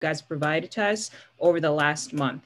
guys 0.00 0.20
provided 0.20 0.70
to 0.72 0.84
us 0.84 1.10
over 1.40 1.60
the 1.60 1.70
last 1.70 2.12
month. 2.12 2.44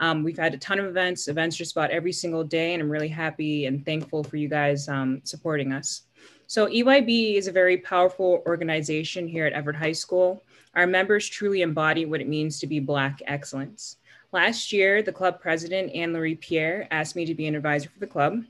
Um, 0.00 0.22
we've 0.22 0.38
had 0.38 0.54
a 0.54 0.58
ton 0.58 0.78
of 0.78 0.86
events, 0.86 1.28
events 1.28 1.56
just 1.56 1.72
about 1.72 1.90
every 1.90 2.12
single 2.12 2.44
day, 2.44 2.74
and 2.74 2.82
I'm 2.82 2.90
really 2.90 3.08
happy 3.08 3.66
and 3.66 3.84
thankful 3.84 4.22
for 4.22 4.36
you 4.36 4.48
guys 4.48 4.88
um, 4.88 5.20
supporting 5.24 5.72
us. 5.72 6.02
So 6.46 6.66
EYB 6.66 7.34
is 7.34 7.46
a 7.46 7.52
very 7.52 7.78
powerful 7.78 8.42
organization 8.46 9.28
here 9.28 9.44
at 9.44 9.52
Everett 9.52 9.76
High 9.76 9.92
School. 9.92 10.42
Our 10.74 10.86
members 10.86 11.28
truly 11.28 11.62
embody 11.62 12.04
what 12.04 12.20
it 12.20 12.28
means 12.28 12.58
to 12.60 12.66
be 12.66 12.80
Black 12.80 13.20
excellence. 13.26 13.96
Last 14.32 14.72
year, 14.72 15.02
the 15.02 15.12
club 15.12 15.40
president, 15.40 15.94
Anne-Marie 15.94 16.36
Pierre, 16.36 16.86
asked 16.90 17.16
me 17.16 17.24
to 17.26 17.34
be 17.34 17.46
an 17.46 17.54
advisor 17.54 17.88
for 17.88 17.98
the 17.98 18.06
club. 18.06 18.44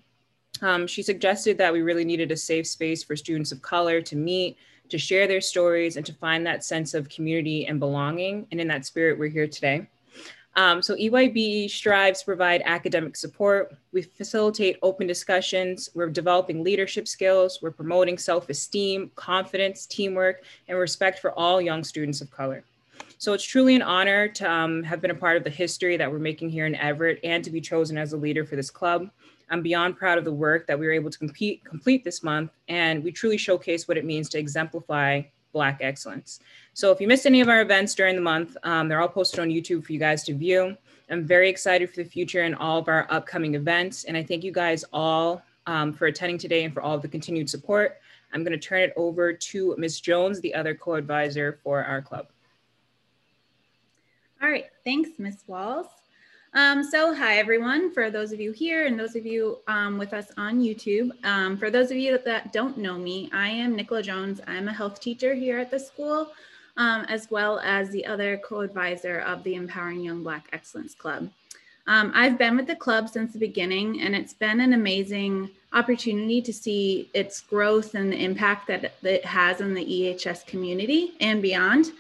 Um, 0.61 0.87
she 0.87 1.03
suggested 1.03 1.57
that 1.59 1.73
we 1.73 1.83
really 1.83 2.05
needed 2.05 2.33
a 2.33 2.37
safe 2.37 2.67
space 2.67 3.05
for 3.05 3.17
students 3.17 3.53
of 3.53 3.63
color 3.63 4.01
to 4.03 4.17
meet, 4.17 4.57
to 4.89 4.99
share 4.99 5.27
their 5.27 5.41
stories, 5.41 5.97
and 5.97 6.07
to 6.07 6.13
find 6.15 6.47
that 6.47 6.65
sense 6.65 6.95
of 6.95 7.09
community 7.09 7.67
and 7.67 7.79
belonging. 7.79 8.47
And 8.51 8.61
in 8.61 8.69
that 8.69 8.87
spirit, 8.87 9.19
we're 9.19 9.29
here 9.29 9.47
today. 9.47 9.87
Um, 10.57 10.83
so 10.83 10.97
EYB 10.97 11.71
strives 11.71 12.19
to 12.21 12.25
provide 12.25 12.63
academic 12.65 13.17
support. 13.17 13.77
We 13.93 14.03
facilitate 14.03 14.79
open 14.83 15.07
discussions. 15.07 15.89
We're 15.95 16.11
developing 16.11 16.65
leadership 16.65 17.07
skills. 17.07 17.61
We're 17.63 17.71
promoting 17.71 18.19
self-esteem, 18.19 19.13
confidence, 19.15 19.87
teamwork, 19.87 20.43
and 20.67 20.77
respect 20.77 21.21
for 21.21 21.31
all 21.33 21.61
young 21.61 21.85
students 21.85 22.21
of 22.21 22.31
color. 22.33 22.65
So 23.19 23.35
it's 23.35 23.45
truly 23.45 23.77
an 23.77 23.83
honor 23.83 24.27
to 24.27 24.51
um, 24.51 24.83
have 24.83 25.01
been 25.01 25.13
a 25.13 25.15
part 25.15 25.37
of 25.37 25.45
the 25.45 25.51
history 25.51 25.97
that 25.97 26.11
we're 26.11 26.19
making 26.19 26.51
here 26.51 26.67
in 26.67 26.75
Everett 26.75 27.21
and 27.23 27.45
to 27.45 27.51
be 27.51 27.61
chosen 27.61 27.97
as 27.97 28.13
a 28.13 28.17
leader 28.17 28.45
for 28.45 28.57
this 28.57 28.71
club. 28.71 29.11
I'm 29.51 29.63
beyond 29.63 29.97
proud 29.97 30.19
of 30.19 30.25
the 30.25 30.33
work 30.33 30.67
that 30.67 30.79
we 30.79 30.87
were 30.87 30.93
able 30.93 31.11
to 31.11 31.19
compete, 31.19 31.65
complete 31.65 32.05
this 32.05 32.23
month, 32.23 32.51
and 32.69 33.03
we 33.03 33.13
truly 33.13 33.39
showcase 33.39 33.89
what 33.89 33.97
it 33.97 34.05
means 34.05 34.29
to 34.31 34.39
exemplify 34.39 35.23
Black 35.53 35.79
excellence. 35.81 36.41
So 36.75 36.93
if 36.93 37.01
you 37.01 37.09
missed 37.09 37.27
any 37.27 37.41
of 37.41 37.49
our 37.49 37.63
events 37.63 37.95
during 37.95 38.15
the 38.15 38.23
month, 38.23 38.57
um, 38.63 38.89
they're 38.89 39.01
all 39.01 39.09
posted 39.09 39.41
on 39.41 39.49
YouTube 39.49 39.85
for 39.85 39.93
you 39.93 39.99
guys 39.99 40.23
to 40.25 40.35
view. 40.35 40.77
I'm 41.11 41.25
very 41.25 41.49
excited 41.49 41.89
for 41.89 41.97
the 41.97 42.09
future 42.09 42.43
and 42.43 42.55
all 42.55 42.79
of 42.79 42.89
our 42.89 43.07
upcoming 43.11 43.55
events. 43.55 44.05
And 44.05 44.17
I 44.17 44.23
thank 44.23 44.45
you 44.45 44.53
guys 44.53 44.85
all 44.93 45.43
um, 45.67 45.93
for 45.93 46.07
attending 46.07 46.39
today 46.39 46.65
and 46.65 46.75
for 46.75 46.83
all 46.83 46.95
of 46.95 47.03
the 47.03 47.09
continued 47.09 47.49
support. 47.49 47.99
I'm 48.33 48.45
going 48.45 48.53
to 48.53 48.59
turn 48.59 48.83
it 48.83 48.93
over 48.97 49.33
to 49.33 49.75
Ms. 49.79 50.01
Jones, 50.01 50.41
the 50.41 50.55
other 50.55 50.75
co-advisor 50.75 51.61
for 51.63 51.83
our 51.83 52.03
club. 52.03 52.29
All 54.43 54.51
right, 54.51 54.67
thanks, 54.85 55.19
Ms. 55.19 55.45
Walls. 55.47 55.87
Um, 56.55 56.83
so 56.83 57.15
hi 57.15 57.37
everyone, 57.37 57.93
for 57.93 58.11
those 58.11 58.33
of 58.33 58.41
you 58.41 58.53
here 58.53 58.87
and 58.87 58.99
those 58.99 59.17
of 59.17 59.27
you 59.27 59.59
um, 59.69 59.99
with 59.99 60.15
us 60.15 60.29
on 60.39 60.61
YouTube. 60.61 61.11
Um, 61.23 61.59
for 61.59 61.71
those 61.71 61.91
of 61.91 61.99
you 61.99 62.19
that 62.25 62.55
don't 62.55 62.79
know 62.79 62.97
me, 62.97 63.29
I 63.35 63.49
am 63.49 63.77
Nicola 63.77 64.03
Jones. 64.03 64.41
I'm 64.47 64.67
a 64.67 64.73
health 64.73 64.99
teacher 64.99 65.35
here 65.35 65.59
at 65.59 65.71
the 65.71 65.79
school, 65.79 66.33
um, 66.79 67.05
as 67.05 67.31
well 67.31 67.61
as 67.61 67.91
the 67.91 68.07
other 68.07 68.39
co-advisor 68.39 69.21
of 69.21 69.45
the 69.45 69.57
Empowering 69.57 70.01
Young 70.01 70.23
Black 70.23 70.49
Excellence 70.53 70.95
Club. 70.95 71.31
Um, 71.87 72.13
I've 72.15 72.39
been 72.39 72.57
with 72.57 72.67
the 72.67 72.77
club 72.77 73.11
since 73.11 73.35
the 73.35 73.39
beginning 73.39 74.01
and 74.01 74.15
it's 74.15 74.35
been 74.35 74.61
an 74.61 74.73
amazing 74.73 75.51
opportunity 75.75 76.41
to 76.43 76.53
see 76.53 77.11
its 77.13 77.43
growth 77.43 77.95
and 77.95 78.11
the 78.11 78.25
impact 78.25 78.69
that 78.69 78.95
it 79.03 79.25
has 79.25 79.61
in 79.61 79.75
the 79.75 79.85
EHS 79.85 80.47
community 80.47 81.13
and 81.21 81.43
beyond. 81.43 81.93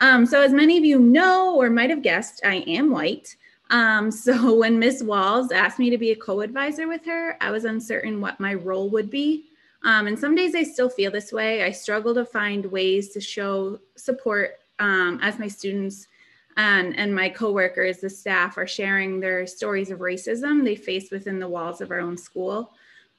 Um, 0.00 0.24
so 0.24 0.40
as 0.40 0.52
many 0.52 0.78
of 0.78 0.84
you 0.86 0.98
know 0.98 1.54
or 1.54 1.68
might 1.68 1.90
have 1.90 2.02
guessed, 2.02 2.40
I 2.44 2.56
am 2.66 2.90
white. 2.90 3.36
Um, 3.70 4.10
so 4.10 4.54
when 4.56 4.78
Ms. 4.78 5.02
Walls 5.02 5.52
asked 5.52 5.78
me 5.78 5.90
to 5.90 5.98
be 5.98 6.10
a 6.10 6.16
co-advisor 6.16 6.88
with 6.88 7.04
her, 7.06 7.36
I 7.40 7.50
was 7.50 7.64
uncertain 7.64 8.20
what 8.20 8.40
my 8.40 8.54
role 8.54 8.88
would 8.90 9.10
be. 9.10 9.46
Um, 9.82 10.06
and 10.06 10.18
some 10.18 10.34
days 10.34 10.54
I 10.54 10.62
still 10.62 10.88
feel 10.88 11.10
this 11.10 11.30
way. 11.32 11.62
I 11.62 11.70
struggle 11.70 12.14
to 12.14 12.24
find 12.24 12.64
ways 12.66 13.10
to 13.10 13.20
show 13.20 13.78
support 13.96 14.58
um, 14.78 15.20
as 15.22 15.38
my 15.38 15.46
students 15.46 16.08
and, 16.56 16.96
and 16.96 17.14
my 17.14 17.28
coworkers, 17.28 17.98
the 17.98 18.10
staff 18.10 18.56
are 18.58 18.66
sharing 18.66 19.18
their 19.18 19.46
stories 19.46 19.90
of 19.90 19.98
racism 19.98 20.64
they 20.64 20.76
face 20.76 21.10
within 21.10 21.38
the 21.38 21.48
walls 21.48 21.80
of 21.80 21.90
our 21.90 22.00
own 22.00 22.16
school. 22.16 22.72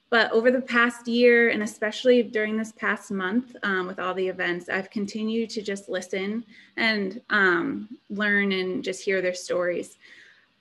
But 0.10 0.32
over 0.32 0.52
the 0.52 0.62
past 0.62 1.08
year, 1.08 1.50
and 1.50 1.64
especially 1.64 2.24
during 2.24 2.56
this 2.56 2.72
past 2.72 3.12
month 3.12 3.56
um, 3.64 3.88
with 3.88 4.00
all 4.00 4.14
the 4.14 4.28
events, 4.28 4.70
I've 4.70 4.90
continued 4.90 5.50
to 5.52 5.62
just 5.62 5.90
listen 5.90 6.46
and 6.78 7.22
um, 7.30 7.90
learn 8.10 8.52
and 8.52 8.84
just 8.84 9.04
hear 9.04 9.22
their 9.22 9.34
stories. 9.34 9.98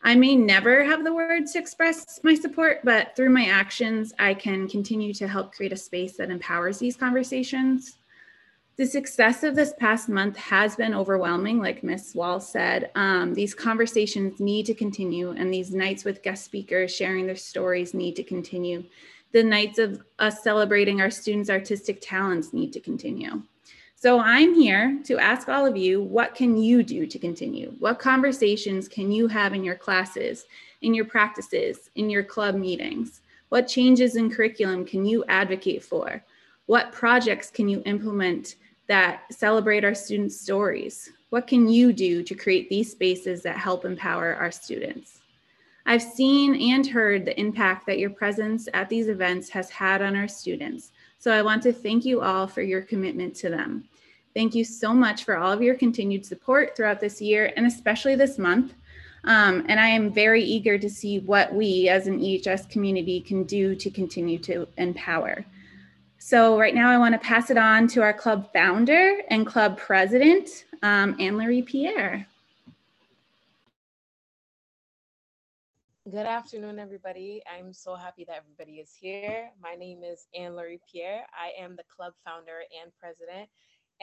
I 0.07 0.15
may 0.15 0.37
never 0.37 0.85
have 0.85 1.03
the 1.03 1.15
words 1.15 1.53
to 1.53 1.59
express 1.59 2.21
my 2.23 2.35
support, 2.35 2.81
but 2.85 3.17
through 3.17 3.31
my 3.31 3.47
actions, 3.47 4.13
I 4.19 4.35
can 4.35 4.69
continue 4.69 5.15
to 5.15 5.27
help 5.27 5.55
create 5.55 5.73
a 5.73 5.77
space 5.77 6.19
that 6.19 6.31
empowers 6.31 6.79
these 6.79 6.95
conversations. 6.95 7.97
The 8.77 8.85
success 8.85 9.45
of 9.45 9.55
this 9.55 9.73
past 9.79 10.11
month 10.11 10.37
has 10.37 10.77
been 10.77 10.95
overwhelming, 10.95 11.59
like 11.59 11.83
Ms. 11.83 12.13
Wall 12.15 12.39
said. 12.39 12.91
Um, 12.95 13.33
these 13.33 13.55
conversations 13.55 14.41
need 14.41 14.67
to 14.67 14.75
continue, 14.75 15.31
and 15.31 15.53
these 15.53 15.73
nights 15.73 16.05
with 16.05 16.23
guest 16.23 16.45
speakers 16.45 16.95
sharing 16.95 17.25
their 17.25 17.35
stories 17.35 17.95
need 17.95 18.15
to 18.17 18.23
continue. 18.23 18.85
The 19.33 19.43
nights 19.43 19.79
of 19.79 20.05
us 20.19 20.43
celebrating 20.43 21.01
our 21.01 21.11
students' 21.11 21.49
artistic 21.49 22.01
talents 22.03 22.53
need 22.53 22.75
to 22.75 22.81
continue. 22.81 23.43
So 24.05 24.21
I'm 24.21 24.53
here 24.53 25.01
to 25.05 25.19
ask 25.19 25.49
all 25.49 25.65
of 25.65 25.79
you, 25.79 26.03
what 26.03 26.35
can 26.35 26.59
you 26.59 26.83
do 26.83 27.07
to 27.07 27.19
continue? 27.19 27.75
What 27.79 27.99
conversations 27.99 28.87
can 28.87 29.11
you 29.11 29.29
have 29.29 29.55
in 29.55 29.65
your 29.65 29.77
classes, 29.77 30.45
in 30.83 30.93
your 30.93 31.07
practices, 31.07 31.89
in 31.95 32.11
your 32.11 32.23
club 32.23 32.55
meetings? 32.55 33.23
What 33.49 33.67
changes 33.67 34.17
in 34.17 34.31
curriculum 34.31 34.85
can 34.85 35.07
you 35.07 35.25
advocate 35.29 35.83
for? 35.83 36.23
What 36.67 36.93
projects 36.93 37.49
can 37.49 37.67
you 37.67 37.83
implement 37.87 38.57
that 38.89 39.23
celebrate 39.33 39.87
our 39.87 39.95
students' 39.95 40.39
stories? 40.39 41.09
What 41.31 41.47
can 41.47 41.67
you 41.67 41.91
do 41.95 42.23
to 42.25 42.35
create 42.35 42.69
these 42.69 42.93
spaces 42.93 43.43
that 43.45 43.57
help 43.57 43.87
empower 43.87 44.35
our 44.35 44.51
students? 44.51 45.21
I've 45.87 46.03
seen 46.03 46.73
and 46.75 46.87
heard 46.87 47.25
the 47.25 47.41
impact 47.41 47.87
that 47.87 47.99
your 47.99 48.11
presence 48.11 48.69
at 48.75 48.91
these 48.91 49.09
events 49.09 49.49
has 49.49 49.71
had 49.71 50.03
on 50.03 50.15
our 50.15 50.29
students. 50.29 50.93
So 51.19 51.33
I 51.33 51.41
want 51.41 51.63
to 51.63 51.73
thank 51.73 52.05
you 52.05 52.21
all 52.21 52.47
for 52.47 52.61
your 52.61 52.83
commitment 52.83 53.35
to 53.37 53.49
them. 53.49 53.89
Thank 54.35 54.57
you 54.57 54.65
so 54.65 54.93
much 54.93 55.23
for 55.23 55.37
all 55.37 55.53
of 55.53 55.63
your 55.63 55.77
continued 55.77 56.27
support 56.27 56.77
throughout 56.77 56.99
this 56.99 57.23
year 57.23 57.53
and 57.57 57.67
especially 57.67 58.17
this 58.17 58.37
month. 58.37 58.75
Um, 59.23 59.65
and 59.69 59.79
I 59.79 59.87
am 59.87 60.13
very 60.13 60.43
eager 60.43 60.77
to 60.77 60.91
see 60.91 61.21
what 61.21 61.55
we 61.55 61.89
as 61.89 62.09
an 62.09 62.19
EHS 62.19 62.69
community 62.69 63.21
can 63.21 63.45
do 63.45 63.77
to 63.77 63.91
continue 63.91 64.41
to 64.41 64.67
empower. 64.77 65.45
So 66.19 66.59
right 66.59 66.75
now 66.75 66.91
I 66.91 66.99
wanna 66.99 67.19
pass 67.19 67.51
it 67.51 67.57
on 67.57 67.87
to 67.89 68.03
our 68.03 68.13
club 68.13 68.53
founder 68.53 69.21
and 69.29 69.47
club 69.47 69.79
president, 69.79 70.65
um, 70.83 71.15
Anne-Marie 71.21 71.63
Pierre. 71.63 72.27
Good 76.11 76.27
afternoon, 76.27 76.81
everybody. 76.81 77.41
I'm 77.49 77.73
so 77.73 77.95
happy 77.95 78.25
that 78.25 78.37
everybody 78.37 78.81
is 78.81 78.93
here. 79.01 79.51
My 79.63 79.75
name 79.75 80.03
is 80.03 80.27
Anne-Laurie 80.35 80.81
Pierre. 80.91 81.25
I 81.33 81.53
am 81.63 81.77
the 81.77 81.85
club 81.85 82.15
founder 82.25 82.63
and 82.83 82.93
president 83.01 83.49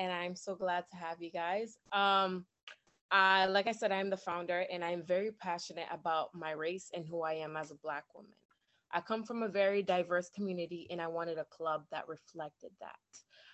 and 0.01 0.11
I'm 0.11 0.35
so 0.35 0.55
glad 0.55 0.85
to 0.89 0.97
have 0.97 1.21
you 1.21 1.29
guys. 1.29 1.77
Um, 1.91 2.45
uh, 3.11 3.45
like 3.49 3.67
I 3.67 3.71
said, 3.71 3.91
I'm 3.91 4.09
the 4.09 4.17
founder, 4.17 4.65
and 4.71 4.83
I'm 4.83 5.03
very 5.05 5.31
passionate 5.31 5.85
about 5.91 6.29
my 6.33 6.51
race 6.51 6.89
and 6.95 7.05
who 7.05 7.21
I 7.21 7.33
am 7.33 7.55
as 7.55 7.69
a 7.69 7.75
Black 7.75 8.05
woman. 8.15 8.31
I 8.91 9.01
come 9.01 9.23
from 9.23 9.43
a 9.43 9.47
very 9.47 9.83
diverse 9.83 10.29
community, 10.29 10.87
and 10.89 10.99
I 10.99 11.07
wanted 11.07 11.37
a 11.37 11.45
club 11.45 11.83
that 11.91 12.07
reflected 12.07 12.71
that. 12.79 12.95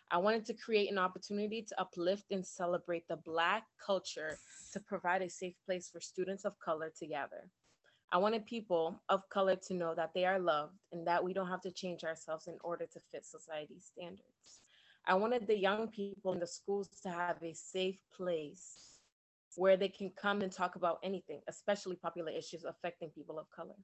I 0.10 0.20
wanted 0.20 0.46
to 0.46 0.54
create 0.54 0.90
an 0.90 0.98
opportunity 0.98 1.64
to 1.64 1.82
uplift 1.82 2.32
and 2.32 2.46
celebrate 2.48 3.06
the 3.10 3.18
Black 3.18 3.64
culture 3.86 4.38
to 4.72 4.80
provide 4.80 5.22
a 5.24 5.30
safe 5.30 5.56
place 5.66 5.90
for 5.92 6.00
students 6.00 6.46
of 6.46 6.58
color 6.60 6.94
to 6.98 7.08
gather. 7.08 7.50
I 8.14 8.20
wanted 8.20 8.46
people 8.46 9.02
of 9.10 9.28
color 9.28 9.58
to 9.68 9.74
know 9.74 9.94
that 9.96 10.12
they 10.16 10.24
are 10.24 10.40
loved 10.40 10.80
and 10.94 11.06
that 11.08 11.22
we 11.22 11.34
don't 11.34 11.50
have 11.50 11.62
to 11.64 11.72
change 11.72 12.06
ourselves 12.06 12.48
in 12.48 12.58
order 12.64 12.86
to 12.86 13.02
fit 13.12 13.26
society's 13.26 13.92
standards. 13.92 14.62
I 15.08 15.16
wanted 15.16 15.48
the 15.48 15.58
young 15.58 15.88
people 15.88 16.34
in 16.34 16.40
the 16.40 16.48
schools 16.48 16.90
to 17.04 17.10
have 17.10 17.38
a 17.42 17.54
safe 17.54 17.98
place 18.14 19.00
where 19.56 19.78
they 19.78 19.88
can 19.88 20.12
come 20.22 20.42
and 20.42 20.52
talk 20.52 20.76
about 20.76 21.00
anything, 21.02 21.42
especially 21.48 21.96
popular 21.96 22.32
issues 22.32 22.66
affecting 22.66 23.10
people 23.10 23.40
of 23.40 23.50
color. 23.50 23.76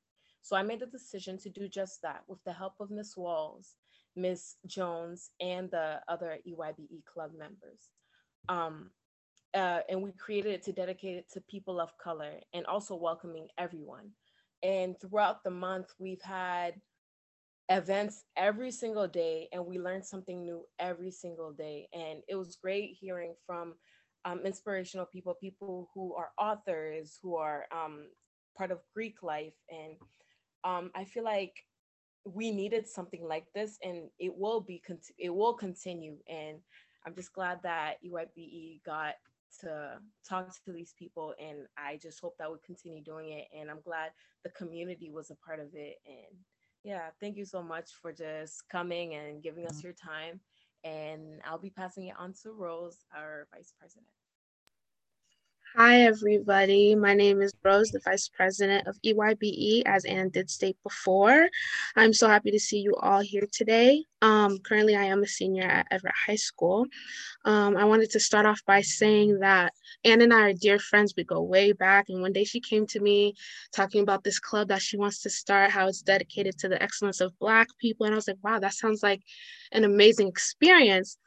So 0.42 0.57
I 0.57 0.63
made 0.63 0.81
the 0.81 0.86
decision 0.86 1.38
to 1.39 1.50
do 1.50 1.69
just 1.69 2.01
that 2.01 2.24
with 2.27 2.44
the 2.45 2.51
help 2.51 2.74
of 2.81 2.92
Miss 2.92 3.15
Walls, 3.15 3.75
Miss 4.18 4.57
Jones, 4.68 5.30
and 5.39 5.71
the 5.71 6.01
other 6.09 6.38
EYBE 6.45 7.06
club 7.06 7.31
members. 7.38 7.92
Um, 8.50 8.92
uh, 9.53 9.80
and 9.88 10.01
we 10.01 10.12
created 10.12 10.51
it 10.51 10.63
to 10.63 10.74
dedicate 10.74 11.18
it 11.18 11.31
to 11.31 11.42
people 11.42 11.80
of 11.80 11.98
color 11.98 12.33
and 12.53 12.65
also 12.65 12.95
welcoming 12.95 13.48
everyone. 13.57 14.09
And 14.62 15.00
throughout 15.00 15.44
the 15.44 15.51
month, 15.51 15.94
we've 16.00 16.21
had 16.21 16.74
events 17.69 18.25
every 18.36 18.71
single 18.71 19.07
day 19.07 19.48
and 19.51 19.65
we 19.65 19.80
learned 19.80 20.06
something 20.06 20.42
new 20.42 20.63
every 20.80 21.12
single 21.12 21.51
day. 21.51 21.88
And 21.94 22.19
it 22.27 22.36
was 22.36 22.57
great 22.62 22.98
hearing 23.00 23.36
from 23.45 23.75
um, 24.25 24.42
inspirational 24.45 25.06
people 25.06 25.36
people 25.39 25.89
who 25.94 26.15
are 26.15 26.31
authors 26.39 27.19
who 27.21 27.36
are 27.36 27.65
um, 27.71 28.06
part 28.57 28.71
of 28.71 28.80
greek 28.94 29.24
life. 29.24 29.54
And 29.69 29.95
um, 30.63 30.92
i 30.95 31.04
feel 31.04 31.24
like 31.24 31.54
we 32.25 32.51
needed 32.51 32.88
something 32.88 33.27
like 33.27 33.45
this 33.54 33.77
and 33.83 34.10
it 34.19 34.33
will 34.36 34.62
be 34.62 34.81
cont- 34.86 35.12
it 35.18 35.33
will 35.33 35.54
continue. 35.54 36.18
And 36.30 36.60
i'm 37.06 37.15
just 37.15 37.33
glad 37.33 37.60
that 37.63 37.95
EYBE 38.06 38.81
got 38.86 39.15
to 39.62 40.00
talk 40.27 40.51
to 40.65 40.74
these 40.74 40.95
people 40.98 41.33
and 41.39 41.68
i 41.77 42.00
just 42.01 42.19
hope 42.19 42.36
that 42.39 42.51
we 42.51 42.57
continue 42.65 43.04
doing 43.04 43.31
it. 43.31 43.48
And 43.57 43.69
i'm 43.69 43.81
glad 43.83 44.12
the 44.44 44.51
community 44.51 45.12
was 45.12 45.31
a 45.31 45.36
part 45.45 45.60
of 45.60 45.68
it 45.74 45.98
and 46.06 46.38
yeah 46.83 47.09
thank 47.19 47.38
you 47.38 47.45
so 47.45 47.62
much 47.62 47.91
for 48.01 48.12
just 48.12 48.68
coming 48.69 49.15
and 49.15 49.41
giving 49.41 49.65
us 49.65 49.77
mm-hmm. 49.77 49.88
your 49.88 49.94
time 49.94 50.39
and 50.83 51.41
i'll 51.45 51.57
be 51.57 51.69
passing 51.69 52.07
it 52.07 52.15
on 52.19 52.33
to 52.33 52.51
rose 52.51 53.06
our 53.15 53.47
vice 53.53 53.74
president 53.80 54.07
Hi, 55.75 56.02
everybody. 56.02 56.94
My 56.94 57.16
name 57.16 57.42
is 57.42 57.52
Rose, 57.64 57.90
the 57.90 58.00
Vice 58.06 58.30
President 58.30 58.86
of 58.88 58.96
EYBE, 59.04 59.81
as 59.88 60.06
Anne 60.06 60.30
did 60.30 60.52
state 60.52 60.78
before. 60.84 61.50
I'm 61.96 62.14
so 62.14 62.28
happy 62.28 62.52
to 62.52 62.60
see 62.60 62.78
you 62.78 62.96
all 62.98 63.22
here 63.22 63.48
today. 63.52 64.06
Um, 64.22 64.60
currently, 64.60 64.96
I 64.96 65.06
am 65.06 65.24
a 65.24 65.28
senior 65.28 65.64
at 65.64 65.88
Everett 65.90 66.14
High 66.28 66.36
School. 66.36 66.86
Um, 67.46 67.75
I 67.75 67.86
wanted 67.86 68.12
to 68.12 68.20
start 68.20 68.46
off 68.46 68.62
by 68.68 68.81
saying 68.81 69.40
that 69.40 69.74
Anne 70.06 70.22
and 70.22 70.31
I 70.31 70.50
are 70.50 70.54
dear 70.54 70.78
friends. 70.78 71.16
We 71.18 71.24
go 71.24 71.42
way 71.42 71.72
back. 71.72 72.06
And 72.10 72.22
one 72.22 72.34
day 72.34 72.44
she 72.44 72.60
came 72.60 72.86
to 72.88 73.00
me 73.00 73.34
talking 73.75 74.04
about 74.04 74.24
this 74.24 74.38
club 74.38 74.68
that 74.68 74.84
she 74.84 74.96
wants 74.96 75.24
to 75.24 75.30
start, 75.31 75.72
how 75.72 75.88
it's 75.88 76.04
dedicated 76.04 76.56
to 76.60 76.70
the 76.70 76.81
excellence 76.84 77.20
of 77.20 77.38
Black 77.40 77.68
people. 77.80 78.06
And 78.06 78.14
I 78.14 78.18
was 78.18 78.28
like, 78.28 78.38
wow, 78.44 78.60
that 78.60 78.75
sounds 78.75 79.02
like 79.02 79.24
an 79.72 79.86
amazing 79.86 80.28
experience. 80.28 81.18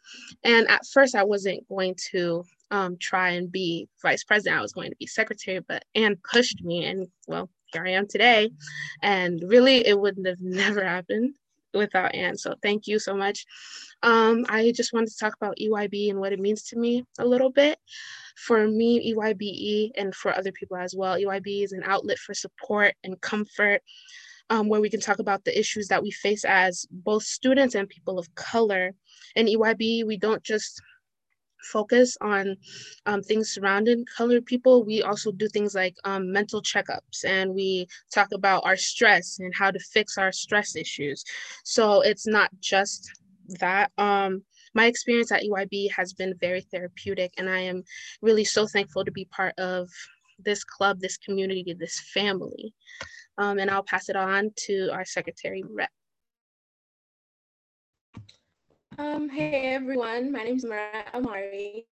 And 0.45 0.69
at 0.69 0.87
first, 0.87 1.17
I 1.17 1.25
wasn't 1.25 1.69
going 1.69 1.97
to 2.13 2.45
um, 2.71 2.97
try 3.01 3.31
and 3.31 3.51
be 3.51 3.89
vice 4.03 4.25
president. 4.25 4.59
I 4.59 4.63
was 4.63 4.73
going 4.73 4.91
to 4.91 4.97
be 4.97 5.07
secretary, 5.07 5.61
but 5.61 5.85
Anne 5.95 6.17
pushed 6.31 6.63
me, 6.63 6.85
and 6.85 7.07
well, 7.27 7.49
here 7.73 7.87
I 7.87 7.91
am 7.91 8.07
today. 8.07 8.51
And 9.03 9.43
really, 9.47 9.87
it 9.87 9.99
wouldn't 9.99 10.27
have 10.27 10.41
never 10.41 10.85
happened 10.85 11.35
without 11.75 12.15
Anne. 12.15 12.37
So 12.37 12.55
thank 12.63 12.87
you 12.87 12.99
so 12.99 13.15
much. 13.15 13.45
Um, 14.03 14.47
I 14.49 14.73
just 14.75 14.93
wanted 14.93 15.11
to 15.11 15.19
talk 15.19 15.35
about 15.37 15.59
EYB 15.61 16.11
and 16.11 16.19
what 16.19 16.33
it 16.33 16.41
means 16.41 16.65
to 16.65 16.79
me 16.79 17.05
a 17.19 17.27
little 17.27 17.51
bit. 17.51 17.79
For 18.37 18.67
me, 18.67 19.15
EYBE, 19.15 19.93
and 19.97 20.15
for 20.15 20.35
other 20.35 20.53
people 20.53 20.77
as 20.77 20.95
well, 20.95 21.17
EYB 21.17 21.65
is 21.65 21.73
an 21.73 21.83
outlet 21.85 22.19
for 22.19 22.35
support 22.35 22.95
and 23.05 23.21
comfort. 23.21 23.83
Um, 24.49 24.69
where 24.69 24.81
we 24.81 24.91
can 24.91 25.01
talk 25.01 25.19
about 25.19 25.43
the 25.43 25.59
issues 25.59 25.89
that 25.89 26.05
we 26.05 26.13
face 26.13 26.45
as 26.45 26.87
both 26.89 27.25
students 27.25 27.75
and 27.75 27.89
people 27.89 28.17
of 28.17 28.33
color. 28.37 28.93
In 29.35 29.47
EYB, 29.47 30.07
we 30.07 30.17
don't 30.17 30.41
just 30.45 30.81
focus 31.73 32.17
on 32.21 32.57
um, 33.07 33.23
things 33.23 33.51
surrounding 33.51 34.05
colored 34.17 34.47
people, 34.47 34.85
we 34.85 35.03
also 35.03 35.33
do 35.33 35.49
things 35.49 35.75
like 35.75 35.97
um, 36.05 36.33
mental 36.33 36.63
checkups 36.63 37.25
and 37.25 37.55
we 37.55 37.87
talk 38.13 38.29
about 38.33 38.65
our 38.65 38.77
stress 38.77 39.39
and 39.39 39.55
how 39.55 39.71
to 39.71 39.79
fix 39.79 40.19
our 40.19 40.33
stress 40.33 40.77
issues. 40.77 41.25
So 41.65 42.01
it's 42.03 42.27
not 42.27 42.51
just 42.61 43.11
that. 43.61 43.91
Um, 43.99 44.43
my 44.75 44.87
experience 44.87 45.33
at 45.33 45.43
EYB 45.43 45.91
has 45.93 46.13
been 46.13 46.35
very 46.39 46.61
therapeutic, 46.61 47.33
and 47.39 47.49
I 47.49 47.61
am 47.61 47.83
really 48.21 48.45
so 48.45 48.67
thankful 48.67 49.05
to 49.05 49.11
be 49.11 49.25
part 49.27 49.59
of 49.59 49.89
this 50.39 50.65
club, 50.65 51.01
this 51.01 51.17
community, 51.17 51.75
this 51.79 52.01
family. 52.13 52.75
Um, 53.39 53.59
and 53.59 53.71
I'll 53.71 53.83
pass 53.83 54.09
it 54.09 54.17
on 54.17 54.51
to 54.67 54.91
our 54.93 55.05
secretary, 55.05 55.63
Rep. 55.69 55.91
Um, 58.99 59.29
hey 59.29 59.75
everyone, 59.75 60.33
my 60.33 60.43
name 60.43 60.57
is 60.57 60.65
Mara 60.65 61.05
Amari. 61.13 61.85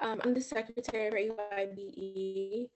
Um, 0.00 0.20
I'm 0.24 0.34
the 0.34 0.40
secretary 0.40 1.08
for 1.08 1.16
EYBE. 1.16 2.68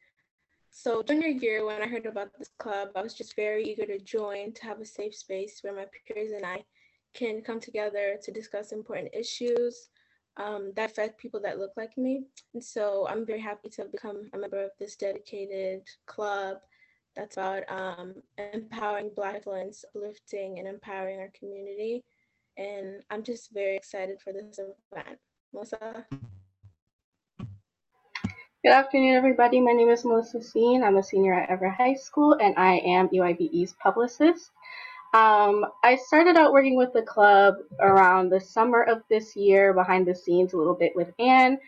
So 0.71 1.03
junior 1.03 1.27
year, 1.27 1.67
when 1.67 1.83
I 1.83 1.89
heard 1.89 2.07
about 2.07 2.29
this 2.39 2.51
club, 2.59 2.91
I 2.95 3.03
was 3.03 3.13
just 3.13 3.35
very 3.35 3.65
eager 3.65 3.85
to 3.87 3.99
join 3.99 4.53
to 4.53 4.65
have 4.65 4.81
a 4.81 4.85
safe 4.85 5.17
space 5.17 5.59
where 5.63 5.75
my 5.75 5.87
peers 6.07 6.31
and 6.31 6.47
I 6.47 6.65
can 7.13 7.43
come 7.43 7.59
together 7.59 8.17
to 8.23 8.31
discuss 8.31 8.71
important 8.71 9.13
issues 9.13 9.89
um, 10.37 10.71
that 10.77 10.93
affect 10.93 11.19
people 11.19 11.41
that 11.41 11.59
look 11.59 11.73
like 11.77 11.99
me. 11.99 12.23
And 12.55 12.63
so 12.63 13.09
I'm 13.11 13.27
very 13.27 13.41
happy 13.41 13.69
to 13.71 13.87
become 13.87 14.31
a 14.33 14.39
member 14.39 14.63
of 14.63 14.71
this 14.79 14.95
dedicated 14.95 15.83
club 16.07 16.59
that's 17.17 17.37
about 17.37 17.65
um, 17.69 18.15
empowering 18.39 19.11
Black 19.17 19.35
excellence, 19.35 19.85
uplifting 19.93 20.61
and 20.61 20.69
empowering 20.69 21.19
our 21.19 21.33
community 21.37 22.05
and 22.57 23.03
I'm 23.11 23.23
just 23.23 23.53
very 23.53 23.77
excited 23.77 24.21
for 24.21 24.33
this 24.33 24.59
event. 24.59 25.19
Melissa? 25.53 26.07
Good 28.65 28.73
afternoon, 28.73 29.15
everybody. 29.15 29.61
My 29.61 29.73
name 29.73 29.91
is 29.91 30.05
Melissa 30.05 30.43
Seen. 30.43 30.83
I'm 30.83 30.97
a 30.97 31.03
senior 31.03 31.35
at 31.35 31.51
Everett 31.51 31.75
High 31.75 31.95
School, 31.95 32.37
and 32.41 32.55
I 32.57 32.79
am 32.79 33.09
EYBE's 33.09 33.75
publicist. 33.75 34.51
Um, 35.15 35.65
I 35.85 35.97
started 35.97 36.37
out 36.37 36.53
working 36.53 36.77
with 36.77 36.93
the 36.93 37.03
club 37.03 37.55
around 37.81 38.29
the 38.29 38.41
summer 38.41 38.83
of 38.83 39.03
this 39.09 39.37
year, 39.37 39.73
behind 39.73 40.07
the 40.07 40.15
scenes 40.15 40.53
a 40.53 40.57
little 40.57 40.75
bit 40.75 40.93
with 40.97 41.13
Anne. 41.19 41.59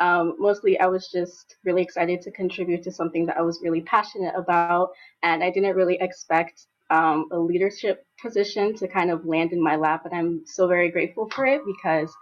Um, 0.00 0.34
mostly, 0.38 0.78
I 0.80 0.86
was 0.86 1.08
just 1.08 1.56
really 1.64 1.82
excited 1.82 2.20
to 2.22 2.30
contribute 2.30 2.82
to 2.82 2.90
something 2.90 3.26
that 3.26 3.36
I 3.36 3.42
was 3.42 3.60
really 3.62 3.82
passionate 3.82 4.34
about, 4.34 4.90
and 5.22 5.44
I 5.44 5.50
didn't 5.50 5.76
really 5.76 5.98
expect 6.00 6.66
um, 6.90 7.26
a 7.32 7.38
leadership 7.38 8.04
position 8.22 8.74
to 8.76 8.88
kind 8.88 9.10
of 9.10 9.26
land 9.26 9.52
in 9.52 9.62
my 9.62 9.76
lap. 9.76 10.04
And 10.06 10.14
I'm 10.14 10.42
so 10.46 10.68
very 10.68 10.90
grateful 10.90 11.28
for 11.30 11.46
it 11.46 11.62
because 11.66 12.12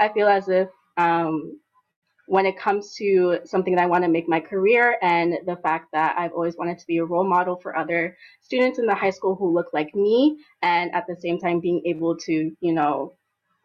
I 0.00 0.10
feel 0.10 0.28
as 0.28 0.48
if 0.48 0.68
um, 0.98 1.52
when 2.26 2.46
it 2.46 2.58
comes 2.58 2.94
to 2.94 3.40
something 3.44 3.74
that 3.74 3.82
I 3.82 3.86
want 3.86 4.04
to 4.04 4.10
make 4.10 4.28
my 4.28 4.40
career 4.40 4.96
and 5.02 5.34
the 5.46 5.56
fact 5.56 5.88
that 5.92 6.16
I've 6.18 6.32
always 6.32 6.56
wanted 6.56 6.78
to 6.78 6.86
be 6.86 6.98
a 6.98 7.04
role 7.04 7.28
model 7.28 7.56
for 7.56 7.76
other 7.76 8.16
students 8.40 8.78
in 8.78 8.86
the 8.86 8.94
high 8.94 9.10
school 9.10 9.34
who 9.34 9.52
look 9.52 9.66
like 9.72 9.94
me, 9.94 10.38
and 10.62 10.94
at 10.94 11.06
the 11.08 11.16
same 11.16 11.38
time 11.38 11.60
being 11.60 11.82
able 11.86 12.16
to, 12.18 12.52
you 12.60 12.72
know, 12.72 13.14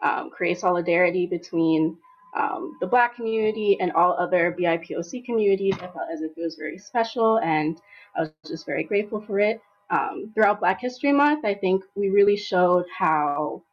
um, 0.03 0.29
create 0.31 0.59
solidarity 0.59 1.27
between 1.27 1.97
um, 2.38 2.77
the 2.81 2.88
Black 2.88 3.15
community 3.15 3.77
and 3.79 3.91
all 3.94 4.13
other 4.19 4.56
BIPOC 4.59 5.25
communities, 5.25 5.75
I 5.75 5.88
felt 5.88 6.09
as 6.13 6.21
if 6.21 6.31
it 6.38 6.41
was 6.41 6.56
very 6.56 6.77
special, 6.77 7.39
and 7.39 7.79
I 8.15 8.21
was 8.21 8.31
just 8.47 8.65
very 8.65 8.83
grateful 8.83 9.21
for 9.21 9.39
it 9.39 9.56
um, 9.89 10.31
throughout 10.33 10.59
Black 10.59 10.80
History 10.81 11.12
Month, 11.12 11.45
I 11.45 11.53
think 11.53 11.83
we 11.95 12.09
really 12.09 12.38
showed 12.38 12.86
how 12.95 13.63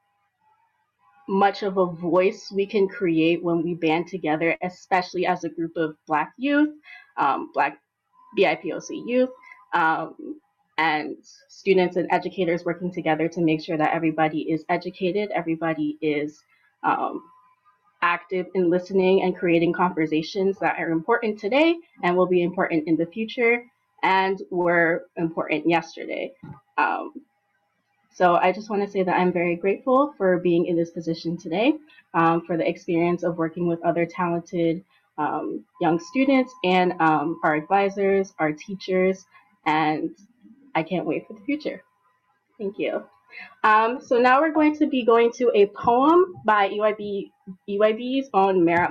much 1.28 1.62
of 1.62 1.76
a 1.76 1.86
voice 1.86 2.52
we 2.54 2.66
can 2.66 2.88
create 2.88 3.42
when 3.42 3.62
we 3.62 3.74
band 3.74 4.06
together, 4.06 4.56
especially 4.62 5.26
as 5.26 5.44
a 5.44 5.48
group 5.48 5.76
of 5.76 5.96
Black 6.06 6.32
youth, 6.38 6.70
um, 7.16 7.50
Black 7.52 7.78
BIPOC 8.38 9.06
youth, 9.06 9.30
um, 9.74 10.40
and 10.78 11.16
students 11.48 11.96
and 11.96 12.06
educators 12.12 12.64
working 12.64 12.92
together 12.92 13.28
to 13.28 13.40
make 13.40 13.62
sure 13.62 13.76
that 13.76 13.94
everybody 13.94 14.42
is 14.42 14.64
educated, 14.68 15.30
everybody 15.34 15.98
is 16.00 16.42
um, 16.82 17.22
active 18.02 18.46
in 18.54 18.70
listening 18.70 19.22
and 19.22 19.36
creating 19.36 19.72
conversations 19.72 20.58
that 20.60 20.78
are 20.78 20.90
important 20.90 21.38
today 21.38 21.76
and 22.02 22.16
will 22.16 22.26
be 22.26 22.42
important 22.42 22.86
in 22.86 22.96
the 22.96 23.06
future 23.06 23.64
and 24.02 24.40
were 24.50 25.06
important 25.16 25.68
yesterday. 25.68 26.32
Um, 26.78 27.12
so 28.12 28.36
I 28.36 28.50
just 28.50 28.70
want 28.70 28.82
to 28.82 28.90
say 28.90 29.02
that 29.02 29.14
I'm 29.14 29.32
very 29.32 29.56
grateful 29.56 30.14
for 30.16 30.38
being 30.38 30.66
in 30.66 30.76
this 30.76 30.90
position 30.90 31.36
today, 31.36 31.74
um, 32.14 32.42
for 32.46 32.56
the 32.56 32.68
experience 32.68 33.22
of 33.22 33.36
working 33.36 33.66
with 33.66 33.82
other 33.84 34.06
talented 34.06 34.82
um, 35.18 35.64
young 35.80 35.98
students 35.98 36.52
and 36.64 36.94
um, 37.00 37.40
our 37.44 37.54
advisors, 37.54 38.32
our 38.38 38.52
teachers, 38.52 39.26
and 39.66 40.10
I 40.74 40.82
can't 40.82 41.06
wait 41.06 41.26
for 41.26 41.34
the 41.34 41.40
future. 41.40 41.82
Thank 42.58 42.78
you. 42.78 43.04
Um, 43.64 44.00
so 44.00 44.18
now 44.18 44.40
we're 44.40 44.52
going 44.52 44.76
to 44.76 44.86
be 44.86 45.04
going 45.04 45.30
to 45.32 45.50
a 45.54 45.66
poem 45.66 46.36
by 46.44 46.68
EYB, 46.68 47.30
EYB's 47.68 48.30
own 48.32 48.64
Mara 48.64 48.90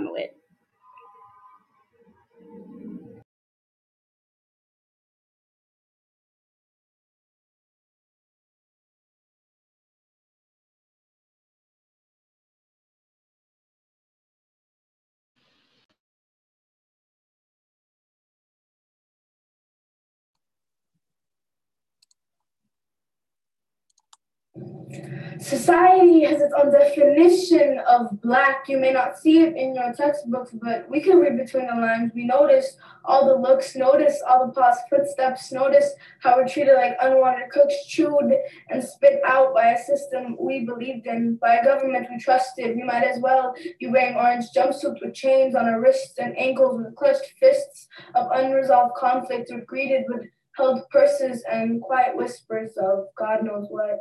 Society 25.39 26.23
has 26.23 26.41
its 26.41 26.53
own 26.57 26.71
definition 26.71 27.79
of 27.87 28.21
black. 28.21 28.67
You 28.67 28.77
may 28.77 28.91
not 28.91 29.17
see 29.17 29.41
it 29.41 29.55
in 29.55 29.75
your 29.75 29.93
textbooks, 29.93 30.51
but 30.53 30.89
we 30.89 31.01
can 31.01 31.17
read 31.17 31.37
between 31.37 31.67
the 31.67 31.75
lines. 31.75 32.11
We 32.15 32.25
notice 32.25 32.77
all 33.03 33.27
the 33.27 33.35
looks, 33.35 33.75
notice 33.75 34.21
all 34.27 34.47
the 34.47 34.53
paused 34.53 34.81
footsteps, 34.89 35.51
notice 35.51 35.93
how 36.21 36.37
we're 36.37 36.47
treated 36.47 36.75
like 36.75 36.97
unwanted 37.01 37.49
cooks, 37.51 37.85
chewed 37.87 38.33
and 38.69 38.83
spit 38.83 39.19
out 39.25 39.53
by 39.53 39.71
a 39.71 39.83
system 39.83 40.35
we 40.39 40.65
believed 40.65 41.05
in, 41.05 41.35
by 41.35 41.57
a 41.57 41.63
government 41.63 42.07
we 42.09 42.17
trusted. 42.17 42.75
We 42.75 42.83
might 42.83 43.03
as 43.03 43.19
well 43.19 43.53
be 43.79 43.87
wearing 43.87 44.15
orange 44.15 44.45
jumpsuits 44.55 45.01
with 45.01 45.13
chains 45.13 45.55
on 45.55 45.65
our 45.65 45.79
wrists 45.79 46.17
and 46.17 46.37
ankles 46.37 46.81
with 46.81 46.95
clutched 46.95 47.33
fists 47.39 47.87
of 48.15 48.31
unresolved 48.31 48.95
conflict, 48.95 49.51
or 49.51 49.61
greeted 49.61 50.05
with 50.07 50.21
held 50.57 50.81
purses 50.89 51.43
and 51.51 51.81
quiet 51.81 52.15
whispers 52.15 52.71
of 52.77 53.05
God 53.17 53.43
knows 53.43 53.67
what. 53.69 53.99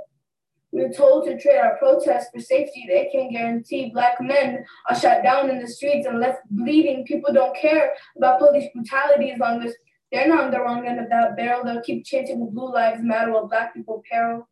We 0.75 0.83
are 0.83 0.93
told 0.93 1.25
to 1.27 1.39
trade 1.39 1.59
our 1.59 1.77
protests 1.77 2.31
for 2.35 2.41
safety. 2.41 2.85
They 2.89 3.09
can't 3.13 3.31
guarantee 3.31 3.91
black 3.91 4.21
men 4.21 4.65
are 4.91 4.99
shot 4.99 5.23
down 5.23 5.49
in 5.49 5.61
the 5.61 5.69
streets 5.69 6.05
and 6.05 6.19
left 6.19 6.41
bleeding. 6.51 7.05
People 7.07 7.33
don't 7.33 7.57
care 7.57 7.95
about 8.17 8.41
police 8.41 8.69
brutality 8.75 9.31
as 9.31 9.39
long 9.39 9.63
as 9.63 9.73
they're 10.11 10.27
not 10.27 10.47
on 10.47 10.51
the 10.51 10.59
wrong 10.59 10.85
end 10.85 10.99
of 10.99 11.09
that 11.11 11.37
barrel. 11.37 11.63
They'll 11.65 11.81
keep 11.81 12.05
chanting 12.05 12.51
blue 12.51 12.73
lives 12.73 13.05
matter 13.05 13.31
while 13.31 13.47
black 13.47 13.73
people 13.73 14.03
peril. 14.11 14.49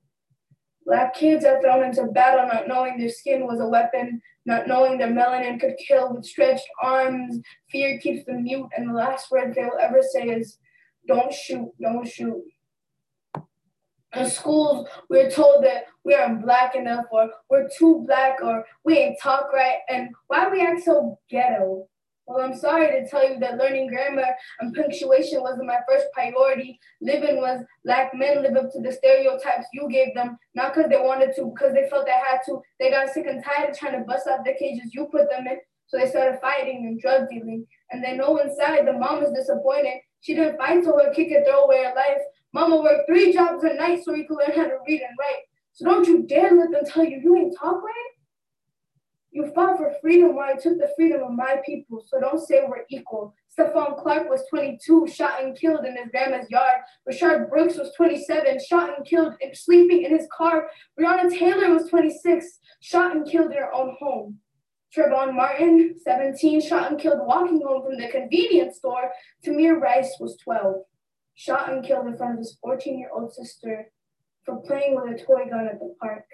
Black 0.87 1.13
kids 1.13 1.45
are 1.45 1.61
thrown 1.61 1.85
into 1.85 2.05
battle 2.07 2.47
not 2.47 2.69
knowing 2.69 2.99
their 2.99 3.09
skin 3.09 3.45
was 3.45 3.59
a 3.59 3.67
weapon, 3.67 4.23
not 4.47 4.69
knowing 4.69 4.99
their 4.99 5.09
melanin 5.09 5.59
could 5.59 5.75
kill 5.89 6.15
with 6.15 6.25
stretched 6.25 6.69
arms. 6.81 7.41
Fear 7.73 7.99
keeps 7.99 8.25
them 8.27 8.45
mute, 8.45 8.69
and 8.77 8.89
the 8.89 8.95
last 8.95 9.29
word 9.33 9.55
they'll 9.57 9.79
ever 9.81 10.03
say 10.03 10.29
is, 10.29 10.59
don't 11.09 11.33
shoot, 11.33 11.69
don't 11.81 12.07
shoot. 12.07 12.43
In 14.15 14.29
schools, 14.29 14.89
we're 15.09 15.31
told 15.31 15.65
that 15.65 15.85
we 16.05 16.15
aren't 16.15 16.43
black 16.43 16.75
enough, 16.75 17.07
or 17.11 17.31
we're 17.49 17.69
too 17.69 18.05
black, 18.07 18.39
or 18.43 18.65
we 18.85 18.99
ain't 18.99 19.19
talk 19.21 19.53
right, 19.53 19.79
and 19.89 20.11
why 20.27 20.49
we 20.51 20.61
act 20.61 20.85
so 20.85 21.19
ghetto? 21.31 21.89
Well, 22.27 22.45
I'm 22.45 22.57
sorry 22.57 22.89
to 22.89 23.09
tell 23.09 23.29
you 23.29 23.41
that 23.41 23.59
learning 23.59 23.89
grammar 23.89 24.25
and 24.61 24.75
punctuation 24.75 25.43
wasn't 25.43 25.67
my 25.67 25.81
first 25.89 26.07
priority. 26.13 26.79
Living 27.01 27.39
was 27.39 27.65
black 27.85 28.13
men 28.15 28.43
live 28.43 28.57
up 28.57 28.71
to 28.73 28.81
the 28.81 28.93
stereotypes 28.93 29.67
you 29.73 29.89
gave 29.91 30.15
them, 30.15 30.39
not 30.55 30.73
because 30.73 30.89
they 30.89 31.01
wanted 31.01 31.35
to, 31.37 31.47
because 31.47 31.75
they 31.75 31.89
felt 31.89 32.07
they 32.07 32.13
had 32.13 32.41
to. 32.47 32.61
They 32.79 32.91
got 32.91 33.09
sick 33.11 33.27
and 33.27 33.43
tired 33.43 33.71
of 33.71 33.79
trying 33.79 33.99
to 33.99 34.07
bust 34.07 34.29
out 34.29 34.45
the 34.45 34.55
cages 34.59 34.95
you 34.95 35.07
put 35.07 35.31
them 35.31 35.47
in, 35.47 35.59
so 35.89 35.99
they 35.99 36.09
started 36.09 36.39
fighting 36.41 36.87
and 36.87 37.01
drug 37.01 37.29
dealing. 37.29 37.67
And 37.91 38.05
they 38.05 38.17
know 38.17 38.37
inside 38.39 38.87
the 38.87 38.93
mom 38.93 39.21
was 39.21 39.33
disappointed. 39.33 40.01
She 40.21 40.35
didn't 40.35 40.59
fight 40.59 40.85
so 40.85 40.97
her 40.99 41.13
kid 41.13 41.29
could 41.29 41.45
throw 41.45 41.65
away 41.65 41.85
her 41.85 41.95
life. 41.95 42.23
Mama 42.53 42.83
worked 42.83 43.09
three 43.09 43.33
jobs 43.33 43.65
a 43.65 43.75
night 43.75 44.05
so 44.05 44.13
we 44.13 44.27
could 44.27 44.37
learn 44.37 44.57
how 44.57 44.65
to 44.65 44.79
read 44.87 45.01
and 45.01 45.17
write. 45.19 45.43
So 45.73 45.85
don't 45.87 46.07
you 46.07 46.27
dare 46.27 46.53
let 46.53 46.71
them 46.71 46.85
tell 46.85 47.05
you 47.05 47.21
you 47.23 47.37
ain't 47.37 47.57
talk 47.59 47.83
right. 47.83 48.13
You 49.31 49.51
fought 49.55 49.79
for 49.79 49.95
freedom 50.03 50.37
while 50.37 50.51
I 50.51 50.59
took 50.59 50.77
the 50.77 50.91
freedom 50.95 51.23
of 51.23 51.33
my 51.33 51.57
people, 51.65 52.05
so 52.07 52.21
don't 52.21 52.47
say 52.47 52.63
we're 52.69 52.85
equal. 52.91 53.35
Stephon 53.59 53.97
Clark 53.97 54.29
was 54.29 54.43
22, 54.51 55.07
shot 55.09 55.43
and 55.43 55.59
killed 55.59 55.87
in 55.87 55.97
his 55.97 56.11
grandma's 56.11 56.51
yard. 56.51 56.81
Rayshard 57.09 57.49
Brooks 57.49 57.79
was 57.79 57.95
27, 57.97 58.61
shot 58.69 58.95
and 58.95 59.07
killed 59.07 59.35
and 59.41 59.57
sleeping 59.57 60.03
in 60.03 60.11
his 60.11 60.29
car. 60.37 60.69
Breonna 61.01 61.31
Taylor 61.31 61.73
was 61.73 61.89
26, 61.89 62.59
shot 62.81 63.17
and 63.17 63.27
killed 63.27 63.53
in 63.53 63.57
her 63.57 63.73
own 63.73 63.97
home. 63.99 64.39
Trayvon 64.95 65.35
Martin, 65.35 65.95
17, 65.99 66.61
shot 66.61 66.91
and 66.91 67.01
killed 67.01 67.27
walking 67.27 67.63
home 67.67 67.83
from 67.83 67.97
the 67.97 68.09
convenience 68.09 68.77
store. 68.77 69.11
Tamir 69.43 69.81
Rice 69.81 70.15
was 70.21 70.37
12, 70.45 70.83
shot 71.35 71.73
and 71.73 71.85
killed 71.85 72.07
in 72.07 72.17
front 72.17 72.35
of 72.35 72.39
his 72.39 72.59
14 72.63 72.99
year 72.99 73.11
old 73.15 73.33
sister 73.33 73.91
for 74.45 74.61
playing 74.63 74.95
with 74.95 75.15
a 75.15 75.25
toy 75.25 75.49
gun 75.49 75.69
at 75.69 75.79
the 75.79 75.95
park. 76.01 76.25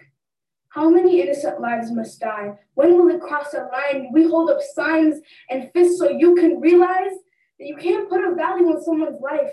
How 0.71 0.89
many 0.91 1.23
innocent 1.23 1.61
lives 1.61 1.91
must 1.91 2.21
die? 2.21 2.53
When 2.75 2.99
will 2.99 3.15
it 3.15 3.21
cross 3.21 3.55
a 3.55 3.69
line? 3.73 4.11
We 4.13 4.29
hold 4.29 4.51
up 4.51 4.61
signs 4.75 5.21
and 5.51 5.71
fists 5.73 5.99
so 5.99 6.11
you 6.11 6.35
can 6.35 6.61
realize 6.61 7.17
that 7.59 7.67
you 7.67 7.77
can't 7.77 8.09
put 8.09 8.25
a 8.25 8.35
value 8.35 8.67
on 8.67 8.83
someone's 8.83 9.21
life. 9.21 9.51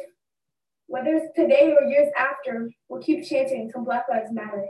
Whether 0.88 1.16
it's 1.16 1.36
today 1.36 1.74
or 1.74 1.88
years 1.88 2.10
after, 2.18 2.70
we'll 2.90 3.02
keep 3.02 3.26
chanting 3.26 3.62
until 3.62 3.84
Black 3.84 4.06
Lives 4.10 4.32
Matter. 4.32 4.66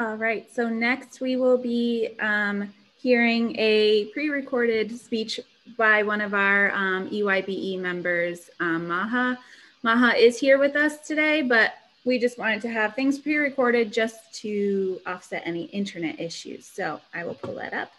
All 0.00 0.16
right, 0.16 0.50
so 0.50 0.66
next 0.66 1.20
we 1.20 1.36
will 1.36 1.58
be 1.58 2.16
um, 2.20 2.72
hearing 2.96 3.54
a 3.58 4.06
pre-recorded 4.14 4.98
speech 4.98 5.38
by 5.76 6.02
one 6.02 6.22
of 6.22 6.32
our 6.32 6.70
um, 6.70 7.10
EYBE 7.10 7.78
members, 7.78 8.48
um, 8.60 8.88
Maha. 8.88 9.38
Maha 9.82 10.16
is 10.16 10.40
here 10.40 10.56
with 10.56 10.74
us 10.74 11.06
today, 11.06 11.42
but 11.42 11.74
we 12.06 12.18
just 12.18 12.38
wanted 12.38 12.62
to 12.62 12.70
have 12.70 12.94
things 12.94 13.18
pre-recorded 13.18 13.92
just 13.92 14.32
to 14.36 14.98
offset 15.04 15.42
any 15.44 15.64
internet 15.64 16.18
issues. 16.18 16.64
So 16.64 16.98
I 17.12 17.26
will 17.26 17.34
pull 17.34 17.56
that 17.56 17.74
up. 17.74 17.92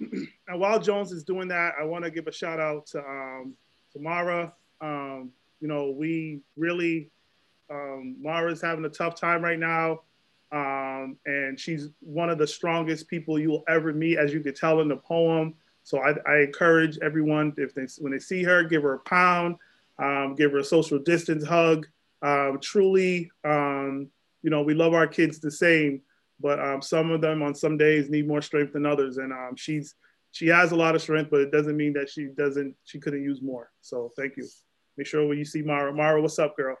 And 0.48 0.60
while 0.60 0.78
Jones 0.78 1.10
is 1.10 1.24
doing 1.24 1.48
that, 1.48 1.72
I 1.76 1.82
want 1.82 2.04
to 2.04 2.10
give 2.12 2.28
a 2.28 2.32
shout 2.32 2.60
out 2.60 2.86
to, 2.92 3.00
um, 3.00 3.56
to 3.92 3.98
Mara. 3.98 4.52
Um, 4.80 5.32
you 5.60 5.66
know, 5.66 5.90
we 5.90 6.42
really 6.56 7.10
um, 7.70 8.16
Mara's 8.20 8.60
having 8.60 8.84
a 8.84 8.88
tough 8.88 9.18
time 9.18 9.42
right 9.42 9.58
now. 9.58 10.00
Um, 10.52 11.16
and 11.26 11.58
she's 11.58 11.88
one 12.00 12.30
of 12.30 12.38
the 12.38 12.46
strongest 12.46 13.08
people 13.08 13.38
you'll 13.38 13.64
ever 13.68 13.92
meet, 13.92 14.16
as 14.16 14.32
you 14.32 14.40
could 14.40 14.56
tell 14.56 14.80
in 14.80 14.88
the 14.88 14.96
poem. 14.96 15.54
So 15.82 15.98
I, 15.98 16.14
I 16.28 16.38
encourage 16.42 16.98
everyone, 17.02 17.52
if 17.56 17.74
they, 17.74 17.86
when 17.98 18.12
they 18.12 18.18
see 18.18 18.42
her, 18.44 18.62
give 18.62 18.82
her 18.82 18.94
a 18.94 18.98
pound, 19.00 19.56
um, 19.98 20.34
give 20.36 20.52
her 20.52 20.58
a 20.58 20.64
social 20.64 20.98
distance 20.98 21.44
hug. 21.44 21.86
Um, 22.22 22.58
truly, 22.62 23.30
um, 23.44 24.08
you 24.42 24.50
know, 24.50 24.62
we 24.62 24.74
love 24.74 24.94
our 24.94 25.06
kids 25.06 25.38
the 25.38 25.50
same, 25.50 26.00
but 26.40 26.60
um, 26.60 26.80
some 26.80 27.10
of 27.10 27.20
them 27.20 27.42
on 27.42 27.54
some 27.54 27.76
days 27.76 28.08
need 28.08 28.28
more 28.28 28.42
strength 28.42 28.72
than 28.72 28.86
others. 28.86 29.18
And 29.18 29.32
um, 29.32 29.56
she's, 29.56 29.94
she 30.32 30.46
has 30.48 30.72
a 30.72 30.76
lot 30.76 30.94
of 30.94 31.02
strength, 31.02 31.30
but 31.30 31.40
it 31.40 31.50
doesn't 31.50 31.76
mean 31.76 31.92
that 31.94 32.08
she 32.08 32.28
doesn't, 32.36 32.74
she 32.84 32.98
couldn't 32.98 33.22
use 33.22 33.42
more. 33.42 33.70
So 33.80 34.12
thank 34.16 34.36
you. 34.36 34.46
Make 34.96 35.06
sure 35.06 35.26
when 35.26 35.38
you 35.38 35.44
see 35.44 35.62
Mara, 35.62 35.92
Mara, 35.92 36.22
what's 36.22 36.38
up, 36.38 36.56
girl? 36.56 36.76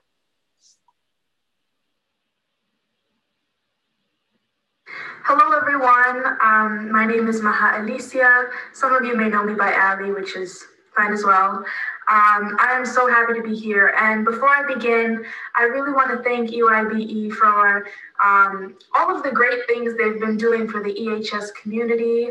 Hello, 5.28 5.58
everyone. 5.58 6.24
Um, 6.40 6.92
my 6.92 7.04
name 7.04 7.26
is 7.26 7.42
Maha 7.42 7.82
Alicia. 7.82 8.44
Some 8.72 8.94
of 8.94 9.04
you 9.04 9.16
may 9.16 9.28
know 9.28 9.42
me 9.42 9.54
by 9.54 9.74
Ali, 9.74 10.12
which 10.12 10.36
is 10.36 10.64
fine 10.96 11.12
as 11.12 11.24
well. 11.24 11.64
Um, 12.06 12.56
I 12.60 12.74
am 12.76 12.86
so 12.86 13.08
happy 13.08 13.34
to 13.34 13.42
be 13.42 13.56
here. 13.56 13.92
And 13.98 14.24
before 14.24 14.50
I 14.50 14.64
begin, 14.72 15.24
I 15.56 15.64
really 15.64 15.92
want 15.92 16.12
to 16.12 16.22
thank 16.22 16.50
EYBE 16.50 17.32
for 17.32 17.88
um, 18.24 18.78
all 18.94 19.16
of 19.16 19.24
the 19.24 19.32
great 19.32 19.66
things 19.66 19.96
they've 19.98 20.20
been 20.20 20.36
doing 20.36 20.68
for 20.68 20.80
the 20.80 20.94
EHS 20.94 21.52
community. 21.60 22.28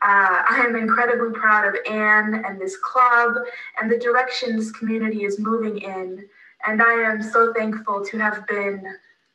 Uh, 0.00 0.40
I 0.48 0.64
am 0.66 0.74
incredibly 0.74 1.38
proud 1.38 1.66
of 1.68 1.76
Anne 1.86 2.46
and 2.46 2.58
this 2.58 2.78
club 2.78 3.34
and 3.78 3.90
the 3.90 3.98
direction 3.98 4.56
this 4.56 4.72
community 4.72 5.24
is 5.24 5.38
moving 5.38 5.82
in. 5.82 6.26
And 6.66 6.80
I 6.80 6.94
am 6.94 7.22
so 7.22 7.52
thankful 7.52 8.02
to 8.06 8.16
have 8.16 8.46
been 8.46 8.86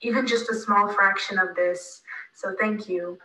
even 0.02 0.26
just 0.26 0.50
a 0.50 0.56
small 0.56 0.88
fraction 0.88 1.38
of 1.38 1.56
this. 1.56 2.02
So 2.38 2.54
thank 2.60 2.88
you. 2.88 3.18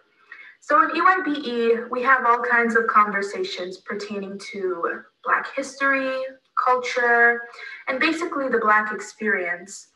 So 0.61 0.81
in 0.81 0.90
EYBE, 0.90 1.90
we 1.90 2.02
have 2.02 2.25
all 2.25 2.42
kinds 2.42 2.76
of 2.76 2.87
conversations 2.87 3.76
pertaining 3.76 4.40
to 4.52 5.02
Black 5.23 5.54
history, 5.54 6.16
culture, 6.64 7.42
and 7.88 8.00
basically 8.00 8.49
the 8.49 8.59
Black 8.59 8.90
experience. 8.90 9.88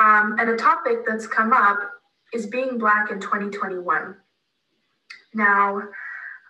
Um, 0.00 0.36
and 0.38 0.48
a 0.48 0.56
topic 0.56 1.00
that's 1.06 1.26
come 1.26 1.52
up 1.52 1.78
is 2.32 2.46
being 2.46 2.78
Black 2.78 3.10
in 3.10 3.20
2021. 3.20 4.16
Now, 5.34 5.82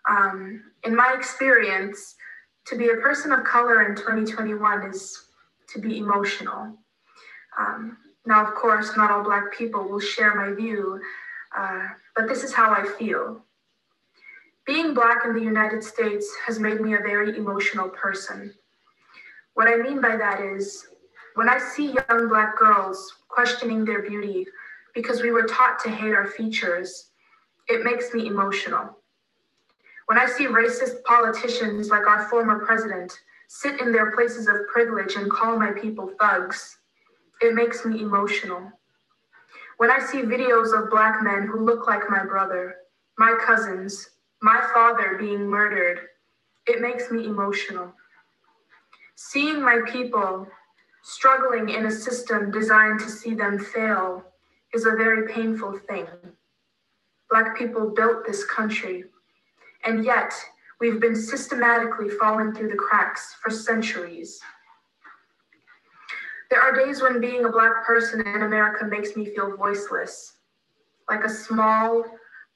um, 0.09 0.62
in 0.85 0.94
my 0.94 1.16
experience, 1.18 2.14
to 2.66 2.76
be 2.76 2.90
a 2.90 2.97
person 2.97 3.33
of 3.33 3.42
color 3.42 3.88
in 3.88 3.97
2021 3.97 4.87
is 4.87 5.25
to 5.71 5.80
be 5.80 5.99
emotional. 5.99 6.78
Um, 7.59 7.97
now, 8.25 8.47
of 8.47 8.54
course, 8.54 8.97
not 8.97 9.11
all 9.11 9.25
Black 9.25 9.52
people 9.52 9.88
will 9.88 10.00
share 10.00 10.35
my 10.37 10.54
view, 10.54 11.00
uh, 11.56 11.88
but 12.14 12.28
this 12.28 12.42
is 12.42 12.52
how 12.52 12.71
I 12.71 12.85
feel. 12.99 13.44
Being 14.66 14.94
Black 14.94 15.25
in 15.25 15.35
the 15.35 15.42
United 15.42 15.85
States 15.85 16.35
has 16.47 16.59
made 16.59 16.80
me 16.80 16.94
a 16.94 16.99
very 16.99 17.37
emotional 17.37 17.88
person. 17.88 18.54
What 19.54 19.68
I 19.68 19.76
mean 19.76 20.00
by 20.00 20.16
that 20.16 20.40
is 20.40 20.87
when 21.35 21.49
I 21.49 21.59
see 21.59 21.94
young 22.09 22.28
Black 22.28 22.56
girls 22.56 23.16
questioning 23.28 23.85
their 23.85 24.02
beauty 24.02 24.47
because 24.94 25.21
we 25.21 25.33
were 25.33 25.47
taught 25.47 25.78
to 25.80 25.90
hate 25.90 26.14
our 26.14 26.26
features, 26.26 27.11
it 27.68 27.85
makes 27.85 28.14
me 28.14 28.26
emotional. 28.26 28.99
When 30.06 30.18
I 30.18 30.26
see 30.26 30.47
racist 30.47 31.02
politicians 31.04 31.88
like 31.90 32.06
our 32.06 32.28
former 32.28 32.64
president 32.64 33.12
sit 33.49 33.80
in 33.80 33.92
their 33.92 34.12
places 34.12 34.49
of 34.49 34.56
privilege 34.73 35.16
and 35.16 35.30
call 35.30 35.59
my 35.59 35.73
people 35.73 36.12
thugs, 36.21 36.78
it 37.40 37.54
makes 37.54 37.85
me 37.85 38.00
emotional. 38.00 38.73
When 39.78 39.90
I 39.90 39.99
see 39.99 40.23
videos 40.23 40.73
of 40.73 40.90
Black 40.90 41.23
men 41.23 41.49
who 41.49 41.64
look 41.64 41.87
like 41.87 42.09
my 42.09 42.25
brother, 42.25 42.76
my 43.19 43.37
cousins, 43.45 44.11
my 44.40 44.61
father 44.73 45.16
being 45.19 45.47
murdered, 45.47 45.99
it 46.66 46.81
makes 46.81 47.11
me 47.11 47.25
emotional. 47.25 47.93
Seeing 49.16 49.61
my 49.61 49.81
people 49.87 50.47
struggling 51.02 51.69
in 51.69 51.87
a 51.87 51.90
system 51.90 52.50
designed 52.50 53.00
to 53.00 53.11
see 53.11 53.35
them 53.35 53.59
fail 53.59 54.25
is 54.73 54.87
a 54.87 54.97
very 54.97 55.33
painful 55.33 55.78
thing. 55.88 56.07
Black 57.31 57.57
people 57.57 57.90
built 57.90 58.25
this 58.25 58.45
country, 58.45 59.04
and 59.85 60.04
yet 60.04 60.33
we've 60.81 61.00
been 61.00 61.16
systematically 61.16 62.09
falling 62.09 62.52
through 62.52 62.69
the 62.69 62.76
cracks 62.76 63.35
for 63.43 63.50
centuries. 63.50 64.40
There 66.50 66.60
are 66.60 66.72
days 66.72 67.02
when 67.02 67.20
being 67.20 67.44
a 67.44 67.50
Black 67.50 67.84
person 67.86 68.20
in 68.26 68.42
America 68.42 68.84
makes 68.84 69.16
me 69.16 69.26
feel 69.26 69.56
voiceless, 69.56 70.34
like 71.08 71.24
a 71.24 71.28
small 71.28 72.04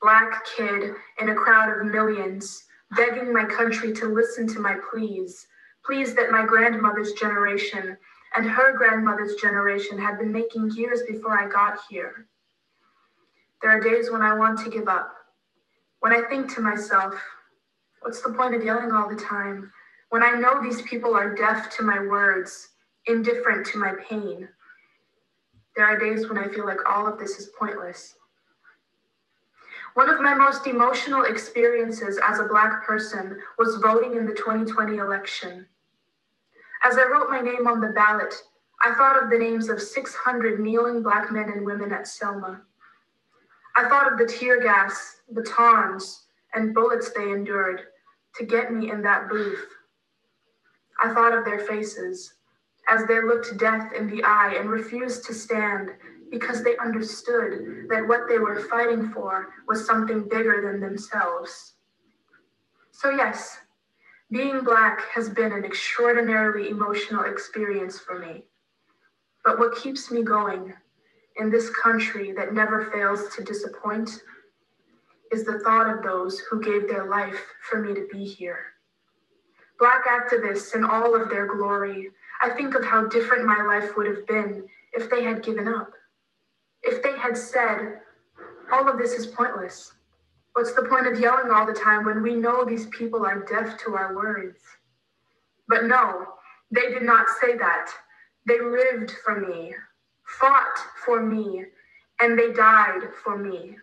Black 0.00 0.45
kid 0.57 0.95
in 1.21 1.30
a 1.30 1.35
crowd 1.35 1.76
of 1.76 1.87
millions, 1.87 2.64
begging 2.97 3.33
my 3.33 3.45
country 3.45 3.92
to 3.95 4.07
listen 4.07 4.47
to 4.49 4.61
my 4.61 4.76
pleas, 4.90 5.47
pleas 5.85 6.14
that 6.14 6.30
my 6.30 6.45
grandmother's 6.45 7.12
generation 7.12 7.97
and 8.37 8.47
her 8.47 8.76
grandmother's 8.76 9.35
generation 9.37 9.99
had 9.99 10.18
been 10.18 10.30
making 10.30 10.71
years 10.73 11.02
before 11.09 11.38
I 11.38 11.49
got 11.49 11.78
here. 11.88 12.26
There 13.62 13.71
are 13.71 13.80
days 13.80 14.11
when 14.11 14.23
I 14.23 14.35
want 14.35 14.59
to 14.61 14.71
give 14.71 14.87
up, 14.87 15.12
when 16.00 16.12
I 16.12 16.28
think 16.28 16.54
to 16.54 16.61
myself, 16.61 17.14
what's 18.02 18.23
the 18.23 18.33
point 18.33 18.54
of 18.54 18.64
yelling 18.64 18.92
all 18.92 19.09
the 19.09 19.16
time? 19.16 19.73
When 20.11 20.23
I 20.23 20.33
know 20.33 20.62
these 20.62 20.83
people 20.83 21.14
are 21.14 21.35
deaf 21.35 21.76
to 21.76 21.83
my 21.83 21.99
words, 21.99 22.68
indifferent 23.09 23.67
to 23.67 23.79
my 23.79 23.95
pain. 24.09 24.49
There 25.75 25.87
are 25.87 25.99
days 25.99 26.29
when 26.29 26.38
I 26.38 26.49
feel 26.49 26.67
like 26.67 26.88
all 26.88 27.07
of 27.07 27.19
this 27.19 27.38
is 27.38 27.50
pointless. 27.59 28.15
One 29.95 30.11
of 30.11 30.21
my 30.21 30.35
most 30.35 30.67
emotional 30.67 31.25
experiences 31.25 32.21
as 32.25 32.38
a 32.38 32.45
Black 32.45 32.85
person 32.85 33.38
was 33.59 33.77
voting 33.83 34.17
in 34.17 34.27
the 34.27 34.35
2020 34.35 34.99
election. 34.99 35.67
As 36.85 36.97
I 36.97 37.05
wrote 37.05 37.31
my 37.31 37.41
name 37.41 37.67
on 37.67 37.81
the 37.81 37.88
ballot, 37.88 38.35
I 38.81 38.95
thought 38.95 39.21
of 39.21 39.31
the 39.31 39.38
names 39.38 39.69
of 39.69 39.83
600 39.83 40.61
kneeling 40.61 41.03
Black 41.03 41.33
men 41.33 41.50
and 41.50 41.65
women 41.65 41.93
at 41.93 42.07
Selma. 42.07 42.61
I 43.77 43.88
thought 43.88 44.12
of 44.12 44.19
the 44.19 44.27
tear 44.27 44.61
gas, 44.61 45.21
batons, 45.33 46.27
and 46.55 46.75
bullets 46.75 47.11
they 47.11 47.31
endured 47.31 47.83
to 48.37 48.45
get 48.45 48.73
me 48.73 48.91
in 48.91 49.03
that 49.03 49.29
booth. 49.29 49.67
I 51.03 51.12
thought 51.12 51.37
of 51.37 51.45
their 51.45 51.61
faces 51.61 52.35
as 52.88 53.07
they 53.07 53.23
looked 53.23 53.57
death 53.59 53.92
in 53.92 54.09
the 54.09 54.23
eye 54.25 54.54
and 54.59 54.71
refused 54.71 55.25
to 55.26 55.35
stand 55.35 55.90
because 56.30 56.62
they 56.62 56.76
understood 56.78 57.87
that 57.88 58.07
what 58.07 58.28
they 58.28 58.38
were 58.38 58.61
fighting 58.61 59.11
for 59.11 59.49
was 59.66 59.87
something 59.87 60.28
bigger 60.28 60.62
than 60.62 60.80
themselves. 60.80 61.75
So, 62.92 63.11
yes, 63.11 63.59
being 64.30 64.62
Black 64.62 65.00
has 65.14 65.28
been 65.30 65.52
an 65.52 65.64
extraordinarily 65.64 66.68
emotional 66.68 67.25
experience 67.25 67.99
for 67.99 68.18
me. 68.18 68.45
But 69.45 69.59
what 69.59 69.76
keeps 69.76 70.11
me 70.11 70.23
going 70.23 70.75
in 71.37 71.50
this 71.50 71.71
country 71.71 72.33
that 72.33 72.52
never 72.52 72.90
fails 72.90 73.35
to 73.37 73.45
disappoint 73.45 74.11
is 75.33 75.45
the 75.45 75.61
thought 75.61 75.88
of 75.88 76.02
those 76.02 76.40
who 76.40 76.61
gave 76.61 76.88
their 76.88 77.09
life 77.09 77.40
for 77.62 77.80
me 77.80 77.95
to 77.95 78.07
be 78.12 78.25
here. 78.25 78.59
Black 79.78 80.04
activists 80.07 80.75
in 80.75 80.85
all 80.85 81.14
of 81.14 81.30
their 81.30 81.47
glory, 81.47 82.11
I 82.40 82.50
think 82.50 82.75
of 82.75 82.85
how 82.85 83.09
different 83.09 83.47
my 83.47 83.62
life 83.62 83.97
would 83.97 84.07
have 84.07 84.26
been 84.26 84.64
if 84.92 85.11
they 85.11 85.25
had 85.25 85.42
given 85.42 85.68
up. 85.68 85.92
If 86.83 87.02
they 87.02 87.16
had 87.18 87.37
said, 87.37 88.00
all 88.73 88.88
of 88.88 88.99
this 88.99 89.12
is 89.12 89.26
pointless. 89.26 89.92
What's 90.52 90.75
the 90.75 90.83
point 90.83 91.07
of 91.07 91.21
yelling 91.21 91.50
all 91.50 91.66
the 91.66 91.73
time 91.73 92.04
when 92.04 92.23
we 92.23 92.35
know 92.35 92.64
these 92.64 92.87
people 92.87 93.25
are 93.25 93.45
deaf 93.45 93.78
to 93.85 93.97
our 93.97 94.14
words? 94.14 94.59
But 95.68 95.85
no, 95.85 96.26
they 96.71 96.90
did 96.90 97.02
not 97.02 97.26
say 97.40 97.57
that. 97.57 97.90
They 98.47 98.61
lived 98.61 99.12
for 99.25 99.40
me, 99.40 99.75
fought 100.25 100.78
for 101.04 101.23
me, 101.23 101.64
and 102.21 102.38
they 102.38 102.52
died 102.52 103.02
for 103.23 103.37
me. 103.38 103.76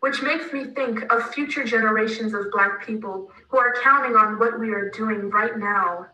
Which 0.00 0.22
makes 0.22 0.52
me 0.52 0.66
think 0.66 1.10
of 1.12 1.34
future 1.34 1.64
generations 1.64 2.34
of 2.34 2.52
Black 2.52 2.86
people 2.86 3.30
who 3.48 3.58
are 3.58 3.74
counting 3.82 4.14
on 4.16 4.38
what 4.38 4.60
we 4.60 4.70
are 4.70 4.90
doing 4.90 5.30
right 5.30 5.58
now. 5.58 6.06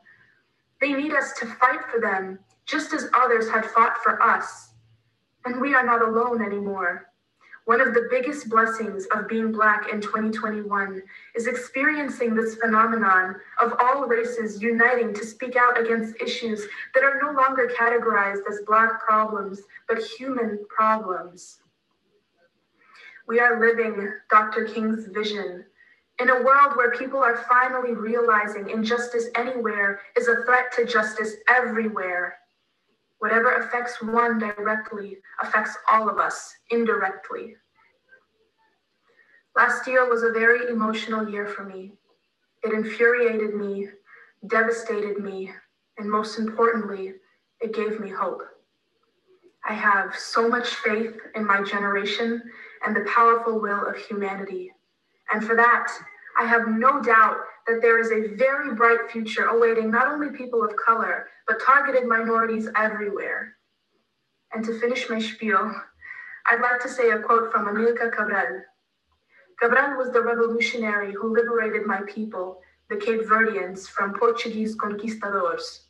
They 0.83 0.95
need 0.95 1.13
us 1.13 1.33
to 1.35 1.47
fight 1.47 1.79
for 1.93 2.01
them, 2.01 2.41
just 2.67 2.93
as 2.93 3.09
others 3.15 3.49
had 3.49 3.65
fought 3.65 3.99
for 4.03 4.21
us. 4.21 4.71
And 5.45 5.61
we 5.61 5.77
are 5.77 5.87
not 5.87 6.03
alone 6.03 6.43
anymore. 6.43 7.07
One 7.67 7.81
of 7.81 7.95
the 7.95 8.09
biggest 8.11 8.49
blessings 8.49 9.07
of 9.15 9.29
being 9.29 9.53
Black 9.53 9.93
in 9.93 10.01
2021 10.01 11.01
is 11.37 11.47
experiencing 11.47 12.35
this 12.35 12.57
phenomenon 12.57 13.37
of 13.61 13.75
all 13.79 14.07
races 14.09 14.61
uniting 14.61 15.15
to 15.15 15.25
speak 15.25 15.55
out 15.55 15.79
against 15.79 16.21
issues 16.21 16.67
that 16.95 17.05
are 17.05 17.21
no 17.23 17.31
longer 17.31 17.71
categorized 17.79 18.43
as 18.51 18.63
Black 18.67 19.01
problems, 19.07 19.61
but 19.87 20.03
human 20.03 20.59
problems. 20.69 21.61
We 23.29 23.39
are 23.39 23.61
living 23.61 24.15
Dr. 24.29 24.65
King's 24.65 25.07
vision 25.07 25.65
in 26.19 26.31
a 26.31 26.43
world 26.43 26.77
where 26.77 26.93
people 26.93 27.19
are 27.19 27.45
finally 27.49 27.95
realizing 27.95 28.71
injustice 28.71 29.29
anywhere 29.35 30.01
is 30.17 30.29
a 30.29 30.43
threat 30.45 30.73
to 30.77 30.85
justice 30.85 31.35
everywhere. 31.49 32.37
Whatever 33.19 33.57
affects 33.57 34.03
one 34.03 34.39
directly 34.39 35.19
affects 35.41 35.77
all 35.91 36.09
of 36.09 36.19
us 36.19 36.55
indirectly. 36.71 37.57
Last 39.57 39.87
year 39.87 40.09
was 40.09 40.23
a 40.23 40.31
very 40.31 40.71
emotional 40.71 41.29
year 41.29 41.47
for 41.47 41.65
me. 41.65 41.93
It 42.63 42.73
infuriated 42.73 43.55
me, 43.55 43.89
devastated 44.47 45.19
me, 45.19 45.51
and 45.99 46.11
most 46.11 46.39
importantly, 46.39 47.15
it 47.61 47.75
gave 47.75 48.01
me 48.01 48.11
hope. 48.11 48.43
I 49.65 49.75
have 49.75 50.17
so 50.17 50.49
much 50.49 50.69
faith 50.69 51.15
in 51.35 51.47
my 51.47 51.63
generation 51.63 52.43
and 52.85 52.97
the 52.97 53.09
powerful 53.15 53.61
will 53.61 53.87
of 53.87 53.97
humanity. 53.97 54.73
And 55.33 55.45
for 55.45 55.57
that, 55.57 55.89
I 56.39 56.45
have 56.45 56.69
no 56.69 57.03
doubt 57.03 57.39
that 57.67 57.81
there 57.81 57.99
is 57.99 58.11
a 58.11 58.35
very 58.37 58.75
bright 58.75 59.11
future 59.11 59.47
awaiting 59.47 59.91
not 59.91 60.09
only 60.09 60.37
people 60.37 60.65
of 60.65 60.77
color, 60.77 61.29
but 61.47 61.61
targeted 61.61 62.07
minorities 62.07 62.69
everywhere. 62.77 63.57
And 64.53 64.65
to 64.65 64.79
finish 64.79 65.09
my 65.09 65.21
spiel, 65.21 65.75
I'd 66.47 66.61
like 66.61 66.81
to 66.83 66.89
say 66.89 67.11
a 67.11 67.19
quote 67.19 67.53
from 67.53 67.67
Amilcar 67.67 68.13
Cabral. 68.13 68.63
Cabral 69.61 69.97
was 69.97 70.11
the 70.13 70.23
revolutionary 70.23 71.13
who 71.13 71.35
liberated 71.35 71.87
my 71.87 72.01
people, 72.03 72.61
the 72.91 72.97
Cape 72.97 73.23
Verdeans, 73.23 73.89
from 73.89 74.15
Portuguese 74.15 74.75
conquistadors. 74.75 75.87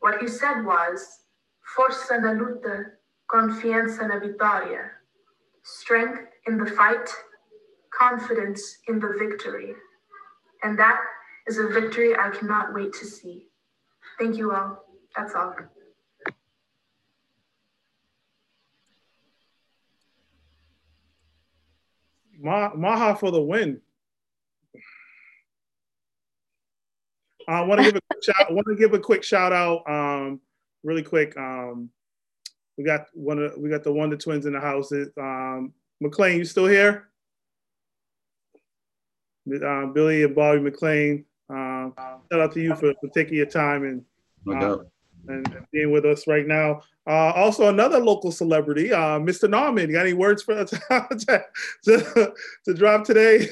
What 0.00 0.20
he 0.20 0.28
said 0.28 0.64
was, 0.64 1.24
força 1.76 2.20
na 2.20 2.32
luta, 2.32 2.92
confiança 3.28 4.06
na 4.06 4.20
vitória. 4.20 4.90
Strength 5.62 6.20
in 6.46 6.56
the 6.56 6.70
fight, 6.70 7.10
confidence 7.98 8.78
in 8.88 8.98
the 8.98 9.14
victory. 9.18 9.74
And 10.62 10.78
that 10.78 11.00
is 11.46 11.58
a 11.58 11.68
victory 11.68 12.14
I 12.16 12.30
cannot 12.30 12.74
wait 12.74 12.92
to 12.94 13.06
see. 13.06 13.46
Thank 14.18 14.36
you 14.36 14.52
all. 14.52 14.84
That's 15.16 15.34
all. 15.34 15.54
Maha 22.40 23.16
for 23.16 23.30
the 23.30 23.40
win. 23.40 23.80
I 27.48 27.62
want 27.62 27.80
to 27.80 27.84
give 27.84 27.96
a 27.96 28.00
quick 28.10 28.22
shout. 28.22 28.54
Want 28.54 28.66
to 28.68 28.76
give 28.76 28.94
a 28.94 28.98
quick 28.98 29.24
shout 29.24 29.52
out, 29.52 29.88
um, 29.88 30.40
really 30.84 31.02
quick. 31.02 31.36
Um, 31.36 31.90
we 32.76 32.84
got 32.84 33.06
one 33.14 33.38
of 33.38 33.56
we 33.56 33.70
got 33.70 33.82
the 33.82 33.92
Wonder 33.92 34.16
Twins 34.16 34.46
in 34.46 34.52
the 34.52 34.60
house. 34.60 34.92
Um, 34.92 35.72
McLean, 36.00 36.38
you 36.38 36.44
still 36.44 36.66
here? 36.66 37.08
Uh, 39.52 39.86
Billy 39.86 40.24
and 40.24 40.34
Bobby 40.34 40.60
McLean. 40.60 41.24
Um, 41.50 41.94
shout 42.30 42.40
out 42.40 42.52
to 42.52 42.60
you 42.60 42.74
for, 42.74 42.92
for 43.00 43.08
taking 43.14 43.36
your 43.36 43.46
time 43.46 43.84
and, 43.84 44.62
uh, 44.62 44.78
and 45.28 45.66
being 45.72 45.90
with 45.90 46.04
us 46.04 46.26
right 46.26 46.46
now. 46.46 46.82
Uh, 47.06 47.32
also, 47.34 47.68
another 47.68 47.98
local 47.98 48.30
celebrity, 48.30 48.92
uh, 48.92 49.18
Mr. 49.18 49.48
Norman. 49.48 49.88
You 49.88 49.94
got 49.94 50.06
any 50.06 50.12
words 50.12 50.42
for 50.42 50.54
us 50.54 50.70
to, 50.90 51.44
to, 51.84 52.34
to 52.66 52.74
drop 52.74 53.04
today? 53.04 53.48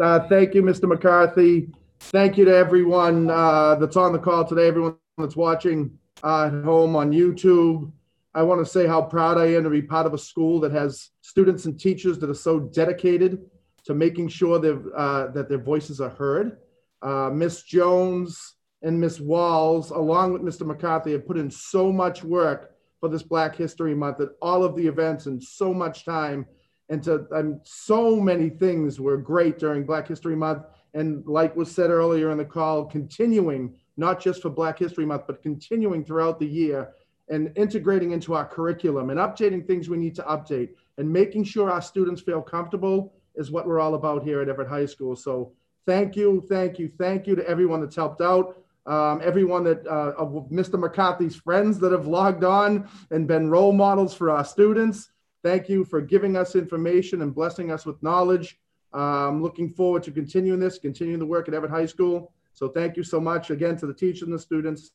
Uh, 0.00 0.20
thank 0.28 0.54
you, 0.54 0.62
Mr. 0.62 0.88
McCarthy. 0.88 1.70
Thank 2.00 2.38
you 2.38 2.44
to 2.46 2.54
everyone 2.54 3.30
uh, 3.30 3.74
that's 3.76 3.96
on 3.96 4.12
the 4.12 4.18
call 4.18 4.44
today, 4.44 4.68
everyone 4.68 4.96
that's 5.18 5.36
watching 5.36 5.98
uh, 6.24 6.46
at 6.46 6.64
home 6.64 6.96
on 6.96 7.12
YouTube. 7.12 7.92
I 8.34 8.42
want 8.42 8.64
to 8.64 8.70
say 8.70 8.86
how 8.86 9.02
proud 9.02 9.36
I 9.36 9.46
am 9.54 9.64
to 9.64 9.70
be 9.70 9.82
part 9.82 10.06
of 10.06 10.14
a 10.14 10.18
school 10.18 10.60
that 10.60 10.72
has 10.72 11.10
students 11.20 11.66
and 11.66 11.78
teachers 11.78 12.18
that 12.18 12.30
are 12.30 12.34
so 12.34 12.60
dedicated 12.60 13.38
to 13.84 13.94
making 13.94 14.28
sure 14.28 14.56
uh, 14.96 15.26
that 15.32 15.48
their 15.48 15.58
voices 15.58 16.00
are 16.00 16.10
heard. 16.10 16.58
Uh, 17.02 17.30
Miss 17.30 17.62
Jones 17.62 18.54
and 18.82 18.98
Miss 18.98 19.20
Walls, 19.20 19.90
along 19.90 20.32
with 20.32 20.42
Mr. 20.42 20.66
McCarthy, 20.66 21.12
have 21.12 21.26
put 21.26 21.36
in 21.36 21.50
so 21.50 21.92
much 21.92 22.24
work 22.24 22.74
for 23.00 23.08
this 23.08 23.22
Black 23.22 23.54
History 23.54 23.94
Month 23.94 24.20
at 24.20 24.30
all 24.40 24.64
of 24.64 24.76
the 24.76 24.86
events 24.86 25.26
and 25.26 25.42
so 25.42 25.74
much 25.74 26.04
time. 26.04 26.46
And 26.88 27.02
to 27.04 27.26
um, 27.34 27.60
so 27.64 28.16
many 28.16 28.48
things 28.48 29.00
were 29.00 29.16
great 29.16 29.58
during 29.58 29.84
Black 29.84 30.08
History 30.08 30.36
Month. 30.36 30.64
And 30.94 31.26
like 31.26 31.56
was 31.56 31.70
said 31.70 31.90
earlier 31.90 32.30
in 32.30 32.38
the 32.38 32.44
call, 32.44 32.84
continuing 32.84 33.74
not 33.96 34.20
just 34.20 34.40
for 34.40 34.50
Black 34.50 34.78
History 34.78 35.04
Month, 35.04 35.24
but 35.26 35.42
continuing 35.42 36.04
throughout 36.04 36.38
the 36.38 36.46
year 36.46 36.92
and 37.32 37.50
integrating 37.56 38.10
into 38.12 38.34
our 38.34 38.44
curriculum 38.44 39.10
and 39.10 39.18
updating 39.18 39.66
things 39.66 39.88
we 39.88 39.96
need 39.96 40.14
to 40.14 40.22
update 40.22 40.70
and 40.98 41.10
making 41.10 41.42
sure 41.42 41.70
our 41.70 41.80
students 41.82 42.20
feel 42.20 42.42
comfortable 42.42 43.14
is 43.34 43.50
what 43.50 43.66
we're 43.66 43.80
all 43.80 43.94
about 43.94 44.22
here 44.22 44.42
at 44.42 44.48
Everett 44.50 44.68
High 44.68 44.86
School. 44.86 45.16
So 45.16 45.52
thank 45.86 46.14
you, 46.14 46.44
thank 46.48 46.78
you, 46.78 46.90
thank 46.98 47.26
you 47.26 47.34
to 47.34 47.48
everyone 47.48 47.80
that's 47.80 47.96
helped 47.96 48.20
out. 48.20 48.46
um, 48.86 49.20
everyone 49.22 49.62
that 49.64 49.86
uh, 49.86 50.12
Mr. 50.50 50.78
McCarthy's 50.78 51.36
friends 51.36 51.78
that 51.78 51.92
have 51.92 52.06
logged 52.06 52.44
on 52.44 52.88
and 53.10 53.28
been 53.28 53.48
role 53.48 53.72
models 53.72 54.12
for 54.14 54.28
our 54.30 54.44
students. 54.44 55.10
Thank 55.42 55.68
you 55.68 55.84
for 55.84 56.00
giving 56.00 56.36
us 56.36 56.56
information 56.56 57.22
and 57.22 57.34
blessing 57.34 57.70
us 57.70 57.86
with 57.86 58.02
knowledge. 58.02 58.58
I'm 58.92 59.42
looking 59.42 59.68
forward 59.70 60.02
to 60.04 60.10
continuing 60.10 60.60
this, 60.60 60.78
continuing 60.78 61.20
the 61.20 61.26
work 61.26 61.48
at 61.48 61.54
Everett 61.54 61.72
High 61.72 61.86
School. 61.86 62.32
So 62.52 62.68
thank 62.68 62.96
you 62.96 63.04
so 63.04 63.20
much 63.20 63.50
again 63.50 63.76
to 63.78 63.86
the 63.86 63.94
teachers 63.94 64.22
and 64.22 64.34
the 64.34 64.38
students. 64.38 64.90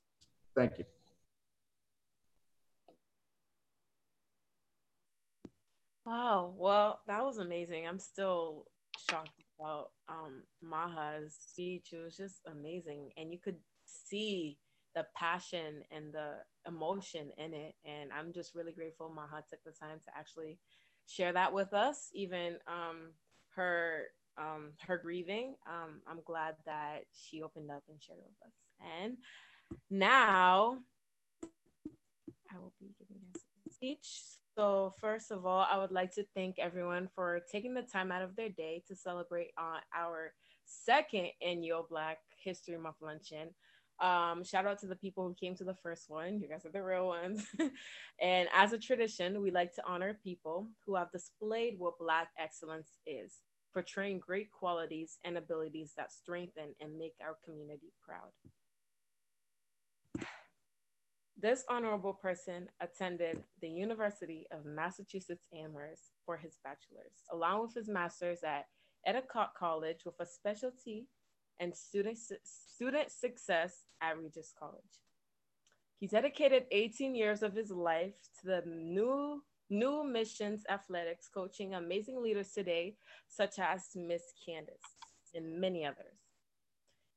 Thank 0.56 0.78
you. 0.80 0.96
Wow. 6.08 6.54
Well, 6.56 7.02
that 7.08 7.26
was 7.26 7.38
amazing. 7.38 7.86
I'm 7.86 8.00
still 8.00 8.63
shocked 9.12 9.43
about 9.60 9.89
um, 10.08 10.43
Maha's 10.63 11.36
speech. 11.38 11.89
It 11.91 11.98
was 11.98 12.15
just 12.15 12.39
amazing. 12.50 13.10
And 13.17 13.30
you 13.30 13.38
could 13.38 13.58
see 13.84 14.58
the 14.96 15.06
passion 15.17 15.84
and 15.91 16.13
the 16.13 16.36
emotion 16.65 17.30
in 17.38 17.54
it. 17.54 17.76
And 17.84 18.10
I'm 18.17 18.32
just 18.32 18.56
really 18.56 18.72
grateful 18.72 19.10
Maha 19.13 19.43
took 19.50 19.62
the 19.65 19.72
time 19.72 20.00
to 20.06 20.17
actually 20.17 20.60
share 21.08 21.34
that 21.34 21.52
with 21.52 21.74
us, 21.74 22.10
even 22.13 22.56
um, 22.67 23.12
her 23.58 24.06
um, 24.38 24.72
her 24.88 24.98
grieving. 24.98 25.56
Um, 25.67 26.00
I'm 26.08 26.22
glad 26.26 26.56
that 26.65 27.04
she 27.12 27.43
opened 27.43 27.70
up 27.70 27.84
and 27.89 28.02
shared 28.02 28.20
with 28.20 28.48
us. 28.48 28.54
And 29.04 29.17
now 29.89 30.78
I 32.50 32.60
will 32.60 32.72
be 32.80 32.96
giving 32.98 33.22
a 33.36 33.74
speech. 33.74 34.22
So, 34.58 34.91
first 35.00 35.30
of 35.30 35.46
all, 35.46 35.67
I 35.72 35.78
would 35.78 35.91
like 35.91 36.15
to 36.15 36.26
thank 36.34 36.58
everyone 36.58 37.10
for 37.13 37.41
taking 37.52 37.76
the 37.76 37.84
time 37.84 38.12
out 38.12 38.24
of 38.24 38.36
their 38.36 38.50
day 38.50 38.82
to 38.88 38.96
celebrate 38.96 39.52
on 39.56 39.82
our 39.96 40.34
second 40.65 41.28
annual 41.43 41.86
Black 41.88 42.17
History 42.43 42.76
Month 42.76 42.96
luncheon. 43.00 43.50
Um, 44.00 44.43
shout 44.43 44.65
out 44.65 44.80
to 44.80 44.88
the 44.88 44.96
people 44.96 45.28
who 45.28 45.36
came 45.36 45.54
to 45.58 45.63
the 45.63 45.76
first 45.76 46.10
one. 46.10 46.39
You 46.39 46.48
guys 46.48 46.65
are 46.65 46.72
the 46.72 46.82
real 46.82 47.06
ones. 47.06 47.46
and 48.20 48.50
as 48.52 48.74
a 48.74 48.80
tradition, 48.80 49.43
we 49.43 49.52
like 49.52 49.76
to 49.76 49.84
honor 49.88 50.17
people 50.24 50.65
who 50.88 50.96
have 50.96 51.12
displayed 51.12 51.76
what 51.78 52.00
Black 52.00 52.30
excellence 52.39 52.98
is, 53.06 53.41
portraying 53.76 54.17
great 54.17 54.52
qualities 54.52 55.20
and 55.24 55.38
abilities 55.38 55.93
that 55.98 56.12
strengthen 56.12 56.74
and 56.82 56.98
make 56.98 57.13
our 57.22 57.38
community 57.46 57.93
proud. 58.04 58.32
This 61.39 61.63
honorable 61.69 62.13
person 62.13 62.67
attended 62.82 63.43
the 63.62 63.69
University 63.69 64.47
of 64.52 64.65
Massachusetts 64.65 65.45
Amherst 65.54 66.13
for 66.26 66.36
his 66.36 66.58
bachelor's, 66.63 67.13
along 67.32 67.62
with 67.62 67.76
his 67.76 67.88
master's 67.88 68.43
at 68.43 68.65
Endicott 69.06 69.52
College 69.56 70.00
with 70.04 70.15
a 70.19 70.26
specialty 70.26 71.06
in 71.60 71.76
student, 71.76 72.17
student 72.43 73.12
success 73.12 73.86
at 74.02 74.17
Regis 74.17 74.52
College. 74.58 74.82
He 76.00 76.08
dedicated 76.08 76.65
18 76.71 77.13
years 77.13 77.43
of 77.43 77.54
his 77.54 77.69
life 77.69 78.15
to 78.41 78.47
the 78.47 78.63
new, 78.65 79.43
new 79.69 80.04
missions 80.04 80.63
athletics, 80.67 81.30
coaching 81.32 81.76
amazing 81.76 82.19
leaders 82.19 82.52
today, 82.52 82.95
such 83.28 83.60
as 83.60 83.89
Miss 83.95 84.23
Candace 84.43 84.82
and 85.36 85.62
many 85.62 85.86
others. 85.86 86.26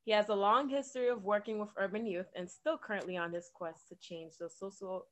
He 0.04 0.12
has 0.12 0.28
a 0.28 0.34
long 0.34 0.68
history 0.68 1.08
of 1.08 1.24
working 1.24 1.58
with 1.58 1.70
urban 1.76 2.06
youth 2.06 2.28
and 2.34 2.50
still 2.50 2.78
currently 2.78 3.16
on 3.16 3.32
his 3.32 3.50
quest 3.52 3.88
to 3.88 3.96
change 3.96 4.34
the 4.38 4.48
social, 4.48 5.06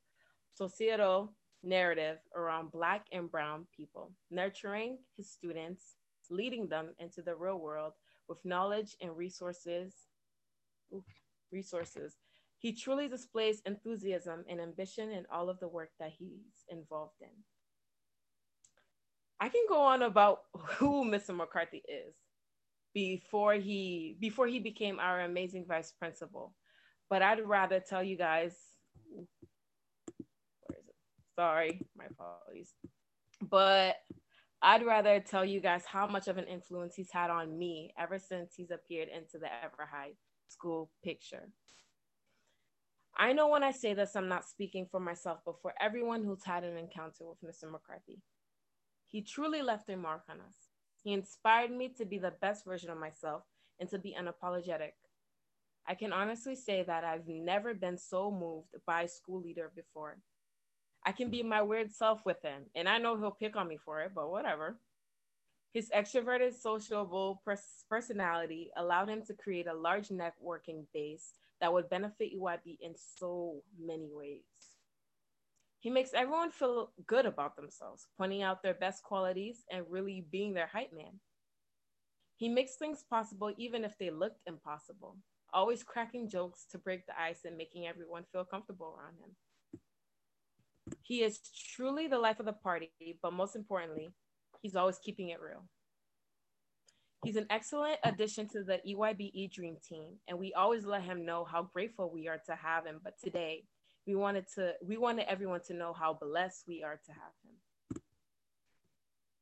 societal 0.53 1.33
narrative 1.63 2.17
around 2.35 2.71
Black 2.71 3.05
and 3.11 3.29
Brown 3.29 3.67
people, 3.75 4.11
nurturing 4.31 4.97
his 5.15 5.29
students, 5.29 5.95
leading 6.29 6.67
them 6.67 6.89
into 6.99 7.21
the 7.21 7.35
real 7.35 7.59
world 7.59 7.93
with 8.27 8.43
knowledge 8.43 8.95
and 9.01 9.15
resources. 9.15 9.93
resources. 11.51 12.15
He 12.57 12.73
truly 12.73 13.07
displays 13.07 13.61
enthusiasm 13.65 14.43
and 14.49 14.59
ambition 14.59 15.11
in 15.11 15.25
all 15.31 15.49
of 15.49 15.59
the 15.59 15.67
work 15.67 15.91
that 15.99 16.11
he's 16.17 16.65
involved 16.67 17.21
in. 17.21 17.29
I 19.39 19.49
can 19.49 19.63
go 19.69 19.81
on 19.81 20.01
about 20.01 20.41
who 20.53 21.05
Mr. 21.05 21.33
McCarthy 21.33 21.83
is 21.87 22.13
before 22.93 23.53
he 23.53 24.17
before 24.19 24.47
he 24.47 24.59
became 24.59 24.99
our 24.99 25.21
amazing 25.21 25.65
vice 25.67 25.91
principal. 25.91 26.53
But 27.09 27.21
I'd 27.21 27.45
rather 27.45 27.79
tell 27.79 28.03
you 28.03 28.17
guys 28.17 28.55
where 29.15 30.79
is 30.79 30.87
it? 30.87 30.95
Sorry, 31.35 31.81
my 31.97 32.05
apologies. 32.05 32.73
But 33.41 33.95
I'd 34.61 34.85
rather 34.85 35.19
tell 35.19 35.45
you 35.45 35.61
guys 35.61 35.85
how 35.85 36.05
much 36.07 36.27
of 36.27 36.37
an 36.37 36.45
influence 36.45 36.95
he's 36.95 37.11
had 37.11 37.29
on 37.29 37.57
me 37.57 37.93
ever 37.97 38.19
since 38.19 38.53
he's 38.55 38.71
appeared 38.71 39.07
into 39.07 39.39
the 39.39 39.47
Everett 39.47 39.89
High 39.89 40.11
School 40.49 40.91
picture. 41.03 41.49
I 43.17 43.33
know 43.33 43.49
when 43.49 43.63
I 43.63 43.71
say 43.71 43.93
this, 43.93 44.15
I'm 44.15 44.27
not 44.27 44.45
speaking 44.45 44.87
for 44.89 44.99
myself, 44.99 45.39
but 45.45 45.61
for 45.61 45.73
everyone 45.79 46.23
who's 46.23 46.43
had 46.43 46.63
an 46.63 46.77
encounter 46.77 47.25
with 47.25 47.41
Mr. 47.43 47.69
McCarthy. 47.69 48.21
He 49.07 49.21
truly 49.21 49.61
left 49.61 49.89
a 49.89 49.97
mark 49.97 50.23
on 50.29 50.37
us. 50.39 50.68
He 51.03 51.13
inspired 51.13 51.71
me 51.71 51.89
to 51.97 52.05
be 52.05 52.17
the 52.17 52.33
best 52.41 52.65
version 52.65 52.89
of 52.89 52.97
myself 52.97 53.43
and 53.79 53.89
to 53.89 53.97
be 53.97 54.15
unapologetic. 54.19 54.93
I 55.87 55.95
can 55.95 56.13
honestly 56.13 56.55
say 56.55 56.83
that 56.83 57.03
I've 57.03 57.27
never 57.27 57.73
been 57.73 57.97
so 57.97 58.29
moved 58.29 58.75
by 58.85 59.03
a 59.03 59.07
school 59.07 59.41
leader 59.41 59.71
before. 59.75 60.17
I 61.05 61.13
can 61.13 61.29
be 61.29 61.41
my 61.41 61.61
weird 61.61 61.91
self 61.91 62.25
with 62.25 62.41
him, 62.41 62.63
and 62.75 62.87
I 62.87 62.97
know 62.97 63.17
he'll 63.17 63.31
pick 63.31 63.55
on 63.55 63.67
me 63.67 63.77
for 63.77 64.01
it, 64.01 64.11
but 64.13 64.29
whatever. 64.29 64.77
His 65.73 65.89
extroverted, 65.95 66.53
sociable 66.53 67.41
pers- 67.45 67.85
personality 67.89 68.71
allowed 68.75 69.09
him 69.09 69.23
to 69.25 69.33
create 69.33 69.67
a 69.67 69.73
large 69.73 70.09
networking 70.09 70.85
base 70.93 71.33
that 71.61 71.71
would 71.71 71.89
benefit 71.89 72.33
EYB 72.33 72.77
in 72.81 72.95
so 72.95 73.61
many 73.79 74.09
ways. 74.11 74.43
He 75.79 75.89
makes 75.89 76.13
everyone 76.13 76.51
feel 76.51 76.91
good 77.07 77.25
about 77.25 77.55
themselves, 77.55 78.07
pointing 78.17 78.43
out 78.43 78.61
their 78.61 78.73
best 78.73 79.01
qualities 79.03 79.63
and 79.71 79.85
really 79.89 80.25
being 80.29 80.53
their 80.53 80.67
hype 80.67 80.91
man. 80.93 81.19
He 82.35 82.49
makes 82.49 82.75
things 82.75 83.03
possible 83.09 83.53
even 83.57 83.85
if 83.85 83.97
they 83.97 84.09
looked 84.09 84.41
impossible, 84.45 85.17
always 85.53 85.83
cracking 85.83 86.29
jokes 86.29 86.65
to 86.71 86.77
break 86.77 87.05
the 87.05 87.19
ice 87.19 87.45
and 87.45 87.57
making 87.57 87.87
everyone 87.87 88.25
feel 88.31 88.43
comfortable 88.45 88.97
around 88.97 89.15
him. 89.19 89.35
He 91.01 91.23
is 91.23 91.39
truly 91.75 92.07
the 92.07 92.19
life 92.19 92.39
of 92.39 92.45
the 92.45 92.53
party, 92.53 92.91
but 93.21 93.33
most 93.33 93.55
importantly, 93.55 94.09
he's 94.61 94.75
always 94.75 94.99
keeping 94.99 95.29
it 95.29 95.39
real. 95.41 95.65
He's 97.23 97.35
an 97.35 97.47
excellent 97.49 97.99
addition 98.03 98.47
to 98.49 98.63
the 98.63 98.79
EYBE 98.87 99.51
Dream 99.51 99.77
Team, 99.87 100.19
and 100.27 100.39
we 100.39 100.53
always 100.53 100.85
let 100.85 101.03
him 101.03 101.25
know 101.25 101.43
how 101.43 101.63
grateful 101.63 102.09
we 102.09 102.27
are 102.29 102.41
to 102.45 102.55
have 102.55 102.85
him. 102.85 103.01
But 103.03 103.19
today, 103.21 103.65
we 104.09 104.15
wanted 104.15 104.45
to 104.55 104.73
we 104.83 104.97
wanted 104.97 105.25
everyone 105.29 105.61
to 105.67 105.73
know 105.75 105.93
how 105.93 106.17
blessed 106.19 106.63
we 106.67 106.81
are 106.83 106.99
to 107.05 107.11
have 107.11 107.35
him. 107.43 108.01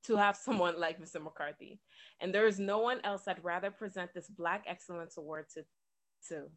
To 0.07 0.17
have 0.17 0.35
someone 0.35 0.77
like 0.85 1.01
mr 1.01 1.23
mccarthy. 1.23 1.79
And 2.19 2.35
there 2.35 2.47
is 2.47 2.59
no 2.59 2.79
one 2.79 2.99
else 3.05 3.23
i'd 3.29 3.43
rather 3.43 3.71
present 3.71 4.13
this 4.13 4.27
black 4.27 4.65
excellence 4.67 5.15
award 5.17 5.45
to 5.53 5.63
to. 6.27 6.49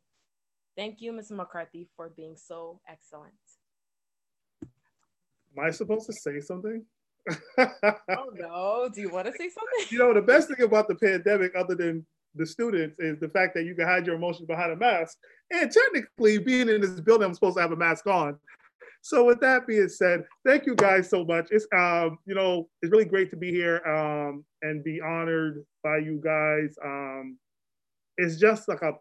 Thank 0.76 1.00
you 1.00 1.12
mr 1.12 1.32
mccarthy 1.32 1.86
for 1.96 2.08
being 2.08 2.36
so 2.36 2.80
excellent. 2.88 3.44
Am 4.62 5.64
i 5.64 5.70
supposed 5.70 6.06
to 6.06 6.12
say 6.12 6.40
something? 6.40 6.84
Oh 7.58 8.30
no. 8.34 8.88
Do 8.92 9.00
you 9.00 9.10
want 9.10 9.26
to 9.26 9.32
say 9.32 9.50
something? 9.50 9.86
You 9.90 9.98
know 9.98 10.14
the 10.14 10.22
best 10.22 10.48
thing 10.48 10.62
about 10.64 10.88
the 10.88 10.96
pandemic 10.96 11.52
other 11.54 11.76
than 11.76 12.04
the 12.34 12.46
students 12.46 12.96
is 12.98 13.18
the 13.18 13.28
fact 13.28 13.54
that 13.54 13.64
you 13.64 13.74
can 13.74 13.86
hide 13.86 14.06
your 14.06 14.16
emotions 14.16 14.46
behind 14.46 14.72
a 14.72 14.76
mask. 14.76 15.16
And 15.50 15.70
technically, 15.70 16.38
being 16.38 16.68
in 16.68 16.80
this 16.80 17.00
building, 17.00 17.26
I'm 17.26 17.34
supposed 17.34 17.56
to 17.56 17.62
have 17.62 17.72
a 17.72 17.76
mask 17.76 18.06
on. 18.06 18.38
So 19.02 19.24
with 19.24 19.40
that 19.40 19.66
being 19.66 19.88
said, 19.88 20.24
thank 20.46 20.66
you 20.66 20.74
guys 20.74 21.08
so 21.08 21.24
much. 21.24 21.48
It's 21.50 21.66
um, 21.74 22.18
you 22.26 22.34
know, 22.34 22.68
it's 22.82 22.92
really 22.92 23.06
great 23.06 23.30
to 23.30 23.36
be 23.36 23.50
here 23.50 23.82
um 23.86 24.44
and 24.62 24.84
be 24.84 25.00
honored 25.00 25.64
by 25.82 25.98
you 25.98 26.20
guys. 26.22 26.76
Um, 26.84 27.38
it's 28.18 28.36
just 28.36 28.68
like 28.68 28.82
a 28.82 28.92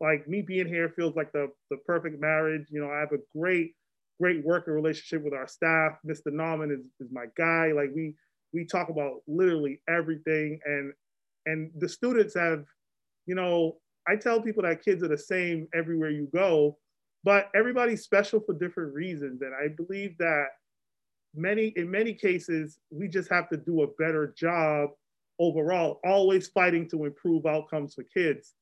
like 0.00 0.28
me 0.28 0.42
being 0.42 0.66
here 0.66 0.92
feels 0.96 1.16
like 1.16 1.32
the 1.32 1.48
the 1.70 1.76
perfect 1.86 2.20
marriage. 2.20 2.66
You 2.70 2.80
know, 2.80 2.90
I 2.90 3.00
have 3.00 3.12
a 3.12 3.38
great, 3.38 3.74
great 4.20 4.44
working 4.44 4.74
relationship 4.74 5.22
with 5.22 5.34
our 5.34 5.48
staff. 5.48 5.92
Mr. 6.06 6.32
Norman 6.32 6.70
is, 6.70 6.86
is 7.00 7.12
my 7.12 7.26
guy. 7.36 7.72
Like 7.72 7.90
we 7.94 8.14
we 8.52 8.64
talk 8.64 8.88
about 8.88 9.20
literally 9.26 9.82
everything 9.88 10.58
and 10.64 10.92
and 11.46 11.70
the 11.78 11.88
students 11.88 12.34
have, 12.34 12.64
you 13.26 13.34
know, 13.34 13.76
I 14.08 14.16
tell 14.16 14.40
people 14.40 14.62
that 14.64 14.84
kids 14.84 15.02
are 15.02 15.08
the 15.08 15.18
same 15.18 15.68
everywhere 15.74 16.10
you 16.10 16.28
go, 16.32 16.78
but 17.24 17.50
everybody's 17.54 18.02
special 18.02 18.40
for 18.40 18.54
different 18.54 18.94
reasons. 18.94 19.42
And 19.42 19.52
I 19.54 19.68
believe 19.68 20.16
that 20.18 20.46
many, 21.34 21.72
in 21.76 21.90
many 21.90 22.14
cases, 22.14 22.78
we 22.90 23.08
just 23.08 23.30
have 23.30 23.48
to 23.50 23.56
do 23.56 23.82
a 23.82 23.88
better 23.98 24.34
job 24.36 24.90
overall, 25.38 26.00
always 26.04 26.48
fighting 26.48 26.88
to 26.90 27.04
improve 27.04 27.46
outcomes 27.46 27.94
for 27.94 28.04
kids. 28.04 28.54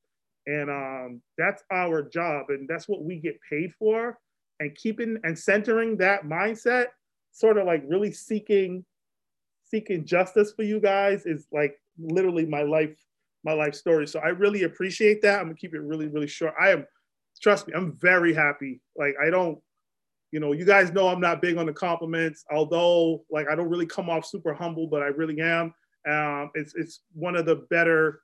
And 0.47 0.69
um, 0.69 1.21
that's 1.37 1.63
our 1.71 2.03
job. 2.03 2.47
And 2.49 2.67
that's 2.67 2.87
what 2.87 3.03
we 3.03 3.17
get 3.17 3.39
paid 3.49 3.73
for. 3.77 4.17
And 4.59 4.75
keeping 4.75 5.17
and 5.23 5.37
centering 5.37 5.97
that 5.97 6.23
mindset, 6.23 6.87
sort 7.31 7.57
of 7.57 7.65
like 7.65 7.83
really 7.87 8.11
seeking 8.11 8.85
seeking 9.65 10.05
justice 10.05 10.53
for 10.55 10.63
you 10.63 10.79
guys 10.79 11.25
is 11.25 11.47
like 11.51 11.79
literally 11.99 12.45
my 12.45 12.63
life 12.63 12.95
my 13.43 13.53
life 13.53 13.75
story. 13.75 14.07
So 14.07 14.19
I 14.19 14.29
really 14.29 14.63
appreciate 14.63 15.21
that. 15.21 15.39
I'm 15.39 15.45
gonna 15.45 15.55
keep 15.55 15.73
it 15.73 15.81
really 15.81 16.07
really 16.07 16.27
short. 16.27 16.53
I 16.59 16.71
am 16.71 16.85
trust 17.41 17.67
me, 17.67 17.73
I'm 17.75 17.97
very 18.01 18.33
happy. 18.33 18.81
Like 18.95 19.15
I 19.21 19.29
don't, 19.29 19.59
you 20.31 20.39
know, 20.39 20.51
you 20.51 20.65
guys 20.65 20.91
know 20.91 21.07
I'm 21.07 21.21
not 21.21 21.41
big 21.41 21.57
on 21.57 21.65
the 21.65 21.73
compliments, 21.73 22.43
although 22.51 23.23
like 23.29 23.47
I 23.49 23.55
don't 23.55 23.69
really 23.69 23.85
come 23.85 24.09
off 24.09 24.25
super 24.25 24.53
humble, 24.53 24.87
but 24.87 25.01
I 25.01 25.07
really 25.07 25.39
am. 25.41 25.73
Um, 26.09 26.51
it's 26.53 26.73
it's 26.75 27.01
one 27.13 27.35
of 27.35 27.45
the 27.45 27.67
better 27.69 28.21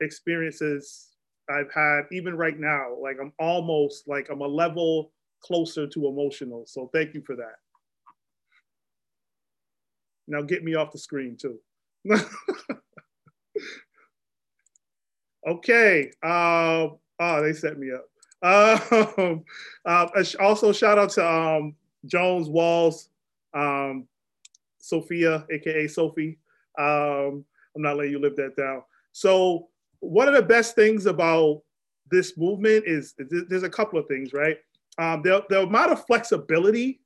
experiences 0.00 1.08
I've 1.50 1.72
had, 1.72 2.02
even 2.12 2.36
right 2.36 2.58
now. 2.58 2.96
Like 3.00 3.16
I'm 3.20 3.32
almost 3.38 4.06
like 4.06 4.28
I'm 4.30 4.40
a 4.40 4.46
level 4.46 5.12
closer 5.42 5.86
to 5.86 6.06
emotional. 6.08 6.64
So 6.66 6.90
thank 6.92 7.14
you 7.14 7.22
for 7.26 7.36
that. 7.36 7.56
Now 10.26 10.42
get 10.42 10.62
me 10.62 10.74
off 10.74 10.92
the 10.92 10.98
screen 10.98 11.36
too. 11.40 11.58
okay. 15.46 16.10
Uh, 16.22 16.88
oh, 17.20 17.42
they 17.42 17.52
set 17.52 17.78
me 17.78 17.90
up. 17.92 18.04
Um, 18.40 19.44
uh, 19.84 20.06
also, 20.40 20.72
shout 20.72 20.98
out 20.98 21.10
to 21.10 21.26
um, 21.26 21.74
Jones 22.06 22.48
Walls, 22.48 23.10
um, 23.54 24.06
Sophia, 24.78 25.46
aka 25.50 25.86
Sophie. 25.88 26.38
Um, 26.78 27.44
I'm 27.74 27.82
not 27.82 27.96
letting 27.96 28.12
you 28.12 28.20
live 28.20 28.36
that 28.36 28.56
down. 28.56 28.82
So, 29.12 29.68
one 30.00 30.28
of 30.28 30.34
the 30.34 30.42
best 30.42 30.74
things 30.74 31.06
about 31.06 31.62
this 32.10 32.36
movement 32.38 32.84
is, 32.86 33.14
is 33.18 33.44
there's 33.48 33.64
a 33.64 33.70
couple 33.70 33.98
of 33.98 34.06
things, 34.06 34.32
right? 34.32 34.58
Um, 34.98 35.22
the, 35.22 35.44
the 35.48 35.62
amount 35.62 35.92
of 35.92 36.06
flexibility 36.06 37.00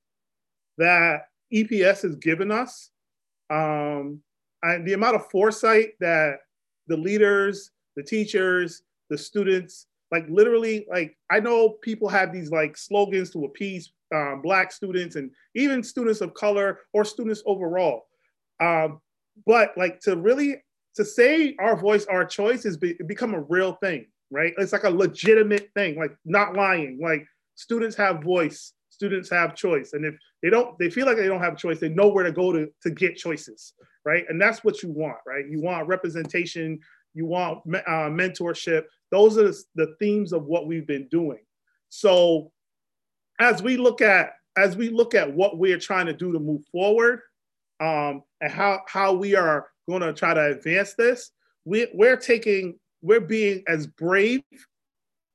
that 0.79 1.29
EPS 1.53 2.03
has 2.03 2.17
given 2.17 2.51
us, 2.51 2.91
um, 3.51 4.21
and 4.63 4.87
the 4.87 4.93
amount 4.93 5.17
of 5.17 5.31
foresight 5.31 5.95
that 6.01 6.41
the 6.87 6.97
leaders, 6.97 7.71
the 7.97 8.03
teachers, 8.03 8.83
the 9.11 9.19
students, 9.19 9.87
like 10.11 10.27
literally, 10.29 10.87
like 10.91 11.17
I 11.31 11.41
know 11.41 11.71
people 11.71 12.09
have 12.09 12.33
these 12.33 12.51
like 12.51 12.77
slogans 12.77 13.31
to 13.31 13.45
appease 13.45 13.93
um, 14.15 14.43
Black 14.43 14.73
students 14.73 15.17
and 15.17 15.31
even 15.55 15.83
students 15.83 16.21
of 16.21 16.35
color 16.35 16.81
or 16.93 17.05
students 17.05 17.43
overall. 17.47 18.07
Um, 18.61 19.01
but 19.47 19.73
like 19.77 20.01
to 20.01 20.17
really 20.17 20.63
to 20.97 21.05
say 21.05 21.57
our 21.59 21.77
voice, 21.77 22.05
our 22.07 22.25
choice 22.25 22.67
is 22.67 22.77
be, 22.77 22.95
become 23.07 23.35
a 23.35 23.41
real 23.41 23.75
thing, 23.75 24.07
right? 24.31 24.53
It's 24.59 24.73
like 24.73 24.85
a 24.85 24.91
legitimate 24.91 25.71
thing, 25.75 25.99
like 25.99 26.15
not 26.25 26.55
lying. 26.55 26.99
Like 27.01 27.27
students 27.55 27.97
have 27.97 28.23
voice, 28.23 28.75
students 29.03 29.29
have 29.29 29.57
choice, 29.57 29.95
and 29.95 30.05
if 30.05 30.15
they 30.43 30.49
don't, 30.49 30.79
they 30.79 30.89
feel 30.89 31.07
like 31.07 31.17
they 31.17 31.27
don't 31.27 31.43
have 31.43 31.57
choice. 31.57 31.81
They 31.81 31.89
know 31.89 32.07
where 32.07 32.23
to 32.23 32.31
go 32.31 32.53
to 32.53 32.69
to 32.83 32.91
get 32.91 33.17
choices, 33.17 33.73
right? 34.05 34.25
And 34.29 34.41
that's 34.41 34.63
what 34.63 34.81
you 34.81 34.91
want, 34.91 35.19
right? 35.27 35.45
You 35.49 35.61
want 35.61 35.89
representation, 35.89 36.79
you 37.13 37.27
want 37.27 37.63
uh, 37.67 38.09
mentorship. 38.09 38.85
Those 39.11 39.39
are 39.39 39.49
the, 39.49 39.63
the 39.75 39.97
themes 39.99 40.33
of 40.33 40.45
what 40.45 40.69
we've 40.69 40.87
been 40.87 41.09
doing. 41.09 41.41
So 41.89 42.53
as 43.41 43.61
we 43.61 43.77
look 43.77 44.01
at 44.01 44.35
as 44.57 44.77
we 44.77 44.89
look 44.89 45.17
at 45.17 45.33
what 45.33 45.59
we're 45.59 45.81
trying 45.81 46.07
to 46.07 46.13
do 46.13 46.33
to 46.33 46.39
move 46.39 46.63
forward 46.71 47.23
um, 47.81 48.23
and 48.41 48.53
how 48.53 48.83
how 48.87 49.15
we 49.15 49.35
are 49.35 49.67
going 49.89 50.03
to 50.03 50.13
try 50.13 50.33
to 50.33 50.47
advance 50.47 50.95
this, 50.95 51.33
we, 51.65 51.89
we're 51.93 52.17
taking 52.17 52.79
we're 53.03 53.21
being 53.21 53.65
as 53.67 53.89
brave 53.89 54.45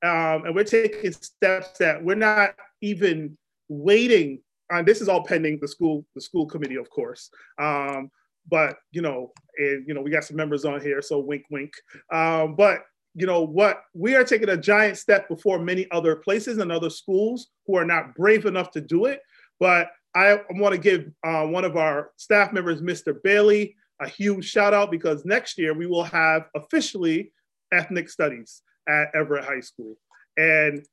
um, 0.03 0.45
and 0.45 0.55
we're 0.55 0.63
taking 0.63 1.11
steps 1.11 1.77
that 1.79 2.01
we're 2.01 2.15
not 2.15 2.55
even 2.81 3.37
waiting 3.69 4.41
on. 4.71 4.85
This 4.85 5.01
is 5.01 5.09
all 5.09 5.23
pending 5.23 5.59
the 5.61 5.67
school 5.67 6.05
the 6.15 6.21
school 6.21 6.45
committee, 6.45 6.75
of 6.75 6.89
course. 6.89 7.29
Um, 7.59 8.11
but 8.49 8.77
you 8.91 9.01
know, 9.01 9.31
and 9.57 9.87
you 9.87 9.93
know, 9.93 10.01
we 10.01 10.11
got 10.11 10.23
some 10.23 10.37
members 10.37 10.65
on 10.65 10.81
here, 10.81 11.01
so 11.01 11.19
wink, 11.19 11.43
wink. 11.49 11.73
Um, 12.11 12.55
but 12.55 12.81
you 13.13 13.25
know 13.25 13.41
what? 13.41 13.81
We 13.93 14.15
are 14.15 14.23
taking 14.23 14.49
a 14.49 14.57
giant 14.57 14.97
step 14.97 15.27
before 15.27 15.59
many 15.59 15.89
other 15.91 16.15
places 16.15 16.59
and 16.59 16.71
other 16.71 16.89
schools 16.89 17.47
who 17.65 17.75
are 17.75 17.85
not 17.85 18.15
brave 18.15 18.45
enough 18.45 18.71
to 18.71 18.81
do 18.81 19.05
it. 19.05 19.21
But 19.59 19.89
I 20.15 20.39
want 20.51 20.73
to 20.73 20.79
give 20.79 21.11
uh, 21.23 21.45
one 21.45 21.65
of 21.65 21.77
our 21.77 22.11
staff 22.17 22.53
members, 22.53 22.81
Mr. 22.81 23.15
Bailey, 23.23 23.75
a 23.99 24.07
huge 24.07 24.45
shout 24.45 24.73
out 24.73 24.91
because 24.91 25.25
next 25.25 25.57
year 25.57 25.73
we 25.73 25.87
will 25.87 26.03
have 26.03 26.43
officially 26.55 27.31
ethnic 27.71 28.09
studies 28.09 28.61
at 28.87 29.09
Everett 29.15 29.45
High 29.45 29.59
School. 29.59 29.95
And 30.37 30.85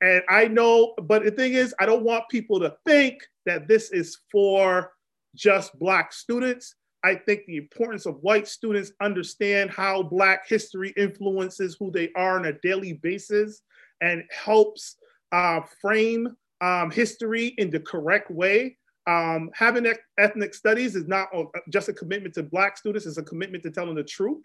and 0.00 0.22
I 0.28 0.48
know, 0.48 0.94
but 1.02 1.24
the 1.24 1.30
thing 1.30 1.52
is, 1.52 1.74
I 1.78 1.86
don't 1.86 2.04
want 2.04 2.24
people 2.30 2.58
to 2.60 2.74
think 2.86 3.18
that 3.46 3.68
this 3.68 3.92
is 3.92 4.18
for 4.32 4.92
just 5.34 5.78
Black 5.78 6.12
students. 6.12 6.74
I 7.04 7.14
think 7.14 7.42
the 7.46 7.56
importance 7.56 8.06
of 8.06 8.16
white 8.20 8.48
students 8.48 8.92
understand 9.00 9.70
how 9.70 10.02
Black 10.02 10.48
history 10.48 10.92
influences 10.96 11.76
who 11.78 11.90
they 11.90 12.10
are 12.16 12.38
on 12.38 12.46
a 12.46 12.58
daily 12.60 12.94
basis 12.94 13.62
and 14.00 14.24
helps 14.30 14.96
uh, 15.32 15.60
frame 15.80 16.36
um, 16.60 16.90
history 16.90 17.54
in 17.58 17.70
the 17.70 17.80
correct 17.80 18.30
way. 18.30 18.76
Um, 19.06 19.50
having 19.54 19.92
ethnic 20.18 20.54
studies 20.54 20.94
is 20.94 21.08
not 21.08 21.28
just 21.70 21.88
a 21.88 21.92
commitment 21.92 22.34
to 22.34 22.42
Black 22.42 22.76
students, 22.76 23.06
it's 23.06 23.18
a 23.18 23.22
commitment 23.22 23.62
to 23.64 23.70
telling 23.70 23.94
the 23.94 24.04
truth. 24.04 24.42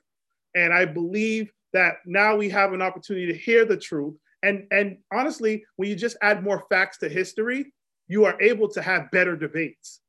And 0.55 0.73
I 0.73 0.85
believe 0.85 1.51
that 1.73 1.97
now 2.05 2.35
we 2.35 2.49
have 2.49 2.73
an 2.73 2.81
opportunity 2.81 3.27
to 3.27 3.37
hear 3.37 3.65
the 3.65 3.77
truth. 3.77 4.15
And, 4.45 4.67
and 4.71 4.97
honestly, 5.11 5.65
when 5.75 5.89
you 5.89 5.95
just 5.95 6.17
add 6.21 6.43
more 6.43 6.65
facts 6.69 6.99
to 6.99 7.09
history, 7.09 7.73
you 8.07 8.25
are 8.25 8.39
able 8.41 8.69
to 8.69 8.81
have 8.81 9.09
better 9.11 9.35
debates 9.35 10.01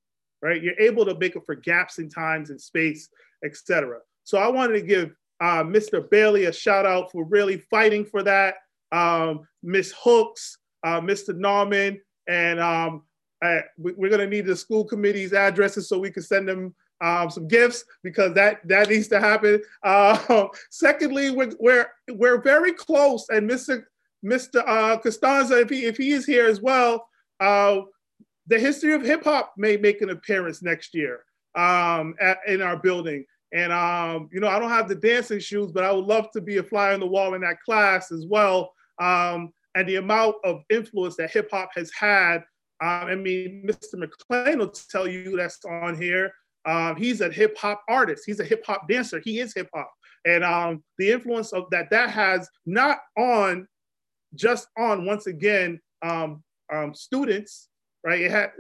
right? 0.42 0.62
You're 0.62 0.78
able 0.78 1.04
to 1.06 1.18
make 1.18 1.36
up 1.36 1.44
for 1.44 1.54
gaps 1.54 1.98
in 1.98 2.08
times 2.08 2.50
and 2.50 2.60
space, 2.60 3.08
etc. 3.44 3.98
So 4.24 4.38
I 4.38 4.48
wanted 4.48 4.74
to 4.74 4.82
give 4.82 5.14
uh, 5.40 5.62
Mr. 5.62 6.08
Bailey 6.08 6.44
a 6.44 6.52
shout 6.52 6.86
out 6.86 7.12
for 7.12 7.24
really 7.24 7.58
fighting 7.58 8.04
for 8.04 8.22
that. 8.22 8.56
Um, 8.92 9.46
Miss 9.62 9.92
Hooks, 9.98 10.58
uh, 10.84 11.00
Mr. 11.00 11.36
Norman, 11.36 12.00
and 12.28 12.60
um, 12.60 13.02
I, 13.42 13.62
we're 13.76 14.10
going 14.10 14.20
to 14.20 14.26
need 14.26 14.46
the 14.46 14.56
school 14.56 14.84
committee's 14.84 15.32
addresses 15.32 15.88
so 15.88 15.98
we 15.98 16.10
can 16.10 16.22
send 16.22 16.48
them 16.48 16.74
um, 17.02 17.28
some 17.28 17.46
gifts 17.46 17.84
because 18.02 18.32
that 18.34 18.66
that 18.66 18.88
needs 18.88 19.08
to 19.08 19.20
happen. 19.20 19.60
Uh, 19.82 20.46
secondly, 20.70 21.30
we're, 21.30 21.52
we're 21.58 21.88
we're 22.12 22.40
very 22.40 22.72
close, 22.72 23.26
and 23.28 23.48
Mr. 23.50 23.84
Mr. 24.26 24.62
Uh, 24.66 24.98
Costanza, 24.98 25.60
if 25.60 25.70
he 25.70 25.84
if 25.84 25.96
he 25.96 26.10
is 26.10 26.26
here 26.26 26.46
as 26.46 26.60
well, 26.60 27.08
uh, 27.40 27.80
the 28.46 28.58
history 28.58 28.92
of 28.92 29.02
hip 29.02 29.24
hop 29.24 29.54
may 29.56 29.76
make 29.76 30.02
an 30.02 30.10
appearance 30.10 30.62
next 30.62 30.94
year 30.94 31.20
um, 31.54 32.14
at, 32.20 32.38
in 32.46 32.60
our 32.62 32.76
building. 32.76 33.24
And 33.52 33.72
um, 33.72 34.28
you 34.32 34.40
know, 34.40 34.48
I 34.48 34.58
don't 34.58 34.70
have 34.70 34.88
the 34.88 34.94
dancing 34.94 35.38
shoes, 35.38 35.70
but 35.72 35.84
I 35.84 35.92
would 35.92 36.04
love 36.04 36.30
to 36.32 36.40
be 36.40 36.56
a 36.58 36.62
fly 36.62 36.92
on 36.92 37.00
the 37.00 37.06
wall 37.06 37.34
in 37.34 37.42
that 37.42 37.60
class 37.62 38.10
as 38.10 38.26
well. 38.26 38.72
Um, 39.00 39.52
and 39.74 39.88
the 39.88 39.96
amount 39.96 40.36
of 40.44 40.62
influence 40.70 41.16
that 41.16 41.30
hip 41.30 41.50
hop 41.50 41.70
has 41.74 41.92
had. 41.92 42.38
Um, 42.82 43.06
I 43.08 43.14
mean, 43.14 43.66
Mr. 43.68 43.94
McClain 43.94 44.58
will 44.58 44.72
tell 44.90 45.06
you 45.06 45.36
that's 45.36 45.64
on 45.64 46.00
here. 46.00 46.32
Um, 46.64 46.96
he's 46.96 47.20
a 47.20 47.30
hip 47.30 47.56
hop 47.56 47.82
artist. 47.88 48.24
He's 48.26 48.40
a 48.40 48.44
hip 48.44 48.64
hop 48.66 48.88
dancer. 48.88 49.20
He 49.24 49.38
is 49.38 49.54
hip 49.54 49.68
hop, 49.72 49.90
and 50.24 50.42
um, 50.42 50.82
the 50.98 51.12
influence 51.12 51.52
of 51.52 51.70
that 51.70 51.90
that 51.90 52.10
has 52.10 52.48
not 52.66 52.98
on 53.16 53.68
just 54.34 54.68
on 54.76 55.06
once 55.06 55.26
again 55.26 55.80
um, 56.02 56.42
um, 56.72 56.94
students 56.94 57.68
right? 58.06 58.22
It 58.22 58.30
had 58.30 58.52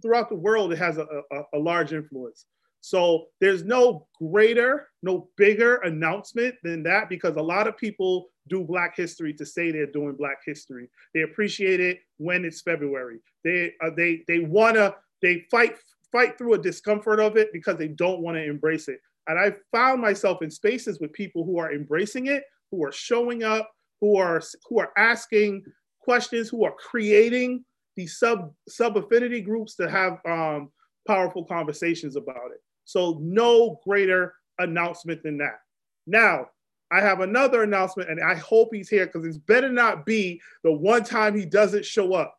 throughout 0.00 0.30
the 0.30 0.34
world, 0.34 0.72
it 0.72 0.78
has 0.78 0.96
a, 0.96 1.06
a, 1.30 1.42
a 1.54 1.58
large 1.58 1.92
influence. 1.92 2.46
So 2.80 3.26
there's 3.40 3.62
no 3.62 4.08
greater, 4.18 4.88
no 5.04 5.28
bigger 5.36 5.76
announcement 5.76 6.56
than 6.64 6.82
that 6.82 7.08
because 7.08 7.36
a 7.36 7.42
lot 7.42 7.68
of 7.68 7.76
people 7.76 8.30
do 8.48 8.64
Black 8.64 8.96
History 8.96 9.32
to 9.34 9.46
say 9.46 9.70
they're 9.70 9.86
doing 9.86 10.16
Black 10.16 10.38
History. 10.44 10.88
They 11.14 11.20
appreciate 11.20 11.78
it 11.78 12.00
when 12.16 12.44
it's 12.44 12.62
February. 12.62 13.20
They 13.44 13.74
uh, 13.80 13.90
they 13.96 14.24
they 14.26 14.40
wanna 14.40 14.96
they 15.20 15.46
fight 15.50 15.76
fight 16.10 16.36
through 16.36 16.54
a 16.54 16.58
discomfort 16.58 17.20
of 17.20 17.36
it 17.36 17.52
because 17.52 17.76
they 17.76 17.88
don't 17.88 18.20
want 18.20 18.36
to 18.36 18.42
embrace 18.42 18.88
it. 18.88 19.00
And 19.28 19.38
I 19.38 19.54
found 19.70 20.00
myself 20.00 20.42
in 20.42 20.50
spaces 20.50 20.98
with 20.98 21.12
people 21.12 21.44
who 21.44 21.58
are 21.58 21.72
embracing 21.72 22.26
it, 22.26 22.42
who 22.72 22.84
are 22.84 22.90
showing 22.90 23.44
up, 23.44 23.70
who 24.02 24.18
are 24.18 24.42
who 24.68 24.80
are 24.80 24.90
asking 24.98 25.64
questions, 26.00 26.48
who 26.48 26.64
are 26.64 26.74
creating 26.76 27.64
these 27.96 28.18
sub 28.18 28.52
sub 28.68 28.96
affinity 28.96 29.40
groups 29.40 29.76
to 29.76 29.88
have 29.88 30.18
um, 30.26 30.70
powerful 31.06 31.44
conversations 31.44 32.16
about 32.16 32.50
it. 32.52 32.60
So 32.84 33.18
no 33.22 33.80
greater 33.86 34.34
announcement 34.58 35.22
than 35.22 35.38
that. 35.38 35.60
Now, 36.06 36.48
I 36.90 37.00
have 37.00 37.20
another 37.20 37.62
announcement, 37.62 38.10
and 38.10 38.20
I 38.20 38.34
hope 38.34 38.70
he's 38.72 38.88
here 38.88 39.06
because 39.06 39.24
it's 39.24 39.38
better 39.38 39.70
not 39.70 40.04
be 40.04 40.40
the 40.64 40.72
one 40.72 41.04
time 41.04 41.38
he 41.38 41.46
doesn't 41.46 41.86
show 41.86 42.12
up. 42.12 42.36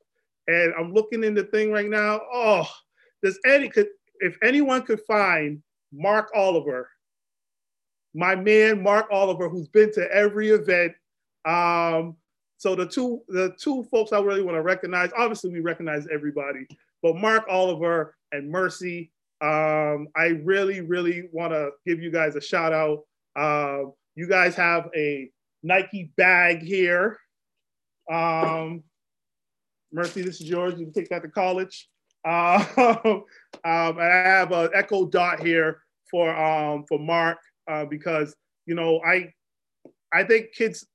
And 0.48 0.74
I'm 0.78 0.94
looking 0.94 1.24
in 1.24 1.34
the 1.34 1.46
thing 1.46 1.72
right 1.72 1.90
now. 1.90 2.20
Oh, 2.32 2.68
does 3.24 3.40
any 3.48 3.70
could 3.70 3.88
if 4.20 4.38
anyone 4.44 4.82
could 4.82 5.00
find 5.08 5.64
Mark 5.94 6.30
Oliver, 6.36 6.90
my 8.14 8.36
man 8.36 8.84
Mark 8.84 9.08
Oliver, 9.10 9.48
who's 9.48 9.70
been 9.70 9.94
to 9.94 10.12
every 10.12 10.50
event, 10.50 10.92
um, 11.46 12.16
so 12.58 12.76
the 12.76 12.86
two 12.86 13.22
the 13.28 13.54
two 13.60 13.84
folks 13.92 14.14
I 14.14 14.20
really 14.20 14.42
want 14.42 14.56
to 14.56 14.62
recognize, 14.62 15.12
obviously 15.18 15.52
we 15.52 15.60
recognize 15.60 16.08
everybody, 16.12 16.66
but 17.02 17.16
Mark 17.18 17.46
Oliver 17.50 18.16
and 18.32 18.50
Mercy, 18.50 19.12
um, 19.42 20.08
I 20.16 20.40
really 20.44 20.82
really 20.82 21.28
want 21.32 21.52
to 21.52 21.72
give 21.86 22.02
you 22.02 22.12
guys 22.12 22.36
a 22.36 22.42
shout 22.42 22.72
out. 22.72 23.00
Uh, 23.36 23.90
you 24.16 24.28
guys 24.28 24.56
have 24.56 24.90
a 24.96 25.30
Nike 25.62 26.12
bag 26.16 26.62
here. 26.62 27.20
Um, 28.12 28.84
Mercy, 29.92 30.22
this 30.22 30.40
is 30.40 30.50
yours. 30.50 30.80
You 30.80 30.86
can 30.86 30.94
take 30.94 31.10
that 31.10 31.22
to 31.24 31.30
college. 31.30 31.90
Uh, 32.26 32.64
um, 32.78 33.24
and 33.64 34.02
I 34.02 34.24
have 34.26 34.52
an 34.52 34.70
echo 34.74 35.06
dot 35.06 35.42
here 35.42 35.84
for 36.10 36.34
um, 36.36 36.86
for 36.88 36.98
Mark 36.98 37.40
uh, 37.70 37.86
because 37.86 38.36
you 38.66 38.76
know 38.76 39.02
I 39.06 39.34
I 40.14 40.24
think 40.24 40.54
kids 40.54 40.86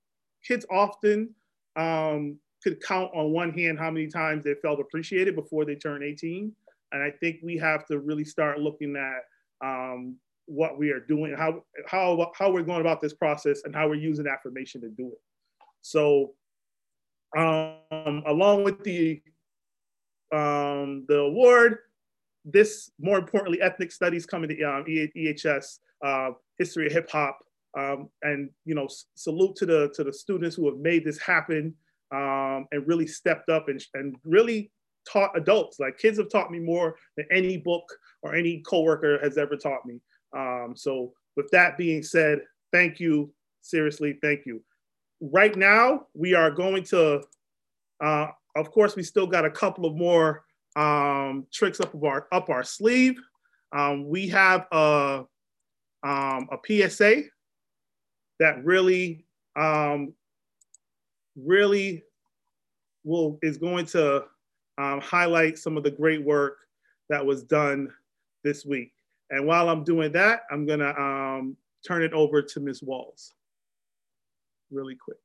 kids 0.47 0.67
often 0.71 1.35
um, 1.77 2.39
could 2.63 2.83
count 2.83 3.11
on 3.15 3.33
one 3.33 3.53
hand 3.53 3.79
how 3.79 3.91
many 3.91 4.09
times 4.09 4.45
they 4.45 4.55
felt 4.55 4.81
appreciated 4.81 5.35
before 5.35 5.65
they 5.65 5.75
turn 5.75 6.03
18. 6.03 6.53
And 6.93 7.03
I 7.03 7.11
think 7.11 7.41
we 7.43 7.57
have 7.59 7.87
to 7.87 7.99
really 7.99 8.25
start 8.25 8.59
looking 8.59 8.97
at 8.97 9.67
um, 9.67 10.17
what 10.47 10.79
we 10.79 10.91
are 10.91 11.01
doing, 11.01 11.35
how, 11.37 11.63
how, 11.87 12.33
how 12.37 12.51
we're 12.51 12.63
going 12.63 12.81
about 12.81 13.01
this 13.01 13.13
process 13.13 13.63
and 13.65 13.75
how 13.75 13.89
we're 13.89 13.95
using 13.97 14.27
affirmation 14.27 14.81
to 14.81 14.89
do 14.89 15.09
it. 15.09 15.21
So 15.83 16.33
um, 17.37 18.23
along 18.27 18.65
with 18.65 18.83
the, 18.83 19.23
um, 20.33 21.05
the 21.09 21.19
award, 21.19 21.79
this 22.45 22.91
more 22.99 23.19
importantly, 23.19 23.61
ethnic 23.61 23.93
studies 23.93 24.25
coming 24.25 24.49
to 24.49 24.63
um, 24.63 24.85
EHS, 24.85 25.79
uh, 26.05 26.31
history 26.59 26.87
of 26.87 26.93
hip 26.93 27.11
hop, 27.11 27.39
um, 27.77 28.09
and 28.23 28.51
you 28.65 28.75
know, 28.75 28.89
salute 29.15 29.57
to 29.57 29.67
the 29.67 29.91
to 29.95 30.05
the 30.05 30.13
students 30.13 30.57
who 30.57 30.67
have 30.67 30.79
made 30.79 31.05
this 31.05 31.19
happen 31.19 31.75
um, 32.13 32.67
and 32.73 32.87
really 32.87 33.07
stepped 33.07 33.49
up 33.49 33.69
and, 33.69 33.85
and 33.95 34.17
really 34.25 34.71
taught 35.11 35.37
adults. 35.37 35.79
Like 35.81 35.99
kids 35.99 36.19
have 36.19 36.31
taught 36.31 36.51
me 36.51 36.59
more 36.59 36.97
than 37.17 37.27
any 37.31 37.57
book 37.57 37.85
or 38.23 38.35
any 38.35 38.63
coworker 38.67 39.19
has 39.23 39.39
ever 39.39 39.57
taught 39.57 39.85
me. 39.87 40.01
Um, 40.37 40.75
so 40.77 41.13
with 41.37 41.51
that 41.51 41.79
being 41.79 42.03
said, 42.03 42.41
thank 42.73 43.01
you. 43.01 43.33
Seriously, 43.61 44.19
thank 44.23 44.47
you. 44.47 44.63
Right 45.21 45.57
now, 45.57 46.07
we 46.15 46.35
are 46.35 46.51
going 46.51 46.85
to, 46.85 47.23
uh, 48.03 48.29
of 48.57 48.71
course, 48.71 48.97
we 48.97 49.03
still 49.03 49.27
got 49.27 49.45
a 49.45 49.51
couple 49.51 49.85
of 49.85 49.97
more 49.97 50.45
um, 50.77 51.47
tricks 51.53 51.81
up 51.81 51.95
our 52.03 52.29
up 52.33 52.51
our 52.51 52.63
sleeve. 52.63 53.19
Um, 53.73 54.09
we 54.09 54.29
have 54.29 54.67
a, 54.73 55.25
um, 56.03 56.49
a 56.51 56.59
PSA 56.65 57.25
that 58.39 58.65
really 58.65 59.25
um, 59.57 60.13
really 61.37 62.05
will 63.05 63.39
is 63.43 63.59
going 63.59 63.87
to 63.87 64.25
um, 64.79 65.01
highlight 65.01 65.59
some 65.59 65.77
of 65.77 65.83
the 65.83 65.91
great 65.91 66.23
work 66.23 66.59
that 67.09 67.25
was 67.25 67.43
done 67.43 67.93
this 68.45 68.65
week. 68.65 68.93
And 69.31 69.47
while 69.47 69.69
I'm 69.69 69.85
doing 69.85 70.13
that, 70.13 70.43
I'm 70.51 70.67
gonna 70.67 70.95
um, 70.99 71.57
turn 71.87 72.03
it 72.03 72.13
over 72.13 72.43
to 72.43 72.61
Ms. 72.61 72.83
Walls 72.83 73.35
really 74.71 74.95
quick. 74.95 75.19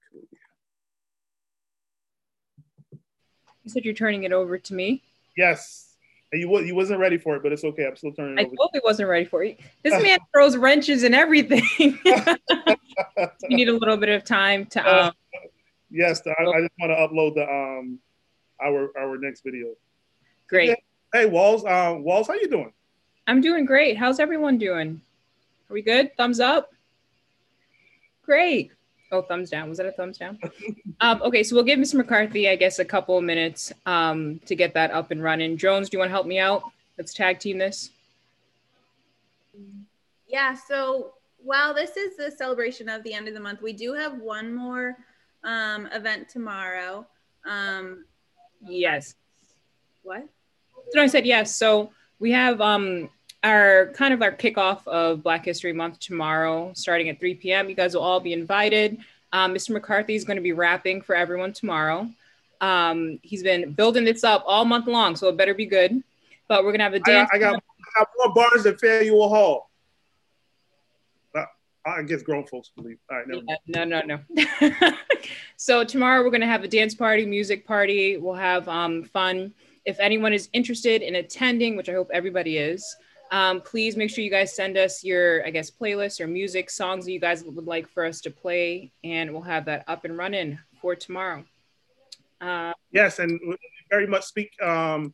You 3.64 3.70
said 3.70 3.86
you're 3.86 3.94
turning 3.94 4.24
it 4.24 4.34
over 4.34 4.58
to 4.58 4.74
me? 4.74 5.02
Yes. 5.38 5.96
You, 6.34 6.60
you 6.62 6.76
wasn't 6.76 7.00
ready 7.00 7.18
for 7.18 7.36
it, 7.36 7.44
but 7.44 7.52
it's 7.52 7.64
okay. 7.64 7.86
I'm 7.86 7.96
still 7.96 8.12
turning 8.12 8.38
it 8.38 8.42
I 8.42 8.46
over. 8.46 8.56
totally 8.56 8.82
wasn't 8.84 9.10
ready 9.10 9.26
for 9.26 9.44
it. 9.44 9.60
This 9.84 10.02
man 10.02 10.18
throws 10.34 10.58
wrenches 10.58 11.04
and 11.04 11.16
everything. 11.16 11.64
you 13.50 13.58
need 13.58 13.70
a 13.70 13.74
little 13.74 13.98
bit 13.98 14.10
of 14.10 14.24
time 14.24 14.66
to 14.68 14.86
Uh, 14.86 15.08
um, 15.08 15.14
yes, 15.90 16.22
I, 16.26 16.32
I 16.44 16.62
just 16.62 16.74
want 16.80 16.92
to 16.92 16.96
upload 16.96 17.36
the 17.36 17.50
um 17.50 18.00
our 18.64 18.90
our 18.98 19.18
next 19.18 19.44
video. 19.44 19.76
Great. 20.48 20.78
Hey 21.14 21.26
Walls, 21.26 21.66
um, 21.66 22.04
Walls, 22.04 22.28
how 22.28 22.34
you 22.34 22.48
doing? 22.48 22.74
I'm 23.28 23.42
doing 23.42 23.66
great. 23.66 23.98
How's 23.98 24.20
everyone 24.20 24.58
doing? 24.58 25.02
Are 25.70 25.74
we 25.74 25.82
good? 25.82 26.16
Thumbs 26.18 26.40
up? 26.40 26.74
Great. 28.24 28.72
Oh, 29.12 29.22
thumbs 29.22 29.50
down. 29.50 29.70
Was 29.70 29.78
that 29.78 29.86
a 29.86 29.92
thumbs 29.92 30.18
down? 30.18 30.40
um, 31.02 31.22
okay, 31.22 31.44
so 31.44 31.56
we'll 31.56 31.64
give 31.64 31.78
Mr. 31.78 31.96
McCarthy, 31.96 32.50
I 32.50 32.56
guess, 32.56 32.80
a 32.80 32.86
couple 32.86 33.18
of 33.18 33.24
minutes 33.24 33.72
um, 33.86 34.40
to 34.46 34.56
get 34.56 34.74
that 34.74 34.92
up 34.92 35.12
and 35.12 35.22
running. 35.22 35.56
Jones, 35.56 35.90
do 35.90 35.96
you 35.96 36.00
want 36.00 36.10
to 36.10 36.14
help 36.14 36.26
me 36.26 36.40
out? 36.40 36.64
Let's 36.98 37.14
tag 37.14 37.40
team 37.40 37.60
this. 37.60 37.92
Yeah, 40.28 40.56
so 40.56 41.14
while 41.44 41.74
this 41.74 41.98
is 41.98 42.16
the 42.16 42.32
celebration 42.32 42.90
of 42.90 43.04
the 43.04 43.14
end 43.14 43.28
of 43.28 43.34
the 43.34 43.40
month, 43.40 43.62
we 43.62 43.74
do 43.74 43.94
have 43.94 44.18
one 44.20 44.54
more 44.54 44.98
um, 45.44 45.88
event 45.88 46.30
tomorrow. 46.30 47.06
Um, 47.46 48.06
Yes. 48.66 49.16
what? 50.04 50.26
So 50.92 51.02
I 51.02 51.08
said 51.08 51.26
yes. 51.26 51.54
So 51.54 51.92
we 52.20 52.32
have 52.32 52.62
um 52.62 53.10
our 53.44 53.88
kind 53.94 54.14
of 54.14 54.22
our 54.22 54.32
kickoff 54.32 54.88
of 54.88 55.22
Black 55.22 55.44
History 55.44 55.74
Month 55.74 56.00
tomorrow, 56.00 56.72
starting 56.74 57.10
at 57.10 57.20
3 57.20 57.36
p.m. 57.36 57.68
You 57.68 57.76
guys 57.76 57.94
will 57.94 58.04
all 58.04 58.22
be 58.22 58.32
invited. 58.32 59.00
Um, 59.34 59.54
Mr. 59.54 59.72
McCarthy 59.72 60.16
is 60.16 60.24
going 60.24 60.38
to 60.38 60.42
be 60.42 60.54
rapping 60.54 61.02
for 61.02 61.14
everyone 61.14 61.52
tomorrow. 61.52 62.08
Um, 62.62 63.20
he's 63.22 63.44
been 63.44 63.74
building 63.74 64.06
this 64.06 64.24
up 64.24 64.44
all 64.48 64.64
month 64.64 64.88
long, 64.88 65.18
so 65.18 65.28
it 65.28 65.36
better 65.36 65.54
be 65.54 65.66
good. 65.66 66.02
But 66.48 66.64
we're 66.64 66.72
gonna 66.72 66.86
have 66.86 66.94
a 66.94 67.00
dance. 67.00 67.30
I 67.34 67.40
got 67.40 67.56
I 67.56 68.00
got 68.00 68.08
more 68.18 68.34
bars 68.34 68.64
than 68.64 68.78
Faneuil 68.78 69.28
Hall. 69.28 69.70
I 71.86 72.02
guess 72.04 72.22
grown 72.22 72.46
folks 72.46 72.72
believe. 72.76 72.98
All 73.10 73.18
right, 73.18 73.28
never 73.28 73.42
mind. 73.44 73.60
Yeah, 73.66 73.84
no, 73.84 74.02
no, 74.02 74.20
no. 74.30 74.92
so 75.58 75.84
tomorrow 75.84 76.24
we're 76.24 76.32
gonna 76.32 76.46
have 76.48 76.64
a 76.64 76.68
dance 76.68 76.96
party, 76.96 77.26
music 77.26 77.68
party. 77.68 78.18
We'll 78.18 78.36
have 78.36 78.68
um, 78.70 79.04
fun. 79.04 79.54
If 79.86 80.00
anyone 80.00 80.34
is 80.34 80.50
interested 80.54 81.02
in 81.02 81.16
attending, 81.16 81.76
which 81.76 81.90
I 81.90 81.94
hope 81.94 82.10
everybody 82.14 82.58
is, 82.58 82.96
um, 83.32 83.62
please 83.62 83.98
make 83.98 84.10
sure 84.10 84.24
you 84.24 84.30
guys 84.30 84.56
send 84.56 84.78
us 84.78 85.04
your, 85.04 85.46
I 85.46 85.50
guess, 85.50 85.70
playlist 85.72 86.22
or 86.22 86.28
music 86.28 86.70
songs 86.70 87.06
that 87.06 87.12
you 87.12 87.20
guys 87.20 87.44
would 87.44 87.66
like 87.66 87.90
for 87.90 88.06
us 88.06 88.22
to 88.22 88.32
play, 88.32 88.92
and 89.04 89.34
we'll 89.34 89.42
have 89.42 89.66
that 89.66 89.84
up 89.88 90.06
and 90.06 90.18
running 90.18 90.60
for 90.82 90.96
tomorrow. 90.96 91.44
Uh, 92.40 92.74
Yes, 92.92 93.20
and 93.20 93.40
very 93.90 94.06
much 94.06 94.24
speak, 94.24 94.52
um, 94.62 95.14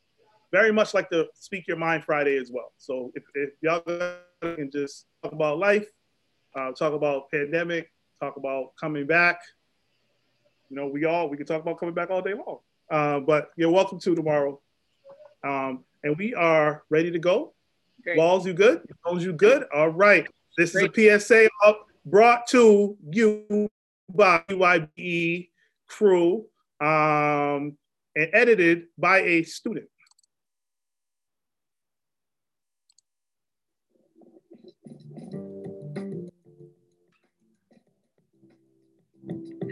very 0.51 0.71
much 0.71 0.93
like 0.93 1.09
the 1.09 1.29
Speak 1.33 1.65
Your 1.67 1.77
Mind 1.77 2.03
Friday 2.03 2.37
as 2.37 2.51
well. 2.51 2.73
So 2.77 3.11
if, 3.15 3.23
if 3.35 3.51
y'all 3.61 3.81
can 4.41 4.69
just 4.69 5.05
talk 5.23 5.31
about 5.31 5.59
life, 5.59 5.87
uh, 6.55 6.71
talk 6.71 6.93
about 6.93 7.31
pandemic, 7.31 7.91
talk 8.19 8.37
about 8.37 8.75
coming 8.79 9.05
back. 9.05 9.39
You 10.69 10.75
know, 10.75 10.87
we 10.87 11.05
all 11.05 11.29
we 11.29 11.37
can 11.37 11.45
talk 11.45 11.61
about 11.61 11.79
coming 11.79 11.95
back 11.95 12.09
all 12.09 12.21
day 12.21 12.33
long. 12.33 12.59
Uh, 12.89 13.19
but 13.19 13.51
you're 13.55 13.71
welcome 13.71 13.99
to 13.99 14.15
tomorrow, 14.15 14.59
um, 15.43 15.83
and 16.03 16.17
we 16.17 16.33
are 16.33 16.83
ready 16.89 17.11
to 17.11 17.19
go. 17.19 17.53
Great. 18.03 18.17
Walls, 18.17 18.45
you 18.45 18.53
good? 18.53 18.81
Walls, 19.05 19.23
you 19.23 19.33
good? 19.33 19.65
All 19.73 19.89
right. 19.89 20.27
This 20.57 20.75
is 20.75 20.83
a 20.83 21.19
PSA 21.19 21.49
up 21.65 21.85
brought 22.05 22.47
to 22.47 22.97
you 23.11 23.69
by 24.13 24.43
UIBE 24.49 25.49
crew 25.87 26.45
um, 26.81 27.77
and 28.15 28.29
edited 28.33 28.87
by 28.97 29.19
a 29.19 29.43
student. 29.43 29.87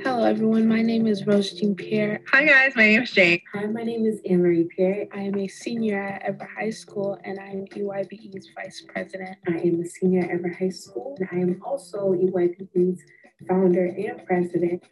Hello, 0.03 0.23
everyone. 0.23 0.67
My 0.67 0.81
name 0.81 1.07
is 1.07 1.25
Rose 1.25 1.51
Jean 1.51 1.75
Pierre. 1.75 2.21
Hi, 2.31 2.45
guys. 2.45 2.73
My 2.75 2.83
name 2.83 3.01
is 3.01 3.11
Jane. 3.11 3.41
Hi, 3.53 3.65
my 3.65 3.83
name 3.83 4.05
is 4.05 4.21
Anne 4.29 4.41
Marie 4.41 4.67
Pierre. 4.75 5.07
I 5.13 5.21
am 5.21 5.37
a 5.37 5.47
senior 5.47 5.99
at 5.99 6.21
Everett 6.21 6.49
High 6.57 6.69
School, 6.69 7.17
and 7.23 7.39
I 7.39 7.47
am 7.47 7.65
EYBE's 7.67 8.49
vice 8.55 8.83
president. 8.87 9.37
I 9.47 9.53
am 9.53 9.81
a 9.81 9.85
senior 9.85 10.23
at 10.23 10.29
Everett 10.29 10.59
High 10.59 10.69
School, 10.69 11.17
and 11.19 11.29
I 11.31 11.35
am 11.41 11.61
also 11.65 12.13
EYBE's 12.13 13.01
founder 13.47 13.85
and 13.85 14.25
president. 14.25 14.83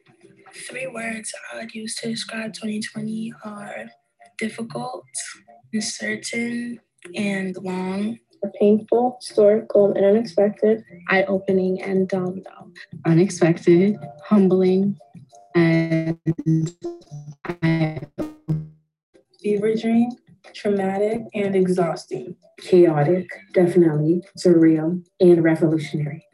Three 0.53 0.87
words 0.87 1.33
I 1.53 1.57
would 1.57 1.75
use 1.75 1.95
to 1.97 2.09
describe 2.09 2.53
2020 2.53 3.33
are 3.43 3.85
difficult, 4.37 5.05
uncertain, 5.71 6.79
and 7.13 7.55
long. 7.57 8.17
Painful, 8.59 9.17
historical, 9.19 9.93
and 9.93 10.05
unexpected. 10.05 10.83
Eye-opening 11.09 11.81
and 11.81 12.07
dumb 12.07 12.41
dumb. 12.41 12.73
Unexpected, 13.05 13.97
humbling, 14.23 14.97
and 15.55 16.17
Fever 19.41 19.75
dream, 19.75 20.09
traumatic, 20.53 21.21
and 21.33 21.55
exhausting. 21.55 22.35
chaotic, 22.59 23.27
definitely, 23.53 24.23
surreal, 24.39 25.03
and 25.19 25.43
revolutionary. 25.43 26.25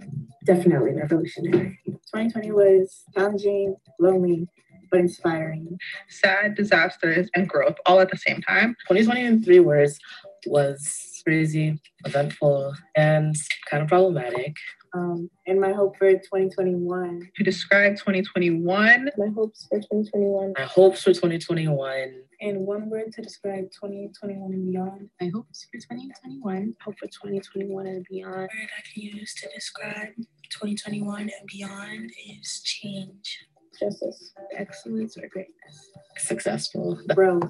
Definitely 0.46 0.94
revolutionary. 0.94 1.80
2020 1.86 2.52
was 2.52 3.04
challenging, 3.16 3.76
lonely, 4.00 4.48
but 4.92 5.00
inspiring. 5.00 5.78
Sad, 6.10 6.56
disastrous, 6.56 7.28
and 7.36 7.50
growth 7.50 7.76
all 7.86 8.00
at 8.00 8.12
the 8.12 8.18
same 8.18 8.42
time. 8.42 8.76
2020 8.88 9.26
in 9.26 9.44
three 9.44 9.60
words 9.60 9.98
was 10.46 11.11
crazy, 11.24 11.80
eventful, 12.06 12.74
and 12.96 13.36
kind 13.70 13.84
of 13.84 13.90
problematic. 13.90 14.56
Um, 14.94 15.30
and 15.48 15.60
my 15.62 15.72
hope 15.72 15.98
for 15.98 16.12
2021. 16.12 17.30
To 17.38 17.44
describe 17.44 17.94
2021, 17.96 19.10
My 19.18 19.28
hopes 19.34 19.66
for 19.70 19.78
2021. 19.80 20.54
My 20.58 20.66
hopes 20.66 21.02
for 21.04 21.14
2021. 21.14 22.14
And 22.42 22.66
one 22.66 22.90
word 22.90 23.12
to 23.14 23.22
describe 23.22 23.66
2021 23.72 24.52
and 24.52 24.66
beyond. 24.72 25.10
My 25.22 25.30
hopes 25.34 25.66
for 25.72 25.78
2021. 25.80 26.76
Hope 26.84 27.00
for 27.00 27.06
2021 27.08 27.88
and 27.88 28.06
beyond. 28.10 28.34
word 28.36 28.50
I 28.52 28.82
can 28.94 29.04
use 29.04 29.34
to 29.36 29.48
describe 29.56 30.10
2021 30.50 31.22
and 31.22 31.32
beyond 31.48 32.12
is 32.42 32.62
change. 32.66 33.40
justice, 33.80 34.34
excellence, 34.58 35.18
or 35.18 35.28
greatness. 35.30 35.90
Successful. 36.18 37.00
Growth, 37.16 37.50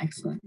Excellence. 0.00 0.42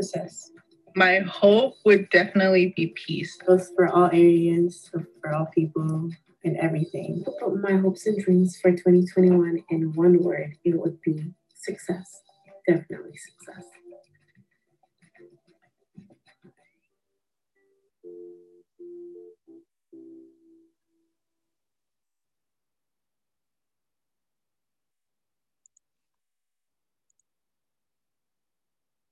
success. 0.00 0.50
My 0.96 1.18
hope 1.18 1.74
would 1.84 2.08
definitely 2.08 2.72
be 2.74 2.86
peace. 2.86 3.36
Growth 3.36 3.68
for 3.76 3.86
all 3.86 4.06
areas, 4.06 4.90
for 4.90 5.34
all 5.34 5.44
people, 5.54 6.08
and 6.42 6.56
everything. 6.56 7.22
But 7.38 7.56
my 7.56 7.74
hopes 7.74 8.06
and 8.06 8.18
dreams 8.18 8.58
for 8.58 8.70
2021 8.70 9.62
in 9.68 9.92
one 9.92 10.22
word, 10.22 10.56
it 10.64 10.74
would 10.74 10.98
be 11.02 11.34
success. 11.54 12.22
Definitely 12.66 13.14
success. 13.18 13.64